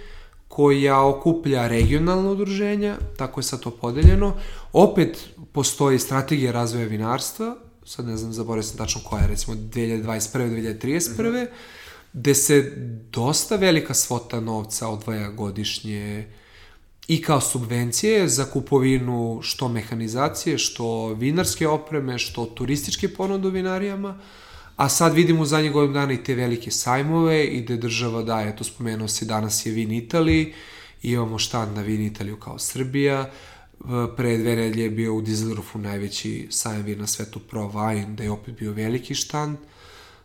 koja 0.48 1.00
okuplja 1.00 1.68
regionalno 1.68 2.32
udruženja, 2.32 2.96
tako 3.16 3.40
je 3.40 3.44
sad 3.44 3.60
to 3.60 3.70
podeljeno. 3.70 4.34
Opet 4.72 5.28
postoji 5.52 5.98
strategija 5.98 6.52
razvoja 6.52 6.86
vinarstva, 6.86 7.56
sad 7.84 8.06
ne 8.06 8.16
znam, 8.16 8.32
zaboravio 8.32 8.62
sam 8.62 8.76
tačno 8.76 9.00
koja 9.04 9.22
je, 9.22 9.28
recimo 9.28 9.56
2021. 9.56 10.04
2031. 10.78 11.44
Mm 11.44 11.46
gde 12.14 12.34
se 12.34 12.72
dosta 13.10 13.56
velika 13.56 13.94
svota 13.94 14.40
novca 14.40 14.88
odvaja 14.88 15.30
godišnje 15.30 16.26
i 17.08 17.22
kao 17.22 17.40
subvencije 17.40 18.28
za 18.28 18.44
kupovinu 18.44 19.40
što 19.42 19.68
mehanizacije, 19.68 20.58
što 20.58 21.08
vinarske 21.08 21.68
opreme, 21.68 22.18
što 22.18 22.44
turističke 22.44 23.08
ponudu 23.08 23.48
vinarijama, 23.48 24.18
a 24.76 24.88
sad 24.88 25.14
vidimo 25.14 25.42
u 25.42 25.46
zadnjih 25.46 25.72
godinu 25.72 25.94
dana 25.94 26.12
i 26.12 26.22
te 26.24 26.34
velike 26.34 26.70
sajmove 26.70 27.44
i 27.44 27.62
gde 27.62 27.76
država 27.76 28.22
daje, 28.22 28.56
to 28.56 28.64
spomenuo 28.64 29.08
se, 29.08 29.24
danas 29.24 29.66
je 29.66 29.72
Vin 29.72 29.92
Italiji, 29.92 30.54
imamo 31.02 31.38
štand 31.38 31.76
na 31.76 31.82
Vin 31.82 32.02
Italiju 32.02 32.36
kao 32.36 32.58
Srbija, 32.58 33.30
pre 34.16 34.38
dve 34.38 34.56
nedelje 34.56 34.82
je 34.82 34.90
bio 34.90 35.14
u 35.14 35.22
Dizeldorfu 35.22 35.78
najveći 35.78 36.48
sajam 36.50 36.82
vina 36.82 37.00
na 37.00 37.06
svetu 37.06 37.40
Pro 37.40 37.60
Wine, 37.60 38.14
da 38.14 38.22
je 38.22 38.30
opet 38.30 38.54
bio 38.58 38.72
veliki 38.72 39.14
štand 39.14 39.58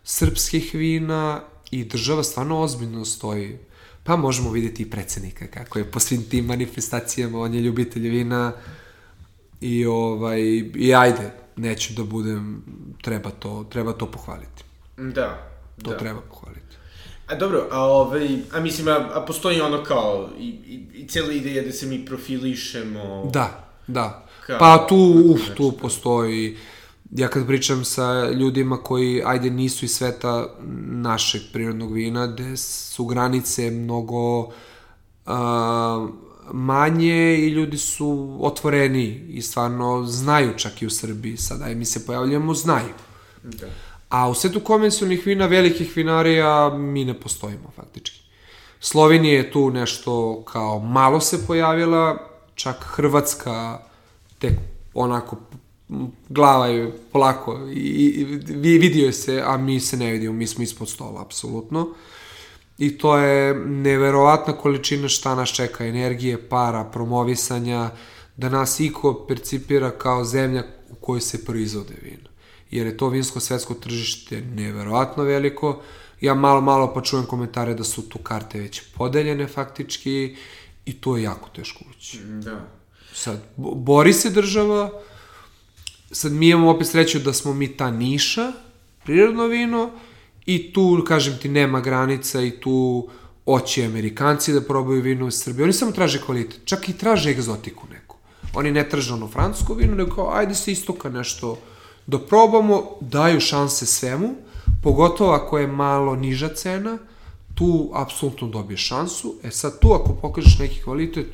srpskih 0.04 0.74
vina 0.74 1.42
i 1.70 1.84
država 1.84 2.22
stvarno 2.22 2.60
ozbiljno 2.60 3.04
stoji. 3.04 3.58
Pa 4.04 4.16
možemo 4.16 4.50
videti 4.50 4.82
i 4.82 4.90
predsednika 4.90 5.46
kako 5.46 5.78
je 5.78 5.90
po 5.90 6.00
svim 6.00 6.22
tim 6.22 6.44
manifestacijama, 6.44 7.40
on 7.40 7.54
je 7.54 7.60
ljubitelj 7.60 8.08
vina 8.08 8.52
i 9.60 9.86
ovaj 9.86 10.40
i 10.74 10.94
ajde, 10.94 11.30
neću 11.56 11.94
da 11.94 12.04
budem 12.04 12.64
treba 13.02 13.30
to 13.30 13.66
treba 13.70 13.92
to 13.92 14.10
pohvaliti. 14.10 14.64
Da. 14.96 15.50
To 15.82 15.90
da. 15.90 15.98
treba 15.98 16.20
pohvaliti. 16.20 16.76
A 17.30 17.34
dobro, 17.34 17.68
a 17.70 17.80
ovaj, 17.80 18.28
a 18.52 18.60
mislim, 18.60 18.88
a, 18.88 19.08
a 19.14 19.24
postoji 19.26 19.60
ono 19.60 19.84
kao, 19.84 20.28
i, 20.38 20.48
i, 20.48 20.86
i 20.94 21.08
cijela 21.08 21.32
ideja 21.32 21.62
da 21.62 21.72
se 21.72 21.86
mi 21.86 22.06
profilišemo... 22.06 23.30
Da, 23.32 23.72
da. 23.86 24.26
Kao, 24.46 24.58
pa 24.58 24.86
tu, 24.88 25.22
uf, 25.26 25.40
tu 25.56 25.72
postoji, 25.72 26.56
ja 27.10 27.28
kad 27.28 27.46
pričam 27.46 27.84
sa 27.84 28.30
ljudima 28.30 28.76
koji, 28.76 29.22
ajde, 29.24 29.50
nisu 29.50 29.84
iz 29.84 29.90
sveta 29.94 30.46
našeg 30.86 31.42
prirodnog 31.52 31.92
vina, 31.92 32.26
gde 32.26 32.56
su 32.56 33.04
granice 33.04 33.70
mnogo 33.70 34.52
a, 35.26 36.08
manje 36.52 37.38
i 37.38 37.48
ljudi 37.48 37.78
su 37.78 38.38
otvoreni 38.40 39.26
i 39.28 39.42
stvarno 39.42 40.04
znaju 40.04 40.52
čak 40.56 40.82
i 40.82 40.86
u 40.86 40.90
Srbiji, 40.90 41.36
sada 41.36 41.66
mi 41.66 41.84
se 41.84 42.06
pojavljamo, 42.06 42.54
znaju. 42.54 42.94
Da. 43.42 43.66
A 44.10 44.28
u 44.28 44.34
svetu 44.34 44.60
konvencionalnih 44.60 45.26
vina, 45.26 45.46
velikih 45.46 45.96
vinarija, 45.96 46.70
mi 46.74 47.04
ne 47.04 47.14
postojimo 47.20 47.70
faktički. 47.76 48.20
Slovenija 48.80 49.36
je 49.36 49.50
tu 49.50 49.70
nešto 49.70 50.42
kao 50.44 50.78
malo 50.78 51.20
se 51.20 51.46
pojavila, 51.46 52.18
čak 52.54 52.76
Hrvatska 52.80 53.78
tek 54.38 54.52
onako 54.94 55.36
glava 56.28 56.66
je 56.66 56.92
polako 57.12 57.68
i, 57.72 57.78
i 57.78 58.78
vidio 58.78 59.06
je 59.06 59.12
se, 59.12 59.42
a 59.46 59.56
mi 59.56 59.80
se 59.80 59.96
ne 59.96 60.12
vidimo, 60.12 60.32
mi 60.32 60.46
smo 60.46 60.64
ispod 60.64 60.88
stola, 60.88 61.22
apsolutno. 61.22 61.88
I 62.78 62.98
to 62.98 63.16
je 63.16 63.54
neverovatna 63.54 64.52
količina 64.52 65.08
šta 65.08 65.34
nas 65.34 65.48
čeka, 65.48 65.86
energije, 65.86 66.48
para, 66.48 66.84
promovisanja, 66.84 67.90
da 68.36 68.48
nas 68.48 68.80
iko 68.80 69.26
percipira 69.28 69.90
kao 69.90 70.24
zemlja 70.24 70.64
u 70.90 70.94
kojoj 70.94 71.20
se 71.20 71.44
proizvode 71.44 71.94
vino 72.02 72.29
jer 72.70 72.86
je 72.86 72.96
to 72.96 73.08
vinsko 73.08 73.40
svetsko 73.40 73.74
tržište 73.74 74.40
neverovatno 74.40 75.22
veliko. 75.24 75.82
Ja 76.20 76.34
malo, 76.34 76.60
malo 76.60 76.94
pa 76.94 77.02
čujem 77.02 77.26
komentare 77.26 77.74
da 77.74 77.84
su 77.84 78.02
tu 78.08 78.18
karte 78.18 78.60
već 78.60 78.82
podeljene 78.94 79.46
faktički 79.46 80.36
i 80.84 80.92
to 80.92 81.16
je 81.16 81.22
jako 81.22 81.48
teško 81.48 81.84
ući. 81.90 82.18
Da. 82.24 82.68
Sad, 83.14 83.40
bori 83.56 84.12
se 84.12 84.30
država, 84.30 84.90
sad 86.10 86.32
mi 86.32 86.48
imamo 86.48 86.70
opet 86.70 86.86
sreću 86.86 87.18
da 87.18 87.32
smo 87.32 87.54
mi 87.54 87.76
ta 87.76 87.90
niša, 87.90 88.52
prirodno 89.04 89.46
vino, 89.46 89.90
i 90.46 90.72
tu, 90.72 91.04
kažem 91.08 91.38
ti, 91.38 91.48
nema 91.48 91.80
granica 91.80 92.42
i 92.42 92.50
tu 92.50 93.08
oće 93.46 93.84
Amerikanci 93.84 94.52
da 94.52 94.60
probaju 94.60 95.02
vino 95.02 95.26
u 95.26 95.30
Srbiji. 95.30 95.64
Oni 95.64 95.72
samo 95.72 95.92
traže 95.92 96.22
kvalitet, 96.22 96.60
čak 96.64 96.88
i 96.88 96.92
traže 96.92 97.30
egzotiku 97.30 97.86
neku. 97.92 98.16
Oni 98.54 98.70
ne 98.70 98.88
traže 98.88 99.14
ono 99.14 99.28
francusko 99.28 99.74
vino, 99.74 99.94
nego 99.94 100.14
kao, 100.14 100.32
ajde 100.34 100.54
se 100.54 100.72
istoka 100.72 101.08
nešto 101.08 101.58
da 102.10 102.18
probamo, 102.18 102.82
daju 103.00 103.40
šanse 103.40 103.86
svemu, 103.86 104.34
pogotovo 104.82 105.32
ako 105.32 105.58
je 105.58 105.66
malo 105.66 106.16
niža 106.16 106.48
cena, 106.48 106.98
tu 107.54 107.90
apsolutno 107.94 108.48
dobije 108.48 108.76
šansu. 108.76 109.34
E 109.42 109.50
sad 109.50 109.78
tu 109.78 109.92
ako 109.92 110.14
pokažeš 110.22 110.58
neki 110.58 110.82
kvalitet, 110.82 111.26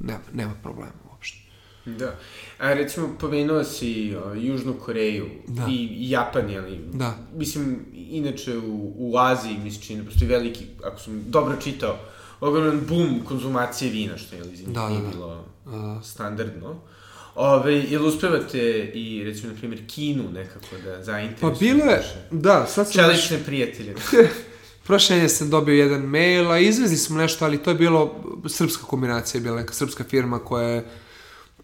nema, 0.00 0.20
nema 0.32 0.54
problema 0.62 0.92
uopšte. 1.10 1.38
Da. 1.84 2.14
A 2.58 2.72
recimo, 2.74 3.08
pomenuo 3.20 3.64
si 3.64 4.16
o, 4.16 4.34
Južnu 4.34 4.74
Koreju 4.74 5.28
da. 5.46 5.66
i 5.70 6.10
Japan, 6.10 6.50
jeli? 6.50 6.80
Da. 6.92 7.14
Mislim, 7.34 7.86
inače 7.94 8.58
u, 8.58 8.92
u 8.96 9.18
Aziji, 9.18 9.58
mislim, 9.58 9.82
čini, 9.82 10.04
postoji 10.04 10.30
veliki, 10.30 10.66
ako 10.84 10.98
sam 10.98 11.24
dobro 11.26 11.56
čitao, 11.56 11.96
ogroman 12.40 12.80
boom 12.88 13.20
konzumacije 13.24 13.90
vina, 13.90 14.18
što 14.18 14.36
je, 14.36 14.42
da, 14.42 14.72
da, 14.72 14.88
nije 14.88 15.02
da. 15.02 15.08
bilo 15.08 15.44
uh, 15.66 16.02
standardno. 16.04 16.76
Ove, 17.34 17.74
jel 17.74 18.06
uspevate 18.06 18.90
i, 18.94 19.24
recimo, 19.24 19.52
na 19.52 19.58
primjer, 19.58 19.86
Kinu 19.86 20.30
nekako 20.32 20.76
da 20.84 21.02
zainteresujete? 21.02 21.40
Pa 21.40 21.50
bilo 21.50 21.92
je, 21.92 22.02
da, 22.30 22.66
sad 22.66 22.92
sam... 22.92 23.02
Čelične 23.02 23.36
baš... 23.36 23.46
prijatelje. 23.46 23.94
Prošle 24.86 25.16
nedelje 25.16 25.28
sam 25.28 25.50
dobio 25.50 25.74
jedan 25.74 26.00
mail, 26.00 26.50
a 26.50 26.58
izvezli 26.58 26.96
smo 26.96 27.18
nešto, 27.18 27.44
ali 27.44 27.58
to 27.58 27.70
je 27.70 27.74
bilo 27.74 28.24
srpska 28.48 28.84
kombinacija, 28.84 29.40
bila 29.40 29.56
neka 29.56 29.72
srpska 29.72 30.04
firma 30.04 30.38
koja 30.38 30.68
je 30.68 30.84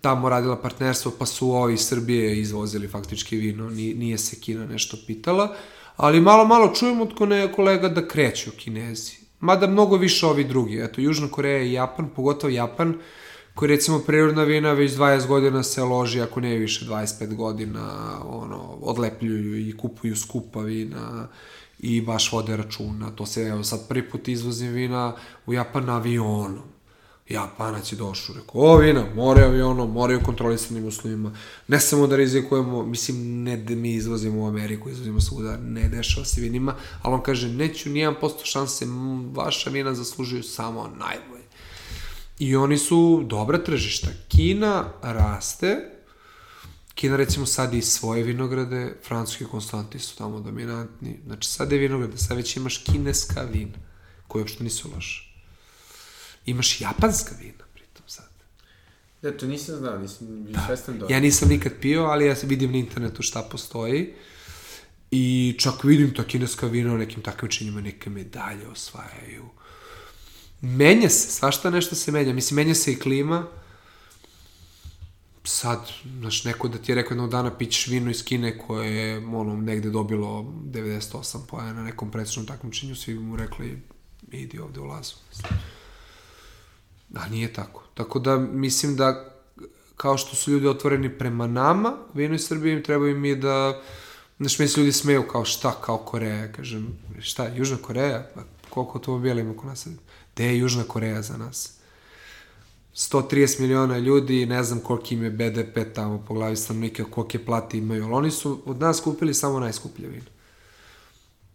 tamo 0.01 0.29
radila 0.29 0.57
partnerstvo, 0.57 1.13
pa 1.19 1.27
su 1.27 1.51
ovi 1.51 1.75
iz 1.75 1.81
Srbije 1.81 2.41
izvozili 2.41 2.89
faktički 2.89 3.37
vino, 3.37 3.71
nije 3.71 4.19
se 4.19 4.41
Kina 4.41 4.67
nešto 4.67 4.97
pitala, 5.07 5.57
ali 5.97 6.21
malo, 6.21 6.45
malo 6.45 6.75
čujemo 6.75 7.03
od 7.03 7.15
kone 7.15 7.53
kolega 7.53 7.89
da 7.89 8.09
kreću 8.09 8.51
kinezi. 8.57 9.13
Mada 9.41 9.67
mnogo 9.67 9.97
više 9.97 10.27
ovi 10.27 10.45
drugi, 10.45 10.81
eto, 10.81 11.01
Južna 11.01 11.29
Koreja 11.29 11.63
i 11.63 11.73
Japan, 11.73 12.09
pogotovo 12.17 12.51
Japan, 12.51 12.95
koji 13.59 13.69
recimo 13.69 13.99
prirodna 13.99 14.45
vina 14.45 14.73
već 14.73 14.93
20 14.93 15.27
godina 15.27 15.63
se 15.63 15.83
loži, 15.83 16.21
ako 16.21 16.41
ne 16.41 16.57
više 16.57 16.85
25 16.85 17.35
godina, 17.35 18.15
ono, 18.25 18.59
odlepljuju 18.83 19.69
i 19.69 19.77
kupuju 19.77 20.17
skupa 20.17 20.61
vina 20.61 21.29
i 21.79 22.01
baš 22.01 22.33
vode 22.33 22.57
računa. 22.57 23.11
To 23.11 23.27
se, 23.27 23.43
evo, 23.43 23.65
sad 23.65 23.89
prvi 23.89 24.11
put 24.11 24.29
izvozim 24.29 24.73
vina 24.73 25.15
u 25.47 25.53
Japan 25.53 25.85
na 25.85 25.97
avionu. 25.97 26.63
Japanac 27.29 27.93
je 27.93 27.97
došao, 27.97 28.35
rekao, 28.37 28.61
o 28.61 28.77
vina, 28.77 29.05
more 29.15 29.43
avionom, 29.43 29.93
moraju 29.93 30.21
kontrolisanim 30.25 30.87
uslovima. 30.87 31.33
Ne 31.69 31.81
samo 31.81 32.07
da 32.07 32.17
rizikujemo, 32.17 32.83
mislim, 32.83 33.43
ne 33.43 33.57
da 33.57 33.75
mi 33.75 33.95
izvozimo 33.95 34.43
u 34.43 34.47
Ameriku, 34.47 34.91
izvozimo 34.91 35.21
svuda, 35.21 35.57
ne 35.57 35.89
dešava 35.89 36.27
se 36.27 36.41
vinima, 36.41 36.75
ali 37.03 37.15
on 37.15 37.23
kaže, 37.23 37.49
neću 37.49 37.91
nijedan 37.91 38.15
posto 38.21 38.45
šanse, 38.45 38.87
vaša 39.33 39.71
vina 39.71 39.95
zaslužuju 39.95 40.43
samo 40.43 40.91
najbolje 40.99 41.38
I 42.39 42.57
oni 42.57 42.79
su 42.79 43.25
dobra 43.27 43.65
tržišta. 43.65 44.09
Kina 44.29 44.93
raste, 45.03 45.99
Kina 46.99 47.17
recimo 47.17 47.47
sad 47.47 47.75
i 47.75 47.83
svoje 47.83 48.23
vinograde, 48.23 48.95
francuski 49.07 49.45
konstanti 49.45 49.99
su 49.99 50.17
tamo 50.17 50.41
dominantni. 50.41 51.21
Znači 51.27 51.49
sad 51.49 51.73
je 51.73 51.79
vinograde, 51.79 52.19
sad 52.19 52.37
već 52.37 52.57
imaš 52.57 52.79
kineska 52.79 53.43
vina, 53.43 53.79
koje 54.29 54.43
uopšte 54.43 54.65
nisu 54.65 54.91
loše. 54.95 55.35
Imaš 56.47 56.81
japanska 56.81 57.35
vina 57.41 57.65
pritom 57.75 58.03
sad. 58.07 58.29
Da, 59.23 59.37
to 59.37 59.47
nisam 59.47 59.77
znao, 59.77 59.99
nisam 59.99 60.45
da. 60.45 60.65
svestan 60.67 60.99
dobro. 60.99 61.15
Ja 61.15 61.21
nisam 61.21 61.49
nikad 61.49 61.73
pio, 61.81 62.05
ali 62.05 62.27
ja 62.27 62.37
vidim 62.43 62.73
na 62.73 62.79
internetu 62.79 63.23
šta 63.23 63.43
postoji. 63.43 64.15
I 65.11 65.57
čak 65.59 65.85
vidim 65.85 66.15
ta 66.15 66.25
kineska 66.25 66.67
vina 66.67 66.95
u 66.95 66.99
nekim 66.99 67.23
takmičenjima, 67.23 67.81
neke 67.81 68.11
medalje 68.11 68.69
osvajaju 68.69 69.49
menja 70.61 71.09
se, 71.09 71.31
svašta 71.31 71.71
nešto 71.71 71.95
se 71.95 72.13
menja. 72.13 72.33
Mislim, 72.33 72.57
menja 72.57 72.75
se 72.75 72.93
i 72.93 72.99
klima. 72.99 73.47
Sad, 75.45 75.89
znaš, 76.19 76.45
neko 76.45 76.69
da 76.69 76.79
ti 76.79 76.93
je 76.93 76.97
rekao 76.97 77.15
jednog 77.15 77.31
dana 77.31 77.59
pićeš 77.59 77.87
vino 77.87 78.11
iz 78.11 78.25
Kine 78.25 78.59
koje 78.59 78.93
je, 78.93 79.19
ono, 79.19 79.57
negde 79.57 79.91
dobilo 79.91 80.43
98 80.65 81.39
poja 81.49 81.73
na 81.73 81.83
nekom 81.83 82.11
predsečnom 82.11 82.47
takmičenju, 82.47 82.97
svi 82.97 83.15
mu 83.15 83.37
rekli, 83.37 83.83
idi 84.33 84.59
ovde 84.59 84.81
u 84.81 84.85
lazu. 84.85 85.15
A 87.15 87.29
nije 87.29 87.53
tako. 87.53 87.85
Tako 87.95 88.19
da, 88.19 88.39
mislim 88.39 88.97
da, 88.97 89.39
kao 89.97 90.19
što 90.19 90.37
su 90.37 90.51
ljudi 90.51 90.69
otvoreni 90.69 91.19
prema 91.19 91.47
nama, 91.47 91.97
vino 92.15 92.35
iz 92.35 92.47
Srbije 92.47 92.77
im 92.77 92.83
treba 92.83 93.09
i 93.09 93.15
mi 93.15 93.37
da, 93.37 93.83
znaš, 94.39 94.59
mi 94.59 94.69
se 94.69 94.81
ljudi 94.81 94.93
smeju 94.93 95.29
kao 95.29 95.45
šta, 95.45 95.81
kao 95.81 95.99
Koreja, 95.99 96.53
kažem, 96.53 96.99
šta, 97.21 97.49
Južna 97.49 97.77
Koreja, 97.77 98.31
pa 98.35 98.43
koliko 98.71 98.99
automobila 98.99 99.41
ima 99.41 99.51
oko 99.51 99.67
nas 99.67 99.87
Gde 100.35 100.45
je 100.45 100.59
Južna 100.59 100.85
Koreja 100.85 101.23
za 101.23 101.37
nas? 101.37 101.79
130 102.99 103.61
miliona 103.61 103.99
ljudi, 103.99 104.47
ne 104.47 104.65
znam 104.65 104.81
koliki 104.81 105.15
im 105.15 105.23
je 105.23 105.31
BDP 105.31 105.95
tamo 105.95 106.25
po 106.29 106.35
glavi 106.35 106.57
stanovnika, 106.57 107.05
kolike 107.05 107.45
plate 107.45 107.79
imaju, 107.79 108.05
ali 108.05 108.15
oni 108.15 108.31
su 108.31 108.63
od 108.67 108.81
nas 108.81 109.01
kupili 109.01 109.35
samo 109.35 109.61
najskuplje 109.61 110.09
vino. 110.09 110.31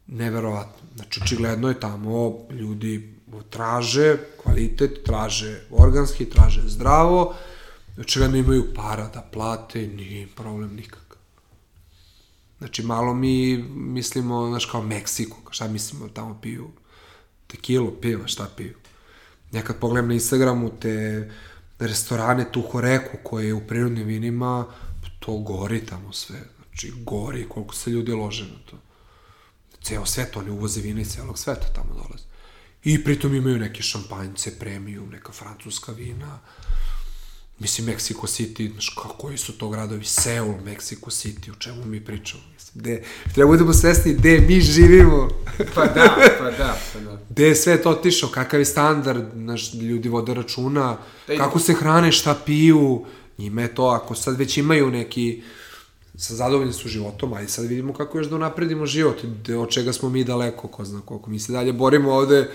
neverovatno. 0.07 0.87
Znači, 0.95 1.19
očigledno 1.23 1.69
je 1.69 1.79
tamo 1.79 2.37
ljudi 2.51 3.13
traže 3.49 4.17
kvalitet, 4.43 5.03
traže 5.05 5.61
organski, 5.71 6.29
traže 6.29 6.61
zdravo, 6.65 7.35
očigledno 7.99 8.37
imaju 8.37 8.73
para 8.75 9.07
da 9.07 9.21
plate, 9.21 9.87
nije 9.87 10.27
problem 10.27 10.75
nikakav. 10.75 11.17
Znači, 12.57 12.83
malo 12.83 13.13
mi 13.13 13.57
mislimo, 13.75 14.47
znaš, 14.47 14.65
kao 14.65 14.81
Meksiko, 14.81 15.37
šta 15.49 15.67
mislimo, 15.67 16.07
tamo 16.07 16.39
piju 16.41 16.67
tekilu, 17.53 17.91
piva, 18.01 18.27
šta 18.27 18.49
piju. 18.57 18.75
Nekad 19.51 19.79
pogledam 19.79 20.07
na 20.07 20.13
Instagramu 20.13 20.71
te 20.79 21.29
restorane, 21.79 22.51
tu 22.51 22.61
horeku 22.61 23.17
koje 23.23 23.47
je 23.47 23.53
u 23.53 23.67
prirodnim 23.67 24.07
vinima, 24.07 24.65
to 25.19 25.37
gori 25.37 25.85
tamo 25.85 26.13
sve. 26.13 26.39
Znači, 26.67 26.93
gori 27.05 27.49
koliko 27.49 27.75
se 27.75 27.91
ljudi 27.91 28.11
lože 28.11 28.43
na 28.43 28.59
to. 28.69 28.77
Ceo 29.83 30.05
svet, 30.05 30.37
oni 30.37 30.49
uvoze 30.49 30.81
vina 30.81 31.01
iz 31.01 31.11
celog 31.15 31.39
sveta 31.39 31.67
tamo 31.75 31.93
dolaze. 31.93 32.23
I 32.83 33.03
pritom 33.03 33.35
imaju 33.35 33.57
neke 33.57 33.83
šampanjce, 33.83 34.59
premium, 34.59 35.09
neka 35.09 35.31
francuska 35.31 35.91
vina. 35.91 36.39
Mislim, 37.59 37.87
Mexico 37.87 38.27
City, 38.27 38.71
znaš, 38.71 38.95
koji 39.17 39.37
su 39.37 39.57
to 39.57 39.69
gradovi? 39.69 40.05
Seul, 40.05 40.53
Mexico 40.65 41.09
City, 41.09 41.51
o 41.51 41.55
čemu 41.59 41.85
mi 41.85 42.05
pričamo? 42.05 42.43
Mislim, 42.53 42.81
gde, 42.81 43.03
treba 43.33 43.51
budemo 43.51 43.73
svesni 43.73 44.13
gde 44.13 44.39
mi 44.39 44.61
živimo. 44.61 45.29
Pa 45.75 45.85
da, 45.85 46.15
pa 46.39 46.51
da, 46.51 46.77
pa 46.93 46.99
da. 46.99 47.19
Gde 47.29 47.47
je 47.47 47.55
sve 47.55 47.81
to 47.81 47.89
otišao, 47.89 48.29
kakav 48.29 48.59
je 48.59 48.65
standard, 48.65 49.25
znaš, 49.33 49.73
ljudi 49.73 50.09
vode 50.09 50.33
računa, 50.33 50.97
Da, 51.27 51.37
kako 51.37 51.59
se 51.59 51.73
hrane, 51.73 52.11
šta 52.11 52.35
piju, 52.45 53.05
njima 53.37 53.61
je 53.61 53.75
to, 53.75 53.85
ako 53.85 54.15
sad 54.15 54.37
već 54.37 54.57
imaju 54.57 54.91
neki, 54.91 55.43
sa 56.15 56.35
zadovoljni 56.35 56.73
su 56.73 56.89
životom, 56.89 57.33
ajde 57.33 57.47
sad 57.49 57.65
vidimo 57.65 57.93
kako 57.93 58.17
još 58.17 58.27
da 58.27 58.35
unapredimo 58.35 58.85
život, 58.85 59.17
od 59.59 59.69
čega 59.69 59.93
smo 59.93 60.09
mi 60.09 60.23
daleko, 60.23 60.67
ko 60.67 60.85
zna 60.85 61.01
koliko. 61.05 61.29
Mi 61.29 61.39
se 61.39 61.51
dalje 61.51 61.73
borimo 61.73 62.11
ovde 62.11 62.49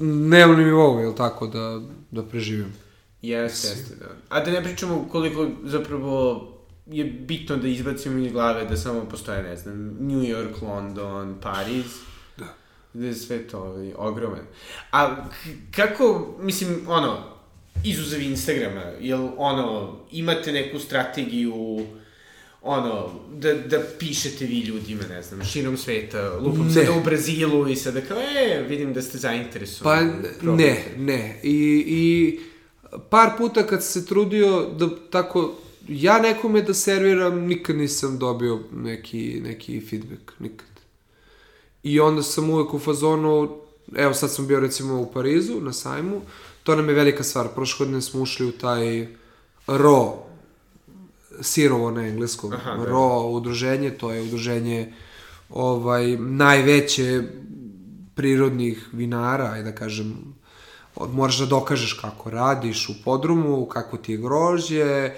dnevno 0.00 0.56
nivou, 0.56 0.98
jel 0.98 1.14
tako, 1.14 1.46
da, 1.46 1.80
da 2.10 2.22
preživimo. 2.22 2.87
Jeste, 3.22 3.68
jeste, 3.68 3.94
da. 3.94 4.06
A 4.28 4.40
da 4.40 4.50
ne 4.50 4.62
pričamo 4.64 5.08
koliko 5.10 5.48
zapravo 5.64 6.44
je 6.86 7.04
bitno 7.04 7.56
da 7.56 7.68
izbacimo 7.68 8.18
iz 8.18 8.32
glave 8.32 8.64
da 8.64 8.76
samo 8.76 9.04
postoje, 9.04 9.42
ne 9.42 9.56
znam, 9.56 9.76
New 10.00 10.20
York, 10.20 10.62
London, 10.62 11.36
Pariz. 11.42 11.84
Da. 12.36 12.54
Da 12.92 13.06
je 13.06 13.14
sve 13.14 13.38
to 13.38 13.58
ovaj, 13.58 13.92
ogroman. 13.96 14.40
A 14.92 15.16
kako, 15.70 16.34
mislim, 16.40 16.80
ono, 16.88 17.18
izuzev 17.84 18.22
Instagrama, 18.22 18.82
jel, 19.00 19.28
ono, 19.36 19.98
imate 20.12 20.52
neku 20.52 20.78
strategiju, 20.78 21.86
ono, 22.62 23.10
da, 23.32 23.54
da 23.54 23.78
pišete 23.98 24.44
vi 24.44 24.58
ljudima, 24.60 25.02
ne 25.08 25.22
znam, 25.22 25.44
širom 25.44 25.76
sveta, 25.76 26.32
lupam 26.32 26.66
Ne. 26.66 26.72
sada 26.74 26.92
u 26.92 27.02
Brazilu 27.02 27.68
i 27.68 27.76
sada 27.76 28.00
kao, 28.00 28.18
e, 28.18 28.64
vidim 28.68 28.92
da 28.92 29.02
ste 29.02 29.12
Pa 29.12 29.18
zainteresovani. 29.18 30.10
ne, 30.12 30.28
probajte. 30.40 30.84
ne. 30.96 31.40
I, 31.42 31.54
I 31.86 32.40
par 33.10 33.30
puta 33.38 33.66
kad 33.66 33.84
se 33.84 34.06
trudio 34.06 34.66
da 34.78 34.88
tako, 35.10 35.54
ja 35.88 36.18
nekome 36.18 36.62
da 36.62 36.74
serviram, 36.74 37.38
nikad 37.38 37.76
nisam 37.76 38.18
dobio 38.18 38.60
neki, 38.72 39.40
neki 39.44 39.80
feedback, 39.80 40.32
nikad. 40.38 40.68
I 41.82 42.00
onda 42.00 42.22
sam 42.22 42.50
uvek 42.50 42.74
u 42.74 42.78
fazonu, 42.78 43.58
evo 43.96 44.14
sad 44.14 44.32
sam 44.32 44.46
bio 44.46 44.60
recimo 44.60 45.00
u 45.00 45.12
Parizu 45.12 45.60
na 45.60 45.72
sajmu, 45.72 46.20
to 46.62 46.76
nam 46.76 46.88
je 46.88 46.94
velika 46.94 47.24
stvar, 47.24 47.48
prošle 47.54 47.86
godine 47.86 48.02
smo 48.02 48.22
ušli 48.22 48.46
u 48.46 48.52
taj 48.52 49.06
RO, 49.66 50.14
sirovo 51.40 51.90
na 51.90 52.06
engleskom, 52.06 52.52
Aha, 52.52 52.76
da. 52.76 52.84
RO 52.84 53.28
udruženje, 53.28 53.90
to 53.90 54.12
je 54.12 54.22
udruženje 54.22 54.92
ovaj, 55.50 56.16
najveće 56.16 57.22
prirodnih 58.14 58.88
vinara, 58.92 59.44
ajde 59.44 59.70
da 59.70 59.76
kažem, 59.76 60.34
moraš 61.12 61.38
da 61.38 61.46
dokažeš 61.46 61.92
kako 61.92 62.30
radiš 62.30 62.88
u 62.88 62.94
podrumu, 63.04 63.66
kako 63.66 63.96
ti 63.96 64.12
je 64.12 64.18
grožđe, 64.18 65.12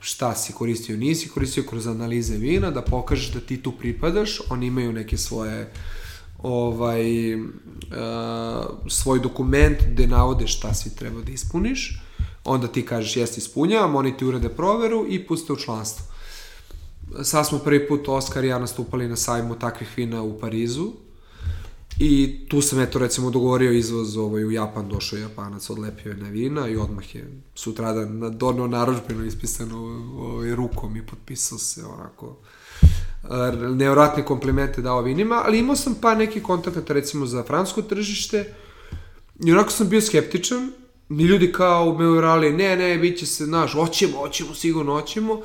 šta 0.00 0.34
si 0.34 0.52
koristio, 0.52 0.96
nisi 0.96 1.28
koristio 1.28 1.64
kroz 1.68 1.86
analize 1.86 2.36
vina, 2.36 2.70
da 2.70 2.82
pokažeš 2.82 3.32
da 3.32 3.40
ti 3.40 3.62
tu 3.62 3.72
pripadaš, 3.72 4.40
oni 4.50 4.66
imaju 4.66 4.92
neke 4.92 5.16
svoje 5.16 5.72
ovaj, 6.42 7.34
uh, 7.34 7.40
svoj 8.88 9.20
dokument 9.20 9.78
gde 9.92 10.06
navode 10.06 10.46
šta 10.46 10.74
svi 10.74 10.90
treba 10.90 11.20
da 11.20 11.32
ispuniš, 11.32 12.02
onda 12.44 12.68
ti 12.68 12.86
kažeš 12.86 13.16
jeste 13.16 13.38
ispunjavam, 13.38 13.96
oni 13.96 14.16
ti 14.16 14.24
urade 14.24 14.48
proveru 14.48 15.06
i 15.08 15.26
puste 15.26 15.52
u 15.52 15.56
članstvo. 15.56 16.06
Sad 17.22 17.46
smo 17.46 17.58
prvi 17.58 17.88
put 17.88 18.08
Oskar 18.08 18.44
i 18.44 18.48
ja 18.48 18.58
nastupali 18.58 19.08
na 19.08 19.16
sajmu 19.16 19.54
takvih 19.54 19.88
vina 19.96 20.22
u 20.22 20.38
Parizu, 20.40 20.92
I 21.98 22.38
tu 22.48 22.60
sam 22.60 22.80
eto 22.80 22.98
recimo 22.98 23.30
dogovorio 23.30 23.72
izvoz 23.72 24.16
ovaj, 24.16 24.44
u 24.44 24.50
Japan, 24.50 24.88
došao 24.88 25.18
Japanac, 25.18 25.70
odlepio 25.70 26.10
je 26.10 26.16
na 26.16 26.28
vina 26.28 26.68
i 26.68 26.76
odmah 26.76 27.14
je 27.14 27.40
sutradan 27.54 28.18
na, 28.18 28.30
donao 28.30 28.66
naručbeno 28.66 29.24
ispisano 29.24 29.78
ovaj, 30.18 30.54
rukom 30.54 30.96
i 30.96 31.06
potpisao 31.06 31.58
se 31.58 31.84
onako 31.84 32.36
ar- 33.22 33.56
nevjerojatne 33.56 34.24
komplimente 34.24 34.82
dao 34.82 35.02
vinima, 35.02 35.42
ali 35.46 35.58
imao 35.58 35.76
sam 35.76 35.94
pa 36.00 36.14
neki 36.14 36.42
kontakata 36.42 36.92
recimo 36.92 37.26
za 37.26 37.42
francusko 37.42 37.82
tržište 37.82 38.54
i 39.44 39.52
onako 39.52 39.70
sam 39.70 39.88
bio 39.88 40.00
skeptičan 40.00 40.72
i 41.10 41.22
ljudi 41.22 41.52
kao 41.52 41.98
me 41.98 42.06
urali, 42.06 42.52
ne, 42.52 42.76
ne, 42.76 42.98
bit 42.98 43.18
će 43.18 43.26
se, 43.26 43.44
znaš, 43.44 43.72
hoćemo, 43.72 44.18
hoćemo, 44.18 44.54
sigurno 44.54 44.92
hoćemo 44.92 45.40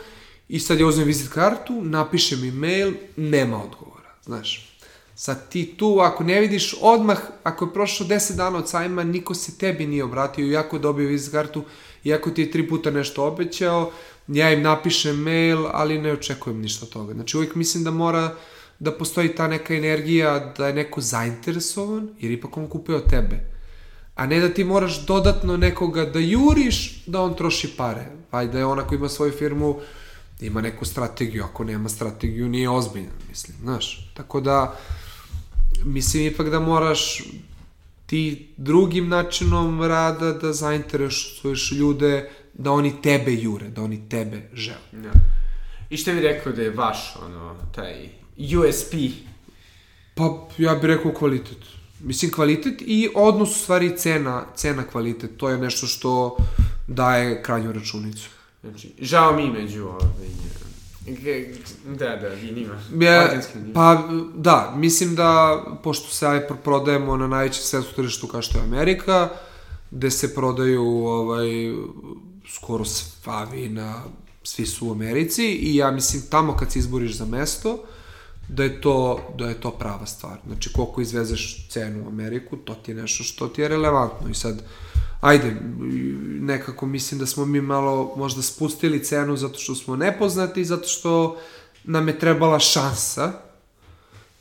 i 0.49 0.59
sad 0.59 0.79
ja 0.79 0.87
uzmem 0.87 1.07
vizit 1.07 1.29
kartu, 1.29 1.81
napišem 1.83 2.43
e-mail, 2.43 2.93
nema 3.17 3.63
odgovora, 3.63 4.15
znaš. 4.25 4.70
Sad 5.15 5.49
ti 5.49 5.73
tu, 5.77 5.99
ako 5.99 6.23
ne 6.23 6.39
vidiš 6.41 6.75
odmah, 6.81 7.19
ako 7.43 7.65
je 7.65 7.73
prošlo 7.73 8.05
10 8.05 8.35
dana 8.35 8.57
od 8.57 8.69
sajma, 8.69 9.03
niko 9.03 9.33
se 9.33 9.57
tebi 9.57 9.87
nije 9.87 10.03
obratio, 10.03 10.45
iako 10.45 10.79
dobio 10.79 11.07
vizit 11.07 11.31
kartu, 11.31 11.63
iako 12.03 12.29
ti 12.29 12.41
je 12.41 12.51
tri 12.51 12.69
puta 12.69 12.91
nešto 12.91 13.25
obećao, 13.25 13.91
ja 14.27 14.53
im 14.53 14.61
napišem 14.61 15.15
mail, 15.15 15.65
ali 15.71 16.01
ne 16.01 16.11
očekujem 16.11 16.61
ništa 16.61 16.85
od 16.85 16.91
toga. 16.91 17.13
Znači 17.13 17.37
uvijek 17.37 17.55
mislim 17.55 17.83
da 17.83 17.91
mora 17.91 18.35
da 18.79 18.91
postoji 18.91 19.35
ta 19.35 19.47
neka 19.47 19.75
energija, 19.75 20.53
da 20.57 20.67
je 20.67 20.73
neko 20.73 21.01
zainteresovan, 21.01 22.09
jer 22.19 22.31
ipak 22.31 22.57
on 22.57 22.67
kupuje 22.67 22.95
od 22.95 23.09
tebe. 23.09 23.51
A 24.15 24.25
ne 24.25 24.39
da 24.39 24.49
ti 24.49 24.63
moraš 24.63 25.05
dodatno 25.05 25.57
nekoga 25.57 26.05
da 26.05 26.19
juriš, 26.19 27.03
da 27.07 27.21
on 27.21 27.35
troši 27.35 27.67
pare. 27.77 28.05
Ajde, 28.31 28.51
da 28.51 28.57
je 28.57 28.65
ona 28.65 28.87
ko 28.87 28.95
ima 28.95 29.09
svoju 29.09 29.31
firmu, 29.31 29.79
ima 30.41 30.61
neku 30.61 30.85
strategiju, 30.85 31.43
ako 31.43 31.63
nema 31.63 31.89
strategiju, 31.89 32.49
nije 32.49 32.69
ozbiljan, 32.69 33.13
mislim, 33.29 33.57
znaš. 33.61 34.11
Tako 34.13 34.41
da, 34.41 34.79
mislim 35.85 36.27
ipak 36.27 36.49
da 36.49 36.59
moraš 36.59 37.23
ti 38.05 38.47
drugim 38.57 39.09
načinom 39.09 39.83
rada 39.83 40.33
da 40.33 40.53
zainteresuješ 40.53 41.71
ljude 41.71 42.29
da 42.53 42.71
oni 42.71 43.01
tebe 43.01 43.33
jure, 43.33 43.69
da 43.69 43.81
oni 43.81 44.09
tebe 44.09 44.49
žele. 44.53 44.91
Da. 44.91 45.11
I 45.89 45.97
što 45.97 46.13
bi 46.13 46.19
rekao 46.19 46.53
da 46.53 46.61
je 46.61 46.69
vaš, 46.69 47.15
ono, 47.25 47.55
taj 47.75 48.09
USP? 48.37 48.93
Pa 50.15 50.47
ja 50.57 50.75
bih 50.75 50.83
rekao 50.83 51.13
kvalitet. 51.13 51.57
Mislim 51.99 52.31
kvalitet 52.31 52.81
i 52.81 53.09
odnos 53.15 53.55
u 53.55 53.59
stvari 53.59 53.97
cena, 53.97 54.45
cena 54.55 54.83
kvalitet. 54.83 55.31
To 55.37 55.49
je 55.49 55.57
nešto 55.57 55.87
što 55.87 56.37
daje 56.87 57.43
krajnju 57.43 57.71
računicu. 57.71 58.29
Znači, 58.61 58.91
žao 58.99 59.35
mi 59.35 59.51
među 59.51 59.83
ovaj... 59.83 60.27
Da, 61.85 62.15
da, 62.15 62.27
vinima. 62.27 62.73
Ja, 62.99 63.41
pa 63.73 64.09
da, 64.35 64.73
mislim 64.77 65.15
da 65.15 65.61
pošto 65.83 66.09
se 66.09 66.27
aj 66.27 66.47
prodajemo 66.63 67.17
na 67.17 67.27
najvećem 67.27 67.63
svetskom 67.63 67.95
tržištu 67.95 68.27
kao 68.27 68.41
što 68.41 68.57
je 68.57 68.63
Amerika, 68.63 69.29
gde 69.91 70.11
se 70.11 70.35
prodaju 70.35 70.83
ovaj, 70.83 71.47
skoro 72.47 72.85
sva 72.85 73.43
vina, 73.43 74.03
svi 74.43 74.65
su 74.65 74.87
u 74.87 74.91
Americi 74.91 75.45
i 75.45 75.75
ja 75.75 75.91
mislim 75.91 76.23
tamo 76.29 76.55
kad 76.55 76.71
se 76.71 76.79
izboriš 76.79 77.17
za 77.17 77.25
mesto, 77.25 77.83
da 78.47 78.63
je 78.63 78.81
to, 78.81 79.19
da 79.37 79.49
je 79.49 79.61
to 79.61 79.71
prava 79.71 80.05
stvar. 80.05 80.37
Znači, 80.47 80.73
koliko 80.73 81.01
izvezeš 81.01 81.67
cenu 81.69 82.05
u 82.05 82.07
Ameriku, 82.07 82.57
to 82.57 82.73
ti 82.75 82.91
je 82.91 82.95
nešto 82.95 83.23
što 83.23 83.47
ti 83.47 83.61
je 83.61 83.67
relevantno. 83.67 84.29
I 84.29 84.33
sad, 84.33 84.63
ajde, 85.21 85.55
nekako 86.41 86.85
mislim 86.85 87.19
da 87.19 87.25
smo 87.25 87.45
mi 87.45 87.61
malo 87.61 88.13
možda 88.17 88.41
spustili 88.41 89.03
cenu 89.03 89.37
zato 89.37 89.59
što 89.59 89.75
smo 89.75 89.95
nepoznati, 89.95 90.65
zato 90.65 90.87
što 90.87 91.37
nam 91.83 92.07
je 92.07 92.19
trebala 92.19 92.59
šansa 92.59 93.31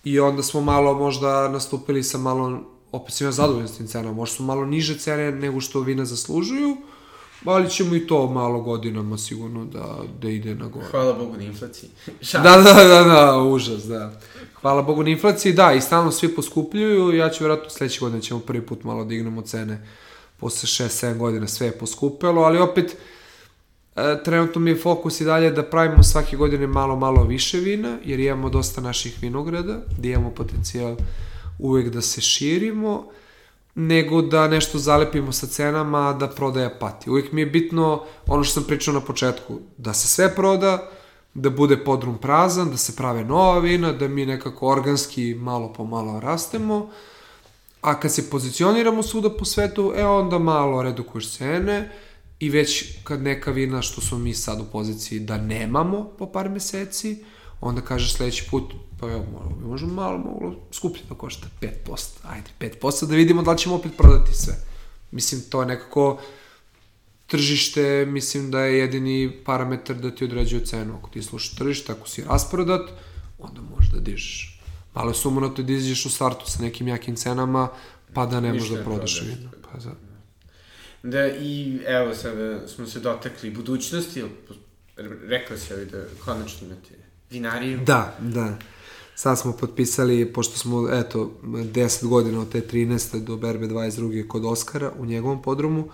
i 0.04 0.20
onda 0.20 0.42
smo 0.42 0.60
malo 0.60 0.94
možda 0.94 1.48
nastupili 1.48 2.02
sa 2.02 2.18
malo, 2.18 2.60
opet 2.92 3.14
sam 3.14 3.26
ja 3.26 3.32
zadovoljan 3.32 3.68
s 3.68 3.76
tim 3.76 3.86
cenama, 3.86 4.12
možda 4.12 4.36
su 4.36 4.42
malo 4.42 4.64
niže 4.64 4.98
cene 4.98 5.32
nego 5.32 5.60
što 5.60 5.80
vina 5.80 6.04
zaslužuju, 6.04 6.76
ali 7.44 7.70
ćemo 7.70 7.94
i 7.94 8.06
to 8.06 8.26
malo 8.26 8.60
godinama 8.60 9.18
sigurno 9.18 9.64
da, 9.64 9.98
da 10.22 10.28
ide 10.28 10.54
na 10.54 10.68
gore. 10.68 10.86
Hvala 10.90 11.12
Bogu 11.12 11.36
na 11.36 11.42
inflaciji. 11.42 11.90
Šal. 12.20 12.42
Da, 12.44 12.56
da, 12.56 12.84
da, 12.84 13.04
da, 13.04 13.42
užas, 13.42 13.84
da. 13.84 14.20
Hvala 14.60 14.82
Bogu 14.82 15.02
na 15.02 15.10
inflaciji, 15.10 15.52
da, 15.52 15.72
i 15.72 15.80
stalno 15.80 16.12
svi 16.12 16.34
poskupljuju, 16.34 17.16
ja 17.16 17.30
ću 17.30 17.44
vjerojatno 17.44 17.70
sledeće 17.70 18.00
godine 18.00 18.22
ćemo 18.22 18.40
prvi 18.40 18.66
put 18.66 18.84
malo 18.84 19.04
dignemo 19.04 19.42
cene, 19.42 19.86
posle 20.40 20.86
6-7 20.86 21.18
godina 21.18 21.48
sve 21.48 21.66
je 21.66 21.78
poskupelo, 21.78 22.42
ali 22.42 22.58
opet, 22.58 22.96
E, 23.96 24.22
trenutno 24.24 24.60
mi 24.60 24.70
je 24.70 24.76
fokus 24.76 25.20
i 25.20 25.24
dalje 25.24 25.50
da 25.50 25.62
pravimo 25.62 26.02
svake 26.02 26.36
godine 26.36 26.66
malo, 26.66 26.96
malo 26.96 27.24
više 27.24 27.58
vina, 27.58 27.98
jer 28.04 28.20
imamo 28.20 28.50
dosta 28.50 28.80
naših 28.80 29.18
vinograda, 29.20 29.80
gde 29.98 30.08
imamo 30.08 30.30
potencijal 30.30 30.96
uvek 31.58 31.88
da 31.88 32.00
se 32.00 32.20
širimo, 32.20 33.06
nego 33.74 34.22
da 34.22 34.48
nešto 34.48 34.78
zalepimo 34.78 35.32
sa 35.32 35.46
cenama, 35.46 36.12
da 36.12 36.28
prodaja 36.28 36.70
pati. 36.80 37.10
Uvijek 37.10 37.32
mi 37.32 37.40
je 37.40 37.46
bitno, 37.46 38.04
ono 38.26 38.44
što 38.44 38.54
sam 38.54 38.64
pričao 38.64 38.94
na 38.94 39.00
početku, 39.00 39.58
da 39.76 39.94
se 39.94 40.08
sve 40.08 40.34
proda, 40.34 40.90
da 41.34 41.50
bude 41.50 41.76
podrum 41.84 42.18
prazan, 42.18 42.70
da 42.70 42.76
se 42.76 42.96
prave 42.96 43.24
nova 43.24 43.58
vina, 43.58 43.92
da 43.92 44.08
mi 44.08 44.26
nekako 44.26 44.68
organski 44.68 45.34
malo 45.34 45.72
po 45.72 45.84
malo 45.84 46.20
rastemo, 46.20 46.90
a 47.80 48.00
kad 48.00 48.14
se 48.14 48.30
pozicioniramo 48.30 49.02
svuda 49.02 49.30
po 49.30 49.44
svetu, 49.44 49.92
e 49.96 50.04
onda 50.04 50.38
malo 50.38 50.82
redukuješ 50.82 51.30
cene 51.30 51.90
i 52.40 52.50
već 52.50 52.84
kad 53.04 53.22
neka 53.22 53.50
vina 53.50 53.82
što 53.82 54.00
smo 54.00 54.18
mi 54.18 54.34
sad 54.34 54.60
u 54.60 54.64
poziciji 54.72 55.20
da 55.20 55.38
nemamo 55.38 56.04
po 56.18 56.26
par 56.26 56.48
meseci, 56.48 57.24
onda 57.60 57.80
kažeš 57.80 58.14
sledeći 58.14 58.46
put, 58.50 58.72
pa 59.00 59.06
evo, 59.06 59.24
možemo 59.64 59.94
malo, 59.94 60.18
moglo 60.18 60.56
skuplje 60.72 61.02
da 61.08 61.14
košta 61.14 61.46
5%, 61.60 62.08
ajde 62.22 62.50
5% 62.60 63.06
da 63.06 63.14
vidimo 63.14 63.42
da 63.42 63.52
li 63.52 63.58
ćemo 63.58 63.74
opet 63.74 63.92
prodati 63.96 64.34
sve. 64.34 64.54
Mislim, 65.10 65.40
to 65.50 65.60
je 65.60 65.66
nekako 65.66 66.20
tržište, 67.26 68.06
mislim 68.06 68.50
da 68.50 68.60
je 68.60 68.78
jedini 68.78 69.32
parametar 69.44 69.96
da 69.96 70.10
ti 70.14 70.24
određuje 70.24 70.66
cenu. 70.66 70.94
Ako 70.98 71.10
ti 71.10 71.22
slušaš 71.22 71.56
tržište, 71.56 71.92
ako 71.92 72.08
si 72.08 72.24
rasprodat, 72.24 72.90
onda 73.38 73.60
možeš 73.60 73.92
da 73.92 74.00
dižeš. 74.00 74.49
Malo 74.94 75.10
je 75.10 75.14
sumonato 75.14 75.62
da 75.62 75.72
izađeš 75.72 76.06
u 76.06 76.10
startu 76.10 76.50
sa 76.50 76.62
nekim 76.62 76.88
jakim 76.88 77.16
cenama, 77.16 77.68
pa 78.14 78.26
da 78.26 78.40
ne 78.40 78.52
možeš 78.52 78.68
da 78.68 78.84
prodaš 78.84 79.22
vino. 79.22 79.50
Pa 79.72 79.80
za... 79.80 79.90
Da, 81.02 81.26
i 81.26 81.80
evo 81.86 82.14
sada 82.14 82.68
smo 82.68 82.86
se 82.86 83.00
dotakli 83.00 83.50
budućnosti, 83.50 84.24
rekla 85.26 85.56
si 85.56 85.72
ali 85.72 85.86
da 85.86 86.04
konačno 86.24 86.66
imate 86.66 86.94
vinariju. 87.30 87.80
Da, 87.86 88.16
da. 88.20 88.58
Sad 89.14 89.38
smo 89.38 89.52
potpisali, 89.52 90.32
pošto 90.32 90.58
smo, 90.58 90.88
eto, 90.92 91.32
10 91.42 92.06
godina 92.06 92.40
od 92.40 92.52
te 92.52 92.60
13. 92.60 93.24
do 93.24 93.36
Berbe 93.36 93.66
22. 93.66 94.28
kod 94.28 94.44
Oskara 94.44 94.92
u 94.98 95.06
njegovom 95.06 95.42
podrumu, 95.42 95.88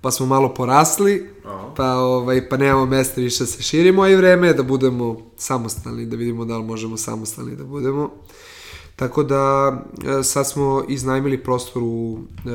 pa 0.00 0.10
smo 0.10 0.26
malo 0.26 0.54
porasli, 0.54 1.30
Aha. 1.44 1.72
pa, 1.76 1.94
ovaj, 1.94 2.48
pa 2.48 2.56
nemamo 2.56 2.86
mesta 2.86 3.20
više 3.20 3.44
da 3.44 3.46
se 3.46 3.62
širimo, 3.62 4.02
a 4.02 4.08
i 4.08 4.16
vreme 4.16 4.46
je 4.46 4.54
da 4.54 4.62
budemo 4.62 5.16
samostalni, 5.36 6.06
da 6.06 6.16
vidimo 6.16 6.44
da 6.44 6.58
li 6.58 6.64
možemo 6.64 6.96
samostalni 6.96 7.56
da 7.56 7.64
budemo. 7.64 8.10
Tako 8.96 9.22
da 9.22 9.72
e, 10.20 10.22
sad 10.22 10.48
smo 10.48 10.84
iznajmili 10.88 11.42
prostor 11.42 11.82
u, 11.82 12.18
e, 12.46 12.52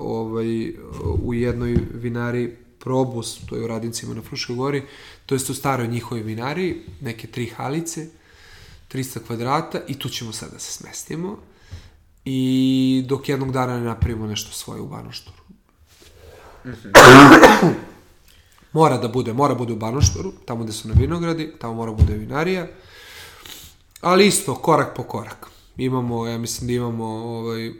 ovaj, 0.00 0.74
u 1.22 1.34
jednoj 1.34 1.76
vinari 1.94 2.56
Probus, 2.78 3.40
to 3.48 3.56
je 3.56 3.64
u 3.64 3.66
Radincima 3.66 4.14
na 4.14 4.22
Fruškoj 4.22 4.56
gori, 4.56 4.82
to 5.26 5.34
jest 5.34 5.50
u 5.50 5.54
staroj 5.54 5.88
njihovoj 5.88 6.22
vinari, 6.22 6.82
neke 7.00 7.26
tri 7.26 7.46
halice, 7.46 8.06
300 8.92 9.18
kvadrata 9.26 9.80
i 9.88 9.98
tu 9.98 10.08
ćemo 10.08 10.32
sad 10.32 10.52
da 10.52 10.58
se 10.58 10.72
smestimo 10.72 11.36
i 12.24 13.04
dok 13.08 13.28
jednog 13.28 13.52
dana 13.52 13.78
ne 13.78 13.84
napravimo 13.84 14.26
nešto 14.26 14.52
svoje 14.52 14.80
u 14.80 14.88
Banoštoru. 14.88 15.43
Mora 18.72 18.98
da 18.98 19.08
bude, 19.08 19.32
mora 19.32 19.54
bude 19.54 19.72
u 19.72 19.76
Banoštoru, 19.76 20.32
tamo 20.44 20.64
gde 20.64 20.72
su 20.72 20.88
na 20.88 20.94
vinogradi, 20.98 21.52
tamo 21.58 21.74
mora 21.74 21.92
bude 21.92 22.14
vinarija, 22.14 22.66
ali 24.00 24.26
isto, 24.26 24.54
korak 24.54 24.96
po 24.96 25.02
korak. 25.02 25.46
Imamo, 25.76 26.26
ja 26.26 26.38
mislim 26.38 26.68
da 26.68 26.74
imamo 26.74 27.04
ovaj, 27.04 27.72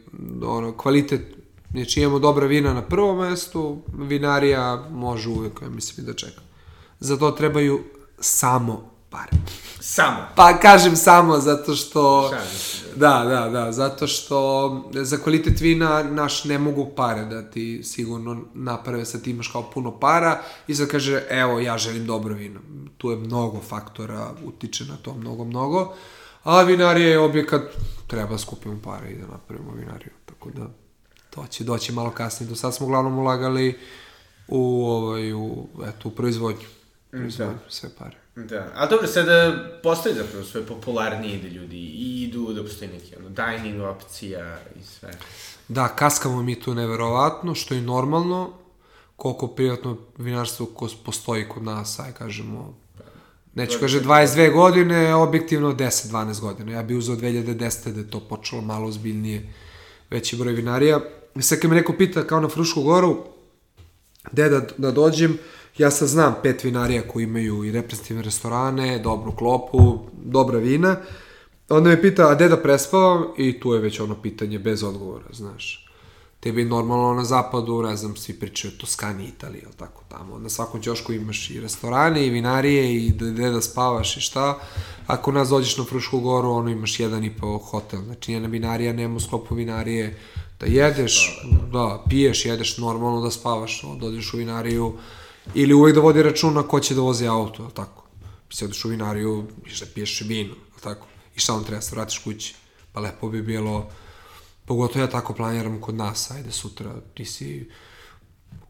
ono, 0.43 0.76
kvalitet, 0.76 1.22
znači 1.70 2.01
imamo 2.01 2.18
dobra 2.18 2.47
vina 2.47 2.74
na 2.74 2.82
prvom 2.82 3.18
mestu, 3.18 3.78
vinarija 3.99 4.89
može 4.91 5.28
uvek, 5.28 5.62
ja 5.62 5.68
mislim, 5.68 6.07
da 6.07 6.14
čeka. 6.14 6.41
Za 7.01 7.16
to 7.16 7.30
trebaju 7.30 7.85
samo 8.18 8.93
pare. 9.15 9.31
Samo. 9.81 10.27
Pa 10.35 10.59
kažem 10.59 10.97
samo 10.97 11.39
zato 11.39 11.75
što... 11.75 12.35
Da, 12.97 13.25
da, 13.29 13.49
da, 13.51 13.73
zato 13.73 14.07
što 14.07 14.71
za 14.93 15.17
kvalitet 15.17 15.61
vina 15.61 16.03
naš 16.03 16.45
ne 16.45 16.59
mogu 16.59 16.91
pare 16.97 17.25
da 17.25 17.51
ti 17.51 17.83
sigurno 17.85 18.43
naprave 18.55 19.05
sa 19.05 19.19
ti 19.19 19.31
imaš 19.31 19.49
kao 19.49 19.71
puno 19.71 19.99
para 19.99 20.43
i 20.69 20.75
sad 20.75 20.89
kaže 20.89 21.23
evo 21.31 21.61
ja 21.61 21.79
želim 21.79 22.07
dobro 22.07 22.35
vino. 22.35 22.61
Tu 22.99 23.11
je 23.11 23.17
mnogo 23.17 23.61
faktora, 23.61 24.31
utiče 24.45 24.85
na 24.85 24.97
to 24.97 25.15
mnogo, 25.15 25.45
mnogo. 25.45 25.95
A 26.45 26.62
vinarija 26.62 27.09
je 27.09 27.19
objekat, 27.19 27.62
treba 28.07 28.31
da 28.31 28.39
skupimo 28.39 28.81
pare 28.85 29.11
i 29.11 29.19
da 29.19 29.27
napravimo 29.27 29.73
vinariju. 29.73 30.12
Tako 30.25 30.51
da 30.51 30.67
to 31.31 31.47
će 31.51 31.65
doći 31.65 31.93
malo 31.93 32.11
kasnije. 32.11 32.51
Do 32.51 32.57
sad 32.57 32.75
smo 32.75 32.87
uglavnom 32.87 33.19
ulagali 33.19 33.79
u, 34.49 34.87
ovaj, 34.87 35.33
u, 35.33 35.67
eto, 35.89 36.09
u 36.09 36.11
proizvodnju. 36.11 36.67
Mm, 37.15 37.29
da. 37.39 37.55
sve 37.69 37.91
pare. 37.99 38.17
Da, 38.37 38.73
ali 38.75 38.91
dobro, 38.91 39.07
sada 39.07 39.65
postoji 39.83 40.15
zapravo 40.15 40.45
sve 40.45 40.67
popularnije 40.67 41.39
da 41.39 41.49
ljudi 41.49 41.81
idu, 42.23 42.53
da 42.53 42.62
postoji 42.62 42.91
neki 42.91 43.17
ono, 43.17 43.29
dining 43.29 43.83
opcija 43.83 44.59
i 44.81 44.83
sve. 44.83 45.11
Da, 45.69 45.89
kaskamo 45.89 46.43
mi 46.43 46.61
tu 46.61 46.75
neverovatno, 46.75 47.55
što 47.55 47.75
je 47.75 47.81
normalno, 47.81 48.53
koliko 49.17 49.49
privatno 49.49 49.97
vinarstvo 50.19 50.67
ko 50.67 50.89
postoji 51.05 51.49
kod 51.49 51.62
nas, 51.62 51.99
aj 51.99 52.12
kažemo, 52.12 52.75
neću 53.55 53.79
kaže 53.81 54.01
22 54.01 54.53
godine, 54.53 55.15
objektivno 55.15 55.73
10-12 55.73 56.41
godina. 56.41 56.73
Ja 56.73 56.83
bih 56.83 56.97
uzao 56.97 57.17
2010. 57.17 57.93
da 57.93 58.01
je 58.01 58.11
to 58.11 58.21
počelo 58.21 58.62
malo 58.62 58.89
ozbiljnije, 58.89 59.53
veći 60.11 60.37
broj 60.37 60.53
vinarija. 60.53 61.01
Sad 61.41 61.61
kad 61.61 61.71
me 61.71 61.77
neko 61.77 61.93
pita 61.99 62.27
kao 62.27 62.41
na 62.41 62.49
Frušku 62.49 62.83
goru, 62.83 63.25
gde 64.33 64.49
da, 64.49 64.61
da 64.79 64.91
dođem, 64.91 65.39
Ja 65.79 65.91
sad 65.91 66.09
znam 66.09 66.35
pet 66.43 66.64
vinarija 66.64 67.09
koji 67.09 67.25
imaju 67.25 67.64
i 67.64 67.72
reprezentativne 67.72 68.22
restorane, 68.22 68.99
dobru 68.99 69.33
klopu, 69.33 69.99
dobra 70.25 70.59
vina. 70.59 70.97
Onda 71.68 71.91
me 71.91 72.03
pita, 72.03 72.29
a 72.29 72.35
gde 72.35 72.49
da 72.49 72.62
prespavam? 72.62 73.25
I 73.39 73.61
tu 73.61 73.75
je 73.75 73.81
već 73.81 74.01
ono 74.01 74.22
pitanje 74.22 74.59
bez 74.59 74.83
odgovora, 74.83 75.25
znaš. 75.33 75.81
Tebi 76.41 76.64
normalno 76.64 77.14
na 77.14 77.25
zapadu, 77.25 77.83
ne 77.83 77.97
znam, 77.97 78.16
svi 78.16 78.35
pričaju 78.35 78.72
o 78.77 78.81
Toskani, 78.81 79.25
Italiji, 79.25 79.62
ili 79.62 79.72
tako 79.77 80.03
tamo. 80.09 80.39
Na 80.39 80.49
svakom 80.49 80.83
ćošku 80.83 81.12
imaš 81.12 81.51
i 81.51 81.61
restorane, 81.61 82.27
i 82.27 82.31
vinarije, 82.31 82.97
i 82.97 83.11
gde 83.11 83.51
da 83.51 83.61
spavaš 83.61 84.16
i 84.16 84.20
šta. 84.20 84.59
Ako 85.07 85.33
nas 85.33 85.49
dođeš 85.49 85.77
na 85.77 85.85
Frušku 85.85 86.20
goru, 86.20 86.51
ono 86.51 86.70
imaš 86.70 87.01
jedan 87.01 87.25
i 87.25 87.37
po 87.37 87.59
hotel. 87.59 88.03
Znači, 88.03 88.33
jedna 88.33 88.49
vinarija 88.49 88.93
nema 88.93 89.16
u 89.16 89.20
sklopu 89.20 89.55
vinarije 89.55 90.18
da 90.61 90.66
jedeš, 90.66 91.43
da, 91.72 92.05
piješ, 92.09 92.45
jedeš 92.47 92.79
normalno 92.79 93.20
da 93.20 93.31
spavaš, 93.31 93.83
dođeš 94.01 94.35
u 94.35 94.37
vinariju, 94.37 94.93
Ili 95.55 95.74
uvek 95.74 95.95
da 95.95 96.01
vodi 96.01 96.22
računa 96.22 96.62
ko 96.62 96.80
će 96.80 96.95
da 96.95 97.01
vozi 97.01 97.26
auto, 97.26 97.62
ali 97.62 97.74
tako. 97.74 98.05
Si 98.53 98.64
odeš 98.64 98.84
u 98.84 98.88
vinariju, 98.88 99.47
iš 99.66 99.80
da 99.80 99.86
piješ 99.95 100.20
vino, 100.20 100.55
ali 100.72 100.82
tako. 100.82 101.07
I 101.36 101.40
šta 101.40 101.55
on 101.55 101.64
treba, 101.64 101.82
se 101.82 101.97
vratiš 101.97 102.18
kući. 102.18 102.55
Pa 102.92 103.01
lepo 103.01 103.28
bi 103.28 103.42
bilo, 103.42 103.90
pogotovo 104.64 105.05
ja 105.05 105.11
tako 105.11 105.34
planiram 105.34 105.80
kod 105.80 105.95
nas, 105.95 106.30
ajde 106.30 106.53
sutra, 106.53 106.95
ti 107.14 107.24
si 107.24 107.70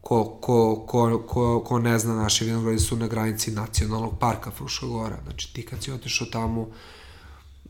ko, 0.01 0.25
ko, 0.41 0.85
ko, 0.87 1.23
ko, 1.27 1.61
ko 1.65 1.79
ne 1.79 1.99
zna, 1.99 2.15
naše 2.15 2.45
vinogradi 2.45 2.79
su 2.79 2.97
na 2.97 3.07
granici 3.09 3.51
nacionalnog 3.51 4.19
parka 4.21 4.51
Fruša 4.51 4.87
Gora. 4.87 5.19
Znači 5.25 5.55
ti 5.55 5.67
kad 5.67 5.83
si 5.83 5.93
otišao 5.93 6.27
tamo, 6.33 6.69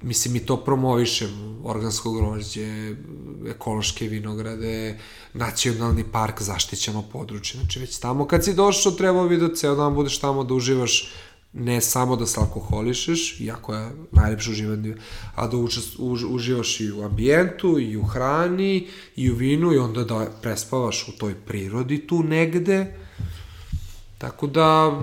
mislim, 0.03 0.35
mi 0.35 0.47
to 0.47 0.57
promovišem, 0.57 1.61
organsko 1.65 2.13
grožđe, 2.13 2.97
ekološke 3.49 4.09
vinograde, 4.09 4.99
nacionalni 5.35 6.05
park, 6.13 6.43
zaštićeno 6.43 7.03
područje. 7.03 7.61
Znači, 7.61 7.81
već 7.81 7.99
tamo 7.99 8.27
kad 8.27 8.45
si 8.45 8.55
došao, 8.55 8.93
trebao 8.93 9.29
bi 9.29 9.37
da 9.37 9.55
ceo 9.55 9.75
dan 9.75 9.95
budeš 9.95 10.19
tamo 10.19 10.45
da 10.45 10.55
uživaš 10.55 11.13
ne 11.55 11.81
samo 11.81 12.17
da 12.17 12.27
se 12.27 12.41
alkoholišeš, 12.41 13.41
iako 13.41 13.75
je 13.75 13.91
najlepše 14.13 14.51
uživanje, 14.51 14.97
a 15.35 15.47
da 15.47 15.57
učest, 15.57 15.95
už, 15.99 16.25
uživaš 16.25 16.81
i 16.81 16.93
u 16.93 17.05
ambijentu, 17.05 17.79
i 17.79 17.97
u 17.97 18.03
hrani, 18.03 18.89
i 19.17 19.31
u 19.31 19.35
vinu, 19.35 19.73
i 19.73 19.79
onda 19.79 20.05
da 20.05 20.27
prespavaš 20.43 21.09
u 21.09 21.13
toj 21.13 21.35
prirodi 21.35 22.07
tu 22.07 22.23
negde. 22.23 22.95
Tako 24.19 24.47
da, 24.47 25.01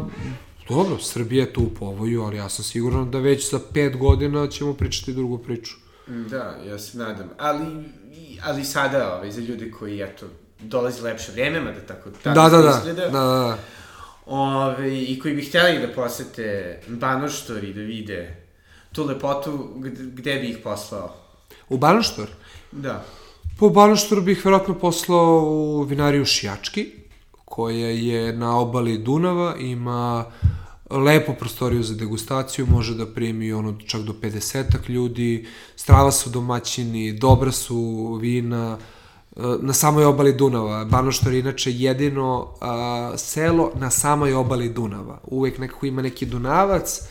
Dobro, 0.70 0.98
Srbija 0.98 1.44
je 1.44 1.54
tu 1.54 1.62
u 1.62 1.70
povoju, 1.70 2.24
ali 2.24 2.38
ja 2.38 2.50
sam 2.50 2.66
siguran 2.66 3.12
da 3.12 3.20
već 3.20 3.52
za 3.52 3.60
pet 3.74 3.98
godina 3.98 4.48
ćemo 4.48 4.74
pričati 4.74 5.14
drugu 5.14 5.38
priču. 5.38 5.76
Da, 6.08 6.58
ja 6.68 6.80
se 6.80 6.98
nadam. 6.98 7.30
Ali, 7.38 7.66
ali 8.44 8.64
sada, 8.64 9.16
ovaj, 9.16 9.32
za 9.32 9.42
ljude 9.42 9.72
koji, 9.72 10.02
eto, 10.02 10.26
dolazi 10.60 11.02
lepše 11.02 11.32
vreme, 11.32 11.60
mada 11.60 11.80
tako, 11.80 12.10
tako 12.24 12.36
da, 12.36 12.50
da, 12.50 12.62
da, 12.62 12.78
izgleda. 12.78 13.02
Da, 13.02 13.10
da, 13.10 13.20
da. 13.20 13.58
Ove, 14.26 15.04
I 15.04 15.20
koji 15.20 15.34
bi 15.34 15.46
htjeli 15.46 15.88
da 15.88 15.94
posete 15.94 16.80
Banoštor 16.88 17.64
i 17.64 17.74
da 17.74 17.82
vide 17.82 18.36
tu 18.94 19.06
lepotu, 19.06 19.70
gde, 19.76 20.04
gde 20.04 20.36
bi 20.36 20.50
ih 20.50 20.58
poslao? 20.64 21.16
U 21.70 21.78
Banoštor? 21.78 22.28
Da. 22.72 23.06
Po 23.60 23.70
Banoštor 23.70 24.22
bih 24.22 24.46
verovatno 24.46 24.80
poslao 24.80 25.42
u 25.44 25.84
vinariju 25.84 26.26
Šijački, 26.26 26.92
koja 27.52 27.88
je 27.88 28.34
na 28.34 28.58
obali 28.58 28.98
Dunava, 28.98 29.56
ima 29.60 30.26
lepu 30.90 31.34
prostoriju 31.40 31.84
za 31.84 31.96
degustaciju, 31.96 32.68
može 32.68 32.96
da 32.96 33.06
primi 33.06 33.54
ono 33.54 33.78
čak 33.88 34.02
do 34.02 34.14
50 34.22 34.90
ljudi, 34.90 35.48
strava 35.76 36.12
su 36.12 36.30
domaćini, 36.30 37.14
dobra 37.14 37.52
su 37.52 38.14
vina, 38.22 38.78
na 39.62 39.74
samoj 39.74 40.06
obali 40.06 40.34
Dunava. 40.34 40.86
Banoštor 40.86 41.34
je 41.34 41.40
inače 41.40 41.72
jedino 41.72 42.48
a, 42.62 43.14
selo 43.18 43.72
na 43.76 43.90
samoj 43.90 44.34
obali 44.34 44.70
Dunava. 44.70 45.20
Uvek 45.24 45.58
nekako 45.58 45.86
ima 45.86 46.02
neki 46.02 46.26
Dunavac, 46.26 47.02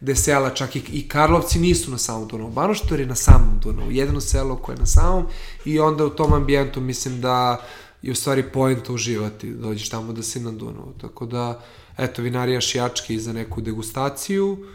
gde 0.00 0.16
sela 0.16 0.50
čak 0.50 0.76
i, 0.76 0.82
i 0.92 1.08
Karlovci 1.08 1.58
nisu 1.58 1.90
na 1.90 1.98
samom 1.98 2.28
Dunavu. 2.28 2.50
Banoštor 2.50 3.00
je 3.00 3.06
na 3.06 3.14
samom 3.14 3.60
Dunavu, 3.62 3.90
jedino 3.90 4.20
selo 4.20 4.56
koje 4.56 4.74
je 4.74 4.80
na 4.80 4.86
samom 4.86 5.26
i 5.64 5.80
onda 5.80 6.04
u 6.04 6.10
tom 6.10 6.32
ambijentu 6.32 6.80
mislim 6.80 7.20
da 7.20 7.60
je 8.02 8.12
u 8.12 8.14
stvari 8.14 8.42
point 8.52 8.88
uživati, 8.88 9.50
dođeš 9.50 9.88
tamo 9.88 10.12
da 10.12 10.22
si 10.22 10.40
na 10.40 10.52
Dunavu. 10.52 10.94
Tako 11.00 11.26
da, 11.26 11.64
eto, 11.98 12.22
vinarija 12.22 12.60
Šijački 12.60 13.18
za 13.18 13.32
neku 13.32 13.60
degustaciju. 13.60 14.66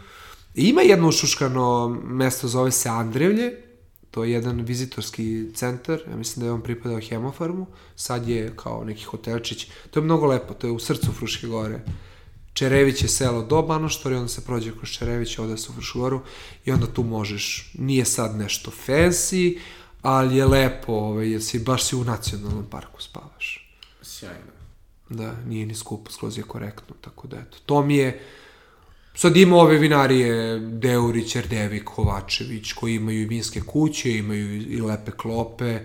I 0.54 0.68
ima 0.68 0.82
jedno 0.82 1.08
ušuškano 1.08 1.88
mesto, 2.04 2.48
zove 2.48 2.70
se 2.72 2.88
Andrevlje, 2.88 3.52
to 4.10 4.24
je 4.24 4.32
jedan 4.32 4.60
vizitorski 4.60 5.46
centar, 5.54 6.00
ja 6.10 6.16
mislim 6.16 6.40
da 6.40 6.46
je 6.46 6.52
on 6.52 6.62
pripadao 6.62 7.00
Hemofarmu, 7.00 7.66
sad 7.96 8.28
je 8.28 8.52
kao 8.56 8.84
neki 8.84 9.04
hotelčić, 9.04 9.66
to 9.90 10.00
je 10.00 10.04
mnogo 10.04 10.26
lepo, 10.26 10.54
to 10.54 10.66
je 10.66 10.70
u 10.70 10.78
srcu 10.78 11.12
Fruške 11.12 11.46
gore. 11.46 11.80
Čerević 12.56 13.02
je 13.02 13.08
selo 13.08 13.42
do 13.42 13.62
Banoštora 13.62 14.14
i 14.14 14.18
onda 14.18 14.28
se 14.28 14.44
prođe 14.44 14.72
kroz 14.72 14.88
Čerević, 14.88 15.38
ovde 15.38 15.56
se 15.56 15.68
u 15.70 15.72
Frušku 15.72 15.98
goru 15.98 16.20
i 16.64 16.72
onda 16.72 16.86
tu 16.86 17.02
možeš, 17.02 17.72
nije 17.78 18.04
sad 18.04 18.36
nešto 18.36 18.72
fancy, 18.86 19.58
ali 20.06 20.36
je 20.36 20.46
lepo, 20.46 20.92
ovaj, 20.92 21.30
jer 21.30 21.42
si, 21.42 21.58
baš 21.58 21.84
si 21.84 21.96
u 21.96 22.04
nacionalnom 22.04 22.66
parku 22.70 23.02
spavaš. 23.02 23.70
Sjajno. 24.02 24.56
Da, 25.08 25.34
nije 25.46 25.66
ni 25.66 25.74
skupo, 25.74 26.10
skroz 26.12 26.38
je 26.38 26.42
korektno, 26.42 26.96
tako 27.00 27.28
da 27.28 27.36
eto. 27.36 27.58
To 27.66 27.82
mi 27.82 27.96
je, 27.96 28.20
sad 29.14 29.36
ima 29.36 29.56
ove 29.56 29.78
vinarije 29.78 30.58
Deurić, 30.58 31.36
Erdevik, 31.36 31.84
Kovačević, 31.84 32.72
koji 32.72 32.94
imaju 32.94 33.22
i 33.22 33.26
vinske 33.26 33.60
kuće, 33.60 34.18
imaju 34.18 34.62
i 34.62 34.80
lepe 34.80 35.10
klope, 35.10 35.80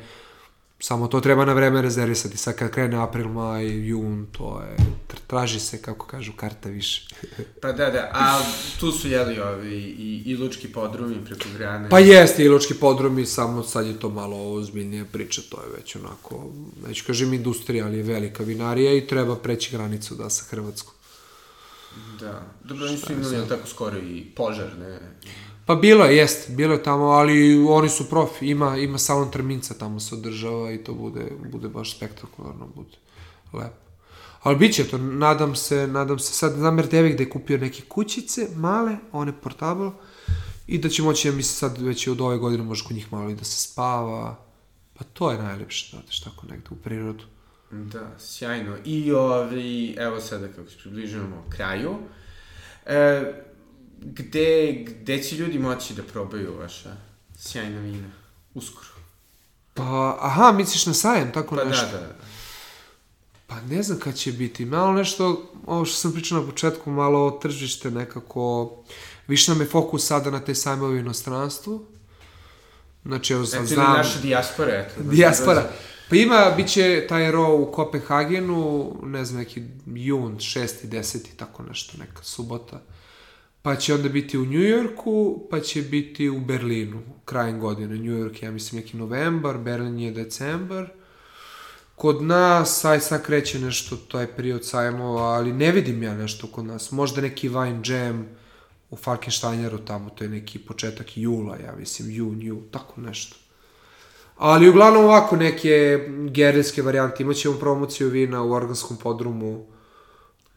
samo 0.82 1.08
to 1.08 1.22
treba 1.22 1.46
na 1.46 1.54
vreme 1.54 1.82
rezervisati. 1.82 2.38
Sad 2.38 2.56
kad 2.56 2.72
krene 2.72 2.98
april, 2.98 3.28
maj, 3.28 3.88
jun, 3.88 4.28
to 4.32 4.62
je, 4.62 4.86
traži 5.28 5.60
se, 5.60 5.82
kako 5.82 6.08
kažu, 6.08 6.32
karta 6.36 6.70
više. 6.70 7.08
pa 7.62 7.72
da, 7.72 7.90
da, 7.90 8.10
a 8.14 8.42
tu 8.80 8.92
su 8.92 9.08
jeli 9.08 9.40
ovi 9.40 9.76
i, 9.76 10.24
i 10.26 10.38
lučki 10.38 10.68
podrumi 10.68 11.26
preko 11.26 11.46
grane. 11.58 11.90
Pa 11.90 12.00
jeste 12.00 12.44
i 12.44 12.50
lučki 12.50 12.74
podrumi, 12.74 13.26
samo 13.26 13.64
sad 13.64 13.86
je 13.86 14.00
to 14.00 14.10
malo 14.10 14.54
ozbiljnija 14.54 15.06
priča, 15.12 15.42
to 15.50 15.62
je 15.62 15.78
već 15.78 15.96
onako, 15.96 16.50
neću 16.88 17.04
kažem 17.08 17.34
industrija, 17.34 17.86
ali 17.86 17.98
je 17.98 18.04
velika 18.04 18.44
vinarija 18.44 18.94
i 18.94 19.08
treba 19.08 19.36
preći 19.36 19.72
granicu 19.72 20.16
da 20.16 20.30
sa 20.30 20.44
Hrvatskom. 20.50 20.94
Da, 22.20 22.42
dobro, 22.64 22.86
oni 22.86 22.98
su 22.98 23.14
imali 23.14 23.48
tako 23.50 23.68
skoro 23.68 23.98
i 23.98 24.26
požar, 24.36 24.78
ne? 24.80 25.00
Pa 25.66 25.76
bilo 25.76 26.06
je, 26.06 26.18
jest, 26.18 26.50
bilo 26.50 26.74
je 26.74 26.84
tamo, 26.84 27.06
ali 27.06 27.66
oni 27.70 27.90
su 27.90 28.10
profi, 28.10 28.48
ima, 28.48 28.78
ima 28.78 28.98
salon 28.98 29.32
Trminca 29.32 29.74
tamo 29.74 30.00
se 30.00 30.16
održava 30.16 30.72
i 30.72 30.84
to 30.84 30.94
bude, 30.94 31.32
bude 31.52 31.68
baš 31.68 31.98
spektakularno, 31.98 32.68
bude 32.76 32.98
lepo. 33.54 33.82
Ali 34.44 34.56
bit 34.56 34.76
će 34.76 34.88
to, 34.88 34.98
nadam 34.98 35.56
se, 35.56 35.88
nadam 35.88 36.20
se, 36.20 36.34
sad 36.34 36.54
znam 36.54 36.80
Erdevik 36.80 37.18
da 37.18 37.24
je 37.24 37.30
kupio 37.30 37.58
neke 37.58 37.82
kućice, 37.82 38.48
male, 38.56 38.98
one 39.12 39.34
portable, 39.42 39.92
i 40.68 40.78
da 40.78 40.90
će 40.90 41.04
moći, 41.04 41.28
ja 41.28 41.32
mislim 41.32 41.56
sad 41.56 41.82
već 41.82 42.08
od 42.08 42.22
ove 42.22 42.38
godine 42.38 42.64
može 42.64 42.84
kod 42.84 42.96
njih 42.96 43.14
malo 43.14 43.30
i 43.30 43.36
da 43.36 43.44
se 43.44 43.72
spava, 43.72 44.46
pa 44.94 45.04
to 45.04 45.32
je 45.32 45.38
najlepše, 45.38 45.96
da 45.96 46.04
odeš 46.04 46.22
tako 46.22 46.48
negde 46.48 46.68
u 46.70 46.76
prirodu. 46.76 47.24
Da, 47.72 48.12
sjajno. 48.20 48.76
I 48.86 49.12
ovi, 49.12 49.96
evo 50.00 50.22
sada 50.22 50.48
kako 50.48 50.70
se 50.70 50.78
približujemo 50.78 51.46
kraju, 51.50 51.96
e, 52.86 53.34
gde, 54.02 54.86
gde 54.88 55.24
će 55.24 55.36
ljudi 55.36 55.60
moći 55.60 55.94
da 55.94 56.04
probaju 56.04 56.58
vaša 56.60 56.96
sjajna 57.38 57.80
vina? 57.80 58.12
Uskoro. 58.54 58.90
Pa, 59.74 60.18
aha, 60.22 60.52
misliš 60.52 60.86
na 60.86 60.94
sajem, 60.94 61.32
tako 61.32 61.56
pa 61.56 61.64
nešto? 61.64 61.86
da, 61.86 61.98
da. 61.98 62.16
Pa 63.48 63.62
ne 63.62 63.84
znam 63.84 64.00
kad 64.00 64.16
će 64.16 64.32
biti. 64.32 64.66
Malo 64.66 64.94
nešto, 64.94 65.52
ovo 65.66 65.86
što 65.86 65.96
sam 65.96 66.14
pričao 66.14 66.40
na 66.40 66.46
početku, 66.46 66.92
malo 66.92 67.32
tržište 67.32 67.92
nekako... 67.92 68.72
Više 69.28 69.52
nam 69.52 69.62
je 69.62 69.68
fokus 69.68 70.08
sada 70.08 70.32
na 70.32 70.40
te 70.40 70.56
sajmove 70.56 70.94
u 70.94 70.98
inostranstvu. 70.98 71.86
Znači, 73.06 73.34
evo 73.34 73.46
sad 73.46 73.66
znam... 73.66 73.98
naša 73.98 74.20
dijaspora, 74.20 74.72
eto. 74.72 75.04
Da 75.04 75.10
dijaspora. 75.10 75.70
Pa 76.10 76.16
ima, 76.16 76.54
bit 76.58 76.68
će 76.68 77.06
taj 77.10 77.32
ro 77.32 77.56
u 77.56 77.72
Kopenhagenu, 77.72 78.92
ne 79.04 79.26
znam, 79.26 79.40
neki 79.40 79.64
jun, 79.86 80.36
6. 80.38 80.68
10. 80.84 81.18
tako 81.38 81.64
nešto, 81.64 81.98
neka 81.98 82.24
subota. 82.24 82.82
Pa 83.62 83.76
će 83.76 83.94
onda 83.94 84.10
biti 84.10 84.38
u 84.38 84.46
Njujorku, 84.46 85.48
pa 85.50 85.60
će 85.60 85.82
biti 85.82 86.30
u 86.30 86.40
Berlinu, 86.40 87.02
krajem 87.26 87.60
godine. 87.60 87.98
Njujork 87.98 88.42
je, 88.42 88.46
ja 88.46 88.52
mislim, 88.52 88.82
neki 88.82 88.98
novembar, 88.98 89.58
Berlin 89.58 90.00
je 90.00 90.12
decembar. 90.12 90.90
Kod 91.96 92.24
nas, 92.24 92.86
aj 92.86 93.00
sad 93.00 93.24
kreće 93.24 93.60
nešto, 93.60 93.96
taj 93.96 94.28
period 94.36 94.66
sajmova, 94.66 95.24
ali 95.24 95.54
ne 95.54 95.72
vidim 95.72 96.04
ja 96.04 96.14
nešto 96.14 96.48
kod 96.48 96.66
nas. 96.66 96.92
Možda 96.92 97.22
neki 97.22 97.50
wine 97.50 97.92
jam 97.92 98.28
u 98.90 98.96
Falkensteineru 98.96 99.78
tamo, 99.78 100.10
to 100.10 100.24
je 100.24 100.30
neki 100.30 100.60
početak 100.60 101.18
jula, 101.18 101.58
ja 101.58 101.76
mislim, 101.76 102.12
jun, 102.12 102.42
jul, 102.42 102.62
tako 102.72 103.02
nešto. 103.02 103.36
Ali 104.38 104.70
uglavnom 104.70 105.04
ovako 105.04 105.36
neke 105.36 106.06
gerilske 106.30 106.82
varijante. 106.82 107.24
Imaćemo 107.24 107.60
promociju 107.60 108.10
vina 108.10 108.44
u 108.44 108.52
organskom 108.52 108.98
podrumu. 108.98 109.66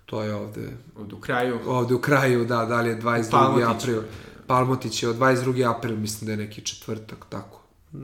To 0.06 0.22
je 0.22 0.34
ovde. 0.34 0.76
Ovde 0.96 1.14
u 1.14 1.20
kraju. 1.20 1.58
Ovde 1.66 1.94
u 1.94 2.00
kraju, 2.00 2.44
da, 2.44 2.64
da 2.64 2.80
li 2.80 2.88
je 2.88 3.00
22. 3.00 3.30
Palmotić. 3.30 3.82
april. 3.82 4.02
Palmotić 4.46 5.02
je 5.02 5.08
od 5.08 5.16
22. 5.16 5.76
april, 5.76 5.96
mislim 5.96 6.26
da 6.26 6.32
je 6.32 6.36
neki 6.36 6.60
četvrtak, 6.60 7.26
tako. 7.28 7.60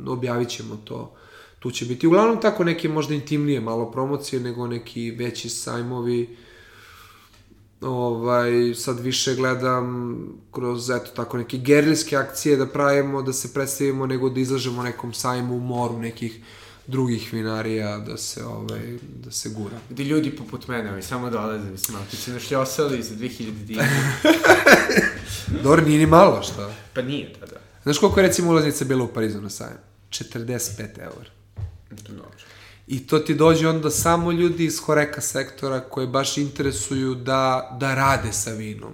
Objavit 0.07 0.49
ćemo 0.49 0.77
to. 0.85 1.15
Tu 1.59 1.71
će 1.71 1.85
biti 1.85 2.07
uglavnom 2.07 2.41
tako 2.41 2.65
neke 2.65 2.89
možda 2.89 3.15
intimnije 3.15 3.61
malo 3.61 3.91
promocije 3.91 4.41
nego 4.41 4.67
neki 4.67 5.11
veći 5.11 5.49
sajmovi. 5.49 6.37
Ovaj, 7.81 8.75
sad 8.75 9.01
više 9.01 9.35
gledam 9.35 10.19
kroz, 10.51 10.91
eto, 10.91 11.11
tako 11.17 11.39
neke 11.39 11.59
gerilske 11.59 12.17
akcije 12.17 12.57
da 12.57 12.67
pravimo, 12.67 13.23
da 13.23 13.33
se 13.33 13.53
predstavimo, 13.55 14.07
nego 14.07 14.29
da 14.29 14.41
izlažemo 14.41 14.83
nekom 14.83 15.13
sajmu 15.13 15.57
u 15.57 15.61
moru 15.61 15.99
nekih 15.99 16.41
drugih 16.91 17.33
vinarija 17.33 17.99
da 17.99 18.17
se 18.17 18.45
ovaj 18.45 18.99
da 19.25 19.31
se 19.31 19.49
gura. 19.49 19.79
Gde 19.91 20.05
ljudi 20.05 20.37
poput 20.37 20.69
mene, 20.69 20.89
ovaj 20.89 21.03
samo 21.03 21.31
dolaze, 21.31 21.71
mislim, 21.71 21.97
ako 21.97 22.17
se 22.17 22.33
našljosali 22.33 23.03
za 23.03 23.15
2000 23.15 23.51
dinara. 23.51 23.91
Dobro, 25.65 25.85
nije 25.85 25.99
ni 25.99 26.07
malo, 26.07 26.43
šta? 26.43 26.75
Pa 26.95 27.03
nije, 27.03 27.33
da, 27.41 27.47
da. 27.47 27.61
Znaš 27.83 27.99
koliko 27.99 28.21
je 28.21 28.27
recimo 28.27 28.51
ulaznica 28.51 28.85
bila 28.85 29.05
u 29.05 29.09
Parizu 29.09 29.41
na 29.41 29.51
sajmu? 29.51 29.79
45 30.11 30.99
eur. 30.99 31.31
Dobro. 31.91 32.31
I 32.87 33.07
to 33.07 33.19
ti 33.19 33.35
dođe 33.35 33.69
onda 33.69 33.91
samo 33.91 34.33
ljudi 34.33 34.65
iz 34.65 34.79
horeka 34.79 35.21
sektora 35.21 35.81
koji 35.81 36.07
baš 36.07 36.39
interesuju 36.39 37.15
da, 37.15 37.77
da 37.81 37.95
rade 37.95 38.33
sa 38.33 38.53
vinom. 38.53 38.93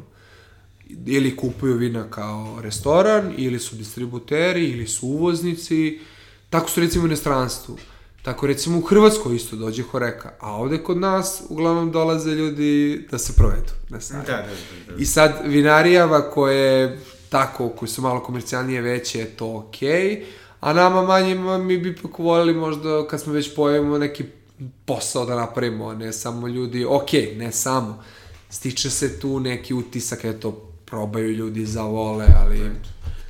Ili 1.07 1.37
kupuju 1.37 1.77
vina 1.77 2.11
kao 2.11 2.59
restoran, 2.63 3.35
ili 3.37 3.59
su 3.59 3.77
distributeri, 3.77 4.65
ili 4.65 4.87
su 4.87 5.07
uvoznici. 5.07 6.01
Tako 6.51 6.71
su 6.71 6.81
recimo 6.81 7.05
u 7.05 7.07
inostranstvu. 7.07 7.77
Tako 8.23 8.47
recimo 8.47 8.79
u 8.79 8.83
Hrvatskoj 8.83 9.37
isto 9.37 9.57
dođe 9.57 9.83
horeka, 9.83 10.33
a 10.41 10.53
ovde 10.53 10.79
kod 10.79 10.97
nas 10.97 11.43
uglavnom 11.49 11.93
dolaze 11.93 12.31
ljudi 12.31 13.07
da 13.11 13.19
se 13.19 13.33
provedu. 13.33 13.73
Da, 13.89 13.99
da, 14.11 14.17
da, 14.17 14.23
da, 14.27 14.43
da. 14.93 14.97
I 14.99 15.05
sad 15.07 15.33
vinarijava 15.45 16.31
koje 16.31 16.99
tako, 17.29 17.69
koje 17.69 17.89
su 17.89 18.03
malo 18.03 18.23
komercijalnije 18.23 18.81
veće, 18.81 19.19
je 19.19 19.27
to 19.27 19.57
okej, 19.57 19.91
okay, 19.91 20.25
a 20.61 20.73
nama 20.73 21.03
manje 21.03 21.35
mi 21.59 21.79
bi 21.79 21.89
ipak 21.89 22.19
voljeli 22.19 22.55
možda 22.55 23.07
kad 23.09 23.21
smo 23.21 23.33
već 23.33 23.55
pojavimo 23.55 23.99
neki 23.99 24.25
posao 24.85 25.25
da 25.25 25.37
napravimo, 25.37 25.95
ne 25.95 26.13
samo 26.13 26.49
ljudi, 26.49 26.85
ok, 26.85 27.13
ne 27.37 27.53
samo, 27.53 28.03
stiče 28.51 28.91
se 28.91 29.21
tu 29.21 29.41
neki 29.41 29.75
utisak, 29.75 30.25
eto, 30.25 30.71
probaju 30.85 31.31
ljudi 31.31 31.67
za 31.67 31.83
vole, 31.83 32.27
ali... 32.43 32.71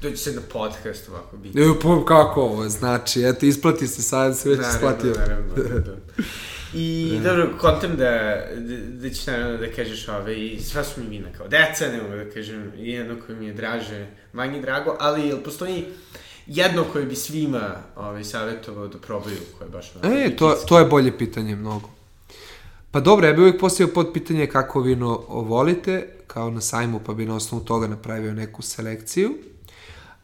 Dođe 0.03 0.17
se 0.17 0.33
na 0.33 0.41
podcast 0.53 1.09
ovako 1.09 1.37
biti. 1.37 1.59
Ne, 1.59 1.67
pa 1.83 2.05
kako 2.05 2.43
ovo, 2.43 2.69
znači, 2.69 3.23
eto, 3.23 3.47
isplati 3.47 3.87
se, 3.87 4.03
sad 4.03 4.39
se 4.39 4.49
već 4.49 4.59
naravno, 4.59 4.77
isplatio. 4.77 5.13
Naravno, 5.13 5.55
naravno. 5.57 5.93
I 6.75 7.11
da. 7.23 7.29
dobro, 7.29 7.59
kontam 7.61 7.97
da, 7.97 8.45
da, 8.57 8.77
da 9.01 9.11
ćeš 9.11 9.27
naravno 9.27 9.57
da 9.57 9.73
kažeš 9.77 10.09
ove, 10.09 10.41
i 10.41 10.61
sva 10.61 10.85
su 10.85 11.01
mi 11.01 11.07
vina 11.09 11.29
kao 11.39 11.49
deca, 11.49 11.89
ne 11.89 12.03
mogu 12.03 12.25
da 12.25 12.31
kažem, 12.31 12.73
jedno 12.77 13.17
koje 13.27 13.39
mi 13.39 13.47
je 13.47 13.53
draže, 13.53 14.07
manje 14.33 14.61
drago, 14.61 14.97
ali 15.01 15.29
jel 15.29 15.43
postoji 15.43 15.85
jedno 16.47 16.85
koje 16.93 17.05
bi 17.05 17.17
svima 17.17 17.77
ovaj, 17.97 18.25
savjetovao 18.25 18.89
da 18.89 18.99
probaju, 18.99 19.39
koje 19.59 19.67
je 19.67 19.71
baš... 19.71 19.93
E, 20.03 20.37
to, 20.37 20.57
to 20.69 20.79
je 20.79 20.85
bolje 20.85 21.19
pitanje 21.19 21.57
mnogo. 21.57 21.91
Pa 22.91 23.01
dobro, 23.01 23.27
ja 23.27 23.33
bih 23.33 23.41
uvijek 23.41 23.61
postavio 23.61 23.95
pod 23.95 24.11
pitanje 24.15 24.47
kako 24.47 24.81
vino 24.81 25.25
volite, 25.29 26.09
kao 26.27 26.51
na 26.51 26.61
sajmu, 26.61 27.01
pa 27.07 27.15
bi 27.15 27.27
na 27.27 27.37
osnovu 27.37 27.65
toga 27.65 27.87
napravio 27.87 28.35
neku 28.35 28.63
selekciju. 28.63 29.35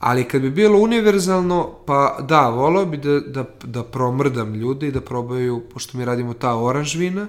Ali 0.02 0.24
kad 0.28 0.42
bi 0.42 0.50
bilo 0.50 0.78
univerzalno, 0.78 1.70
pa 1.86 2.18
da, 2.28 2.48
volao 2.48 2.86
bi 2.86 2.96
da, 2.96 3.20
da, 3.20 3.44
da 3.64 3.82
promrdam 3.84 4.54
ljude 4.54 4.88
i 4.88 4.92
da 4.92 5.00
probaju, 5.00 5.62
pošto 5.72 5.98
mi 5.98 6.04
radimo 6.04 6.34
ta 6.34 6.56
oranž 6.56 6.96
vina, 6.96 7.28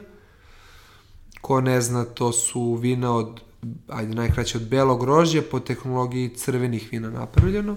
ko 1.41 1.61
ne 1.61 1.81
zna, 1.81 2.05
to 2.05 2.31
su 2.31 2.73
vina 2.73 3.15
od, 3.15 3.41
ajde 3.87 4.15
najkraće, 4.15 4.57
od 4.57 4.67
belog 4.69 5.03
rožja 5.03 5.41
po 5.51 5.59
tehnologiji 5.59 6.29
crvenih 6.35 6.87
vina 6.91 7.09
napravljeno. 7.09 7.75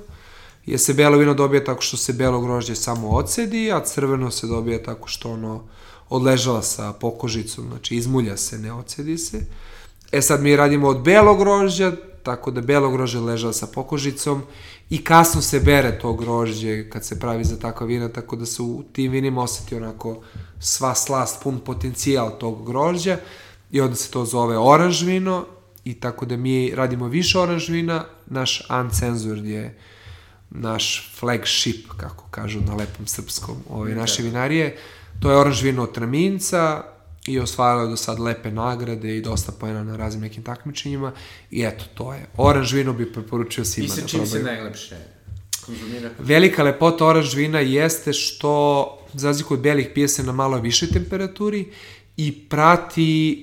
je 0.67 0.79
se 0.79 0.95
belo 0.95 1.19
vino 1.19 1.35
dobija 1.35 1.65
tako 1.65 1.83
što 1.83 1.97
se 1.97 2.13
belo 2.13 2.41
grožđe 2.41 2.75
samo 2.75 3.09
ocedi, 3.09 3.73
a 3.73 3.81
crveno 3.85 4.31
se 4.31 4.47
dobija 4.47 4.83
tako 4.83 5.09
što 5.09 5.33
ono 5.33 5.65
odležava 6.09 6.63
sa 6.63 6.93
pokožicom, 6.93 7.69
znači 7.69 7.97
izmulja 7.97 8.37
se, 8.37 8.59
ne 8.59 8.73
ocedi 8.73 9.19
se. 9.19 9.41
E 10.13 10.23
sad 10.23 10.43
mi 10.43 10.57
radimo 10.57 10.89
od 10.89 11.03
belog 11.03 11.39
grožđa, 11.39 11.93
tako 12.23 12.51
da 12.51 12.61
belo 12.61 12.91
grožđe 12.91 13.21
ležava 13.21 13.53
sa 13.53 13.67
pokožicom 13.67 14.43
i 14.91 15.05
kasno 15.05 15.43
se 15.43 15.61
bere 15.61 15.99
to 15.99 16.12
grožđe 16.12 16.91
kad 16.91 17.05
se 17.05 17.20
pravi 17.20 17.45
za 17.45 17.59
takva 17.59 17.87
vina, 17.87 18.09
tako 18.09 18.37
da 18.37 18.47
se 18.47 18.62
u 18.62 18.84
tim 18.93 19.12
vinima 19.12 19.43
oseti 19.43 19.74
onako 19.74 20.22
sva 20.61 20.95
slast, 20.95 21.43
pun 21.43 21.59
potencijal 21.59 22.39
tog 22.39 22.66
grožđa 22.66 23.18
i 23.70 23.80
onda 23.80 23.97
se 23.97 24.11
to 24.11 24.24
zove 24.24 24.59
oranž 24.59 25.03
vino 25.03 25.47
i 25.84 25.95
tako 25.95 26.26
da 26.26 26.37
mi 26.37 26.70
radimo 26.74 27.09
više 27.09 27.39
oranž 27.39 27.68
vina, 27.68 28.05
naš 28.26 28.62
uncensored 28.80 29.47
je 29.47 29.78
naš 30.51 31.12
flagship, 31.18 31.87
kako 31.97 32.24
kažu 32.30 32.61
na 32.61 32.74
lepom 32.74 33.07
srpskom, 33.07 33.57
ove 33.70 33.95
naše 33.95 34.22
vinarije. 34.22 34.76
To 35.20 35.30
je 35.30 35.37
oranž 35.37 35.62
vino 35.62 35.82
od 35.82 35.95
Traminca 35.95 36.84
i 37.27 37.39
osvajalo 37.39 37.83
je 37.83 37.89
do 37.89 37.97
sad 37.97 38.18
lepe 38.18 38.51
nagrade 38.51 39.16
i 39.16 39.20
dosta 39.20 39.53
pojena 39.53 39.85
na 39.85 39.97
raznim 39.97 40.22
nekim 40.22 40.43
takmičenjima 40.43 41.12
i 41.51 41.64
eto, 41.64 41.85
to 41.95 42.12
je. 42.12 42.27
Oranž 42.37 42.72
vino 42.72 42.93
bi 42.93 43.12
preporučio 43.12 43.64
svima 43.64 43.87
I 43.87 43.89
sa 43.89 44.01
da 44.01 44.07
čim 44.07 44.27
se 44.27 44.33
probaju. 44.33 44.57
najlepše 44.57 44.97
konzumira? 45.66 46.11
Velika 46.18 46.62
lepota 46.62 47.07
oranž 47.07 47.35
vina 47.35 47.61
jeste 47.61 48.12
što, 48.12 48.99
za 49.12 49.29
razliku 49.29 49.55
od 49.55 49.61
belih, 49.61 49.91
pije 49.95 50.09
se 50.09 50.22
na 50.22 50.33
malo 50.33 50.59
višoj 50.59 50.89
temperaturi 50.89 51.66
i 52.16 52.49
prati 52.49 53.43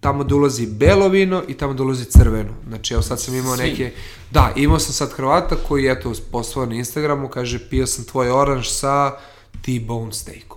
tamo 0.00 0.24
da 0.24 0.34
ulazi 0.34 0.66
belo 0.66 1.08
vino 1.08 1.42
i 1.48 1.54
tamo 1.54 1.74
da 1.74 1.82
ulazi 1.82 2.04
crveno. 2.04 2.54
Znači, 2.68 2.94
evo 2.94 3.02
sad 3.02 3.20
sam 3.20 3.34
imao 3.34 3.56
Svi. 3.56 3.64
neke... 3.64 3.92
Da, 4.30 4.52
imao 4.56 4.78
sam 4.78 4.92
sad 4.92 5.12
Hrvata 5.12 5.56
koji, 5.68 5.86
eto, 5.86 6.12
poslao 6.32 6.66
na 6.66 6.74
Instagramu, 6.74 7.28
kaže, 7.28 7.68
pio 7.70 7.86
sam 7.86 8.04
tvoj 8.04 8.30
oranž 8.30 8.68
sa 8.68 9.16
T-bone 9.62 10.12
steakom. 10.12 10.53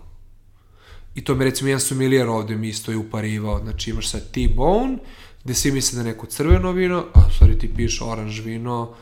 I 1.17 1.23
to 1.23 1.35
mi 1.35 1.43
recimo 1.43 1.69
jedan 1.69 1.79
sumilijer 1.79 2.27
ovde 2.29 2.55
mi 2.55 2.67
isto 2.67 2.91
je 2.91 2.97
uparivao. 2.97 3.59
Znači 3.63 3.89
imaš 3.89 4.09
sad 4.09 4.31
T-bone, 4.31 4.97
gde 5.43 5.53
svi 5.53 5.71
misle 5.71 5.97
da 5.97 6.03
neko 6.03 6.25
crveno 6.25 6.71
vino, 6.71 7.05
a 7.13 7.19
u 7.29 7.33
stvari 7.33 7.59
ti 7.59 7.73
piše 7.75 8.03
oranž 8.03 8.39
vino. 8.39 8.93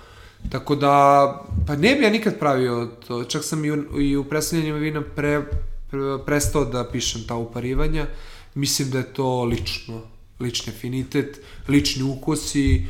Tako 0.49 0.75
da, 0.75 1.45
pa 1.67 1.75
ne 1.75 1.95
bi 1.95 2.03
ja 2.03 2.09
nikad 2.09 2.39
pravio 2.39 2.87
to. 3.07 3.23
Čak 3.23 3.43
sam 3.43 3.65
i 3.65 3.71
u, 3.71 4.01
i 4.01 4.15
u 4.15 4.23
predstavljanjima 4.23 4.77
vina 4.77 5.01
pre, 5.01 5.41
pre, 5.91 5.99
prestao 6.25 6.65
da 6.65 6.89
pišem 6.91 7.21
ta 7.27 7.35
uparivanja. 7.35 8.07
Mislim 8.53 8.89
da 8.89 8.97
je 8.97 9.13
to 9.13 9.43
lično, 9.43 10.01
lični 10.39 10.73
afinitet, 10.73 11.41
lični 11.67 12.03
ukusi 12.03 12.85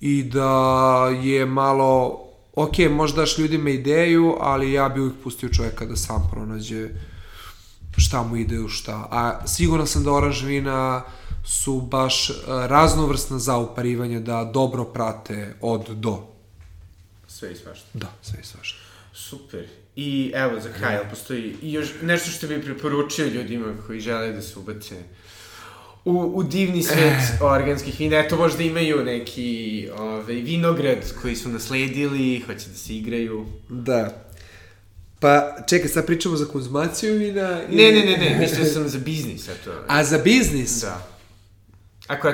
i 0.00 0.22
da 0.22 1.08
je 1.22 1.46
malo, 1.46 2.20
ok, 2.54 2.78
možda 2.90 3.20
daš 3.20 3.38
ljudima 3.38 3.70
ideju, 3.70 4.36
ali 4.40 4.72
ja 4.72 4.88
bi 4.88 5.00
uvijek 5.00 5.16
pustio 5.22 5.48
čoveka 5.48 5.86
da 5.86 5.96
sam 5.96 6.28
pronađe 6.32 6.88
šta 7.96 8.22
mu 8.22 8.36
ide 8.36 8.58
u 8.58 8.68
šta. 8.68 9.08
A 9.10 9.46
siguran 9.46 9.86
sam 9.86 10.04
da 10.04 10.12
oranž 10.12 10.42
vina 10.42 11.02
su 11.44 11.80
baš 11.80 12.30
e, 12.30 12.34
raznovrsna 12.46 13.38
za 13.38 13.56
uparivanje, 13.56 14.20
da 14.20 14.50
dobro 14.54 14.84
prate 14.84 15.54
od 15.60 15.88
do. 15.88 16.26
Sve 17.28 17.52
i 17.52 17.56
svašta. 17.56 17.86
Da, 17.94 18.12
sve 18.22 18.38
i 18.42 18.44
svašta. 18.44 18.78
Super. 19.12 19.66
I 19.96 20.32
evo, 20.34 20.60
za 20.60 20.72
kraj, 20.72 20.94
jel 20.94 21.04
postoji 21.10 21.56
i 21.62 21.72
još 21.72 21.88
nešto 22.02 22.30
što 22.30 22.46
bi 22.46 22.62
preporučio 22.62 23.26
ljudima 23.26 23.66
koji 23.86 24.00
žele 24.00 24.32
da 24.32 24.42
se 24.42 24.58
ubace 24.58 25.02
u, 26.04 26.32
u 26.34 26.42
divni 26.42 26.82
svet 26.82 27.22
organskih 27.56 28.00
vina. 28.00 28.18
Eto, 28.18 28.36
možda 28.36 28.62
imaju 28.62 29.04
neki 29.04 29.88
ovaj, 29.98 30.34
vinograd 30.34 30.98
koji 31.22 31.36
su 31.36 31.48
nasledili, 31.48 32.40
hoće 32.40 32.68
da 32.68 32.74
se 32.74 32.96
igraju. 32.96 33.46
Da. 33.68 34.29
Pa, 35.20 35.56
čekaj, 35.68 35.88
sad 35.88 36.06
pričamo 36.06 36.36
za 36.36 36.44
konzumaciju 36.44 37.14
vina? 37.14 37.62
i- 37.64 37.76
Ne, 37.76 37.92
ne, 37.92 38.00
ne, 38.02 38.16
ne, 38.18 38.38
mislio 38.40 38.64
sam 38.64 38.88
za 38.88 38.98
biznis, 38.98 39.48
eto. 39.48 39.72
A 39.86 40.04
za 40.04 40.18
biznis? 40.18 40.80
Da. 40.80 41.06
Ako 42.06 42.32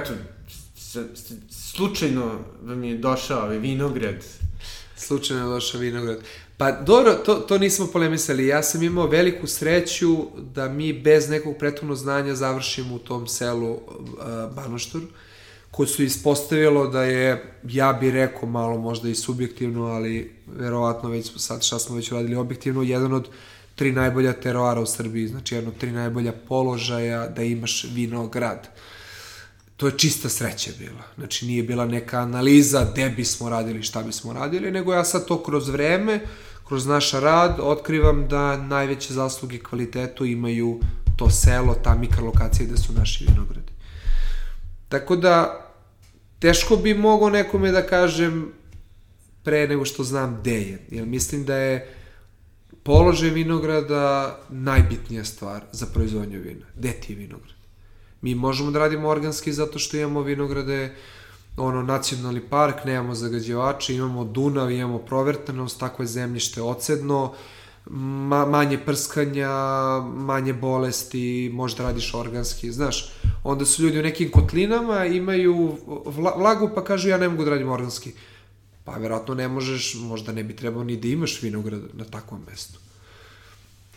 s, 0.77 0.97
s, 0.97 1.33
slučajno 1.71 2.39
vam 2.63 2.85
je 2.85 2.99
došao 2.99 3.43
ovaj 3.43 3.59
vinograd, 3.59 4.15
Slučajno 4.97 5.43
je 5.43 5.51
došao 5.51 5.81
vinograd. 5.81 6.19
Pa 6.57 6.73
dobro, 6.73 7.15
to, 7.15 7.35
to 7.35 7.59
nismo 7.59 7.87
polemisali. 7.87 8.47
Ja 8.47 8.63
sam 8.63 8.83
imao 8.83 9.07
veliku 9.07 9.47
sreću 9.47 10.17
da 10.45 10.69
mi 10.69 10.93
bez 10.93 11.29
nekog 11.29 11.57
prethodnog 11.59 11.97
znanja 11.97 12.35
završimo 12.35 12.95
u 12.95 12.99
tom 12.99 13.27
selu 13.27 13.71
uh, 13.71 13.81
Banoštor, 14.55 15.01
koje 15.77 15.87
su 15.87 16.03
ispostavilo 16.03 16.87
da 16.87 17.03
je, 17.03 17.55
ja 17.69 17.93
bih 17.93 18.13
rekao 18.13 18.49
malo 18.49 18.79
možda 18.79 19.09
i 19.09 19.15
subjektivno, 19.15 19.85
ali 19.85 20.33
verovatno 20.47 21.09
već 21.09 21.31
smo 21.31 21.39
sad, 21.39 21.65
šta 21.65 21.79
smo 21.79 21.97
već 21.97 22.13
uradili 22.13 22.37
objektivno, 22.37 22.83
jedan 22.83 23.13
od 23.13 23.29
tri 23.75 23.93
najbolja 23.93 24.33
teroara 24.33 24.81
u 24.81 24.87
Srbiji, 24.87 25.29
znači 25.29 25.55
jedan 25.55 25.69
od 25.69 25.77
tri 25.79 25.93
najbolja 25.93 26.33
položaja 26.49 27.27
da 27.29 27.43
imaš 27.43 27.85
vinograd 27.95 28.69
to 29.77 29.87
je 29.87 29.99
čista 29.99 30.29
sreća 30.29 30.71
bila. 30.79 31.03
Znači 31.17 31.47
nije 31.47 31.63
bila 31.63 31.87
neka 31.87 32.19
analiza 32.19 32.87
gde 32.93 33.11
bismo 33.11 33.49
radili, 33.49 33.83
šta 33.83 34.03
bismo 34.03 34.33
radili, 34.33 34.71
nego 34.71 34.93
ja 34.93 35.05
sad 35.05 35.27
to 35.27 35.43
kroz 35.43 35.69
vreme, 35.69 36.21
kroz 36.69 36.87
naš 36.87 37.13
rad, 37.13 37.57
otkrivam 37.61 38.29
da 38.29 38.57
najveće 38.57 39.15
zasluge 39.15 39.59
kvalitetu 39.59 40.25
imaju 40.25 40.81
to 41.17 41.31
selo, 41.31 41.75
ta 41.75 41.95
mikrolokacija 41.95 42.67
gde 42.67 42.77
su 42.77 42.93
naši 42.93 43.25
vinogradi. 43.29 43.73
Tako 44.89 45.17
da, 45.17 45.66
teško 46.39 46.77
bi 46.77 46.95
mogao 46.95 47.31
nekome 47.31 47.73
da 47.73 47.87
kažem 47.87 48.53
pre 49.43 49.69
nego 49.69 49.85
što 49.85 50.05
znam 50.05 50.39
gde 50.41 50.61
je. 50.61 50.87
Jer 50.91 51.07
mislim 51.07 51.45
da 51.45 51.57
je 51.57 51.95
položaj 52.83 53.31
vinograda 53.31 54.39
najbitnija 54.49 55.25
stvar 55.25 55.65
za 55.73 55.87
proizvodnju 55.87 56.41
vina. 56.41 56.67
Gde 56.77 56.93
ti 56.93 57.13
je 57.13 57.17
vinograd? 57.17 57.57
Mi 58.21 58.35
možemo 58.35 58.71
da 58.71 58.79
radimo 58.79 59.09
organski 59.09 59.53
zato 59.53 59.79
što 59.79 59.97
imamo 59.97 60.23
vinograde, 60.23 60.95
ono, 61.57 61.83
nacionalni 61.83 62.41
park, 62.41 62.85
nemamo 62.85 63.15
zagađivače, 63.15 63.95
imamo 63.95 64.25
Dunav, 64.25 64.71
imamo 64.71 64.99
provrtanost, 64.99 65.81
takvo 65.81 66.03
je 66.03 66.07
zemljište 66.07 66.63
ocedno, 66.63 67.35
ma, 67.91 68.47
manje 68.47 68.79
prskanja, 68.79 69.51
manje 70.15 70.53
bolesti, 70.53 71.51
možda 71.53 71.83
radiš 71.83 72.15
organski, 72.15 72.73
znaš. 72.73 73.13
Onda 73.45 73.65
su 73.65 73.83
ljudi 73.83 73.99
u 73.99 74.03
nekim 74.03 74.31
kotlinama, 74.31 75.05
imaju 75.05 75.79
vla, 76.07 76.35
vlagu, 76.37 76.71
pa 76.75 76.85
kažu 76.85 77.09
ja 77.09 77.19
ne 77.19 77.29
mogu 77.29 77.45
da 77.45 77.51
radim 77.51 77.69
organski. 77.69 78.13
Pa 78.85 78.93
verovatno 78.93 79.35
ne 79.35 79.49
možeš, 79.49 79.95
možda 79.95 80.33
ne 80.33 80.45
bi 80.45 80.57
trebao 80.57 80.85
ni 80.85 80.97
da 80.97 81.09
imaš 81.09 81.43
vinograd 81.43 81.81
na 81.93 82.05
takvom 82.05 82.41
mestu. 82.51 82.79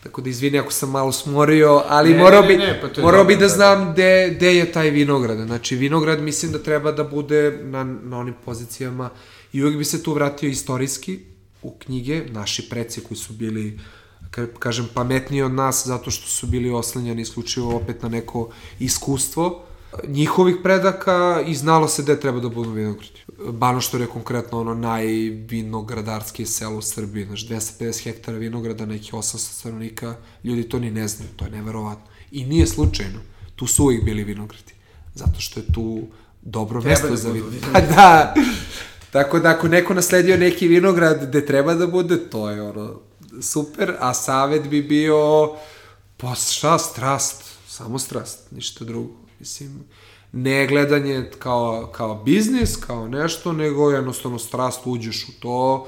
Tako 0.04 0.22
da 0.22 0.30
izvini 0.30 0.60
ako 0.60 0.72
sam 0.72 0.90
malo 0.90 1.12
smorio, 1.12 1.84
ali 1.88 2.14
Ne, 2.14 2.18
morao 2.18 2.42
ne, 2.42 2.48
bi, 2.48 2.58
ne, 2.58 2.82
pa 2.82 3.02
morao 3.02 3.24
bi 3.24 3.36
da 3.36 3.40
da, 3.40 3.48
znam 3.48 3.94
gde, 3.94 4.34
gde 4.36 4.56
je 4.56 4.72
taj 4.72 4.90
vinograd. 4.90 5.38
Znači, 5.38 5.76
vinograd 5.76 6.22
mislim 6.22 6.52
da 6.52 6.64
treba 6.64 6.92
da 6.92 7.04
bude 7.04 7.60
na, 7.64 7.84
na 7.84 8.18
onim 8.20 8.34
pozicijama 8.46 9.10
i 9.54 9.64
uvijek 9.64 9.78
bi 9.78 9.86
se 9.86 10.04
tu 10.04 10.14
vratio 10.14 10.50
istorijski 10.50 11.20
u 11.62 11.72
knjige, 11.80 12.26
naši 12.30 12.70
preci 12.70 13.02
koji 13.02 13.18
su 13.18 13.34
bili 13.34 13.80
ka- 14.32 14.48
kažem, 14.60 14.88
pametniji 14.94 15.42
od 15.42 15.52
nas 15.52 15.88
zato 15.88 16.12
što 16.12 16.28
su 16.28 16.48
bili 16.48 16.70
oslanjani 16.70 17.22
isključivo 17.22 17.76
opet 17.76 18.04
na 18.04 18.10
neko 18.10 18.50
iskustvo 18.80 19.66
njihovih 20.08 20.56
predaka 20.64 21.44
i 21.48 21.56
znalo 21.56 21.88
se 21.88 22.04
gde 22.04 22.20
treba 22.20 22.40
da 22.40 22.50
budu 22.50 22.70
vinogradi. 22.70 23.20
Banoštor 23.52 24.02
je 24.02 24.08
konkretno 24.08 24.60
ono 24.60 24.74
najvinogradarski 24.74 26.46
selo 26.46 26.78
u 26.78 26.82
Srbiji, 26.82 27.26
znači 27.26 27.48
250 27.48 28.04
hektara 28.04 28.38
vinograda, 28.38 28.86
neki 28.86 29.12
800 29.12 29.38
stanovnika, 29.38 30.16
ljudi 30.44 30.64
to 30.64 30.80
ni 30.80 30.92
ne 30.92 31.08
znaju, 31.08 31.30
to 31.36 31.46
je 31.46 31.52
neverovatno. 31.52 32.06
I 32.32 32.46
nije 32.46 32.68
slučajno, 32.68 33.20
tu 33.56 33.68
su 33.68 33.84
uvijek 33.84 34.04
bili 34.04 34.24
vinogradi, 34.24 34.74
zato 35.16 35.40
što 35.40 35.60
je 35.60 35.66
tu 35.74 36.02
dobro 36.42 36.82
Treba 36.82 36.90
mesto 36.90 37.10
da 37.10 37.16
za 37.16 37.32
vinogradi. 37.40 37.88
Da, 37.96 38.34
tako 39.12 39.40
da 39.40 39.50
ako 39.50 39.68
neko 39.68 39.94
nasledio 39.94 40.38
neki 40.38 40.68
vinograd 40.68 41.28
gde 41.28 41.46
treba 41.46 41.74
da 41.74 41.88
bude, 41.88 42.30
to 42.30 42.50
je 42.50 42.62
ono 42.62 43.00
super, 43.42 43.96
a 44.00 44.14
savet 44.14 44.68
bi 44.68 44.82
bio 44.82 45.50
pa 46.18 46.36
šta, 46.36 46.80
strast, 46.80 47.44
samo 47.68 48.00
strast, 48.00 48.52
ništa 48.52 48.86
drugo. 48.86 49.14
Mislim, 49.40 49.84
ne 50.32 50.68
gledanje 50.68 51.30
kao, 51.40 51.90
kao 51.96 52.16
biznis, 52.16 52.76
kao 52.76 53.08
nešto, 53.08 53.54
nego 53.54 53.92
jednostavno 53.92 54.40
strast 54.40 54.80
uđeš 54.86 55.30
u 55.30 55.32
to 55.40 55.88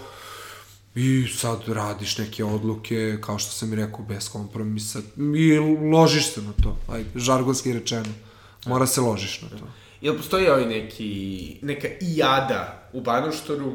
i 0.96 1.28
sad 1.36 1.68
radiš 1.68 2.18
neke 2.18 2.44
odluke, 2.44 3.18
kao 3.22 3.40
što 3.40 3.52
sam 3.52 3.74
i 3.74 3.76
rekao, 3.76 4.06
bez 4.06 4.30
kompromisa 4.30 5.00
i 5.38 5.58
ložiš 5.92 6.34
se 6.34 6.42
na 6.42 6.54
to, 6.64 6.78
ajde, 6.94 7.10
žargonski 7.16 7.74
rečeno. 7.74 8.14
Mora 8.66 8.88
se 8.88 9.02
ložiš 9.02 9.42
na 9.42 9.50
to. 9.50 9.68
Jel 10.02 10.18
postoji 10.18 10.50
ovaj 10.50 10.66
neki, 10.66 11.58
neka 11.62 11.88
ijada 12.02 12.81
u 12.94 13.02
Banoštoru? 13.02 13.74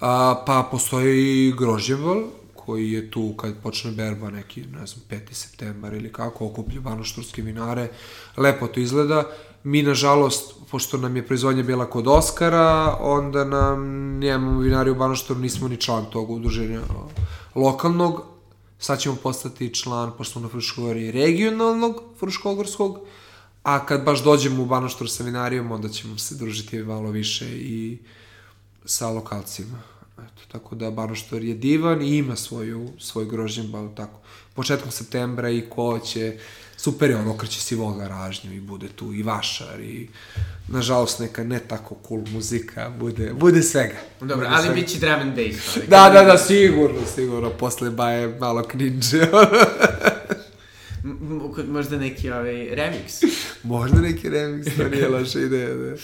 A, 0.00 0.42
pa 0.46 0.68
postoji 0.70 1.52
grožđeval, 1.52 2.22
koji 2.54 2.92
je 2.92 3.10
tu 3.10 3.34
kad 3.36 3.54
počne 3.62 3.90
berba 3.90 4.30
neki, 4.30 4.60
ne 4.60 4.86
znam, 4.86 5.04
5. 5.10 5.32
septembar 5.32 5.94
ili 5.94 6.12
kako, 6.12 6.46
okuplju 6.46 6.80
banošturske 6.80 7.42
vinare, 7.42 7.88
lepo 8.36 8.66
to 8.66 8.80
izgleda 8.80 9.24
Mi, 9.64 9.82
nažalost, 9.82 10.54
pošto 10.70 10.98
nam 10.98 11.16
je 11.16 11.26
proizvodnja 11.26 11.62
bila 11.62 11.86
kod 11.90 12.08
Oskara, 12.08 12.96
onda 13.00 13.44
nam 13.44 13.80
nemamo 14.18 14.60
vinari 14.60 14.90
u 14.90 14.94
Banoštoru, 14.94 15.40
nismo 15.40 15.68
ni 15.68 15.76
član 15.76 16.04
tog 16.10 16.30
udruženja 16.30 16.80
lokalnog. 17.54 18.24
Sad 18.78 19.00
ćemo 19.00 19.16
postati 19.22 19.74
član, 19.74 20.12
pošto 20.18 20.40
na 20.40 20.48
Fruškogori, 20.48 21.10
regionalnog 21.10 22.02
Fruškogorskog, 22.18 22.98
a 23.62 23.86
kad 23.86 24.04
baš 24.04 24.24
dođemo 24.24 24.62
u 24.62 24.66
Banoštor 24.66 25.10
sa 25.10 25.24
vinarijom, 25.24 25.72
onda 25.72 25.88
ćemo 25.88 26.18
se 26.18 26.34
družiti 26.34 26.78
malo 26.78 27.10
više 27.10 27.46
i 27.48 27.98
sa 28.84 29.08
lokalcima. 29.08 29.82
Eto, 30.18 30.42
tako 30.52 30.74
da 30.74 30.90
Banoštor 30.90 31.42
je 31.42 31.54
divan 31.54 32.02
i 32.02 32.16
ima 32.16 32.36
svoju, 32.36 32.88
svoj 32.98 33.24
grožnjen, 33.24 33.70
ba, 33.70 33.88
tako. 33.96 34.18
Početkom 34.54 34.90
septembra 34.90 35.50
i 35.50 35.64
ko 35.70 35.98
će, 35.98 36.38
super 36.76 37.10
je 37.10 37.16
on, 37.16 37.28
okreće 37.28 37.60
si 37.60 37.74
vo 37.74 37.92
garažnju 37.92 38.52
i 38.52 38.60
bude 38.60 38.88
tu 38.88 39.12
i 39.12 39.22
vašar 39.22 39.80
i 39.80 40.08
nažalost 40.68 41.18
neka 41.18 41.44
ne 41.44 41.58
tako 41.58 41.96
cool 42.08 42.22
muzika, 42.32 42.90
bude, 42.98 43.32
bude 43.32 43.62
svega. 43.62 43.96
Dobro, 44.20 44.36
bude 44.36 44.48
ali 44.50 44.62
svega. 44.62 44.74
bit 44.74 44.88
će 44.88 44.98
drum 44.98 45.20
and 45.20 45.34
bass. 45.34 45.78
Da, 45.88 46.10
da, 46.10 46.24
da, 46.24 46.38
sigurno, 46.38 47.00
sigurno, 47.14 47.50
posle 47.50 47.90
baje 47.90 48.36
malo 48.40 48.62
cringe. 48.70 49.26
Možda 51.68 51.98
neki 51.98 52.30
ovaj, 52.30 52.54
remix. 52.54 53.24
Možda 53.62 54.00
neki 54.00 54.30
remix, 54.30 54.76
to 54.76 54.88
nije 54.88 55.08
loša 55.18 55.40
ideja, 55.40 55.74
da. 55.74 55.96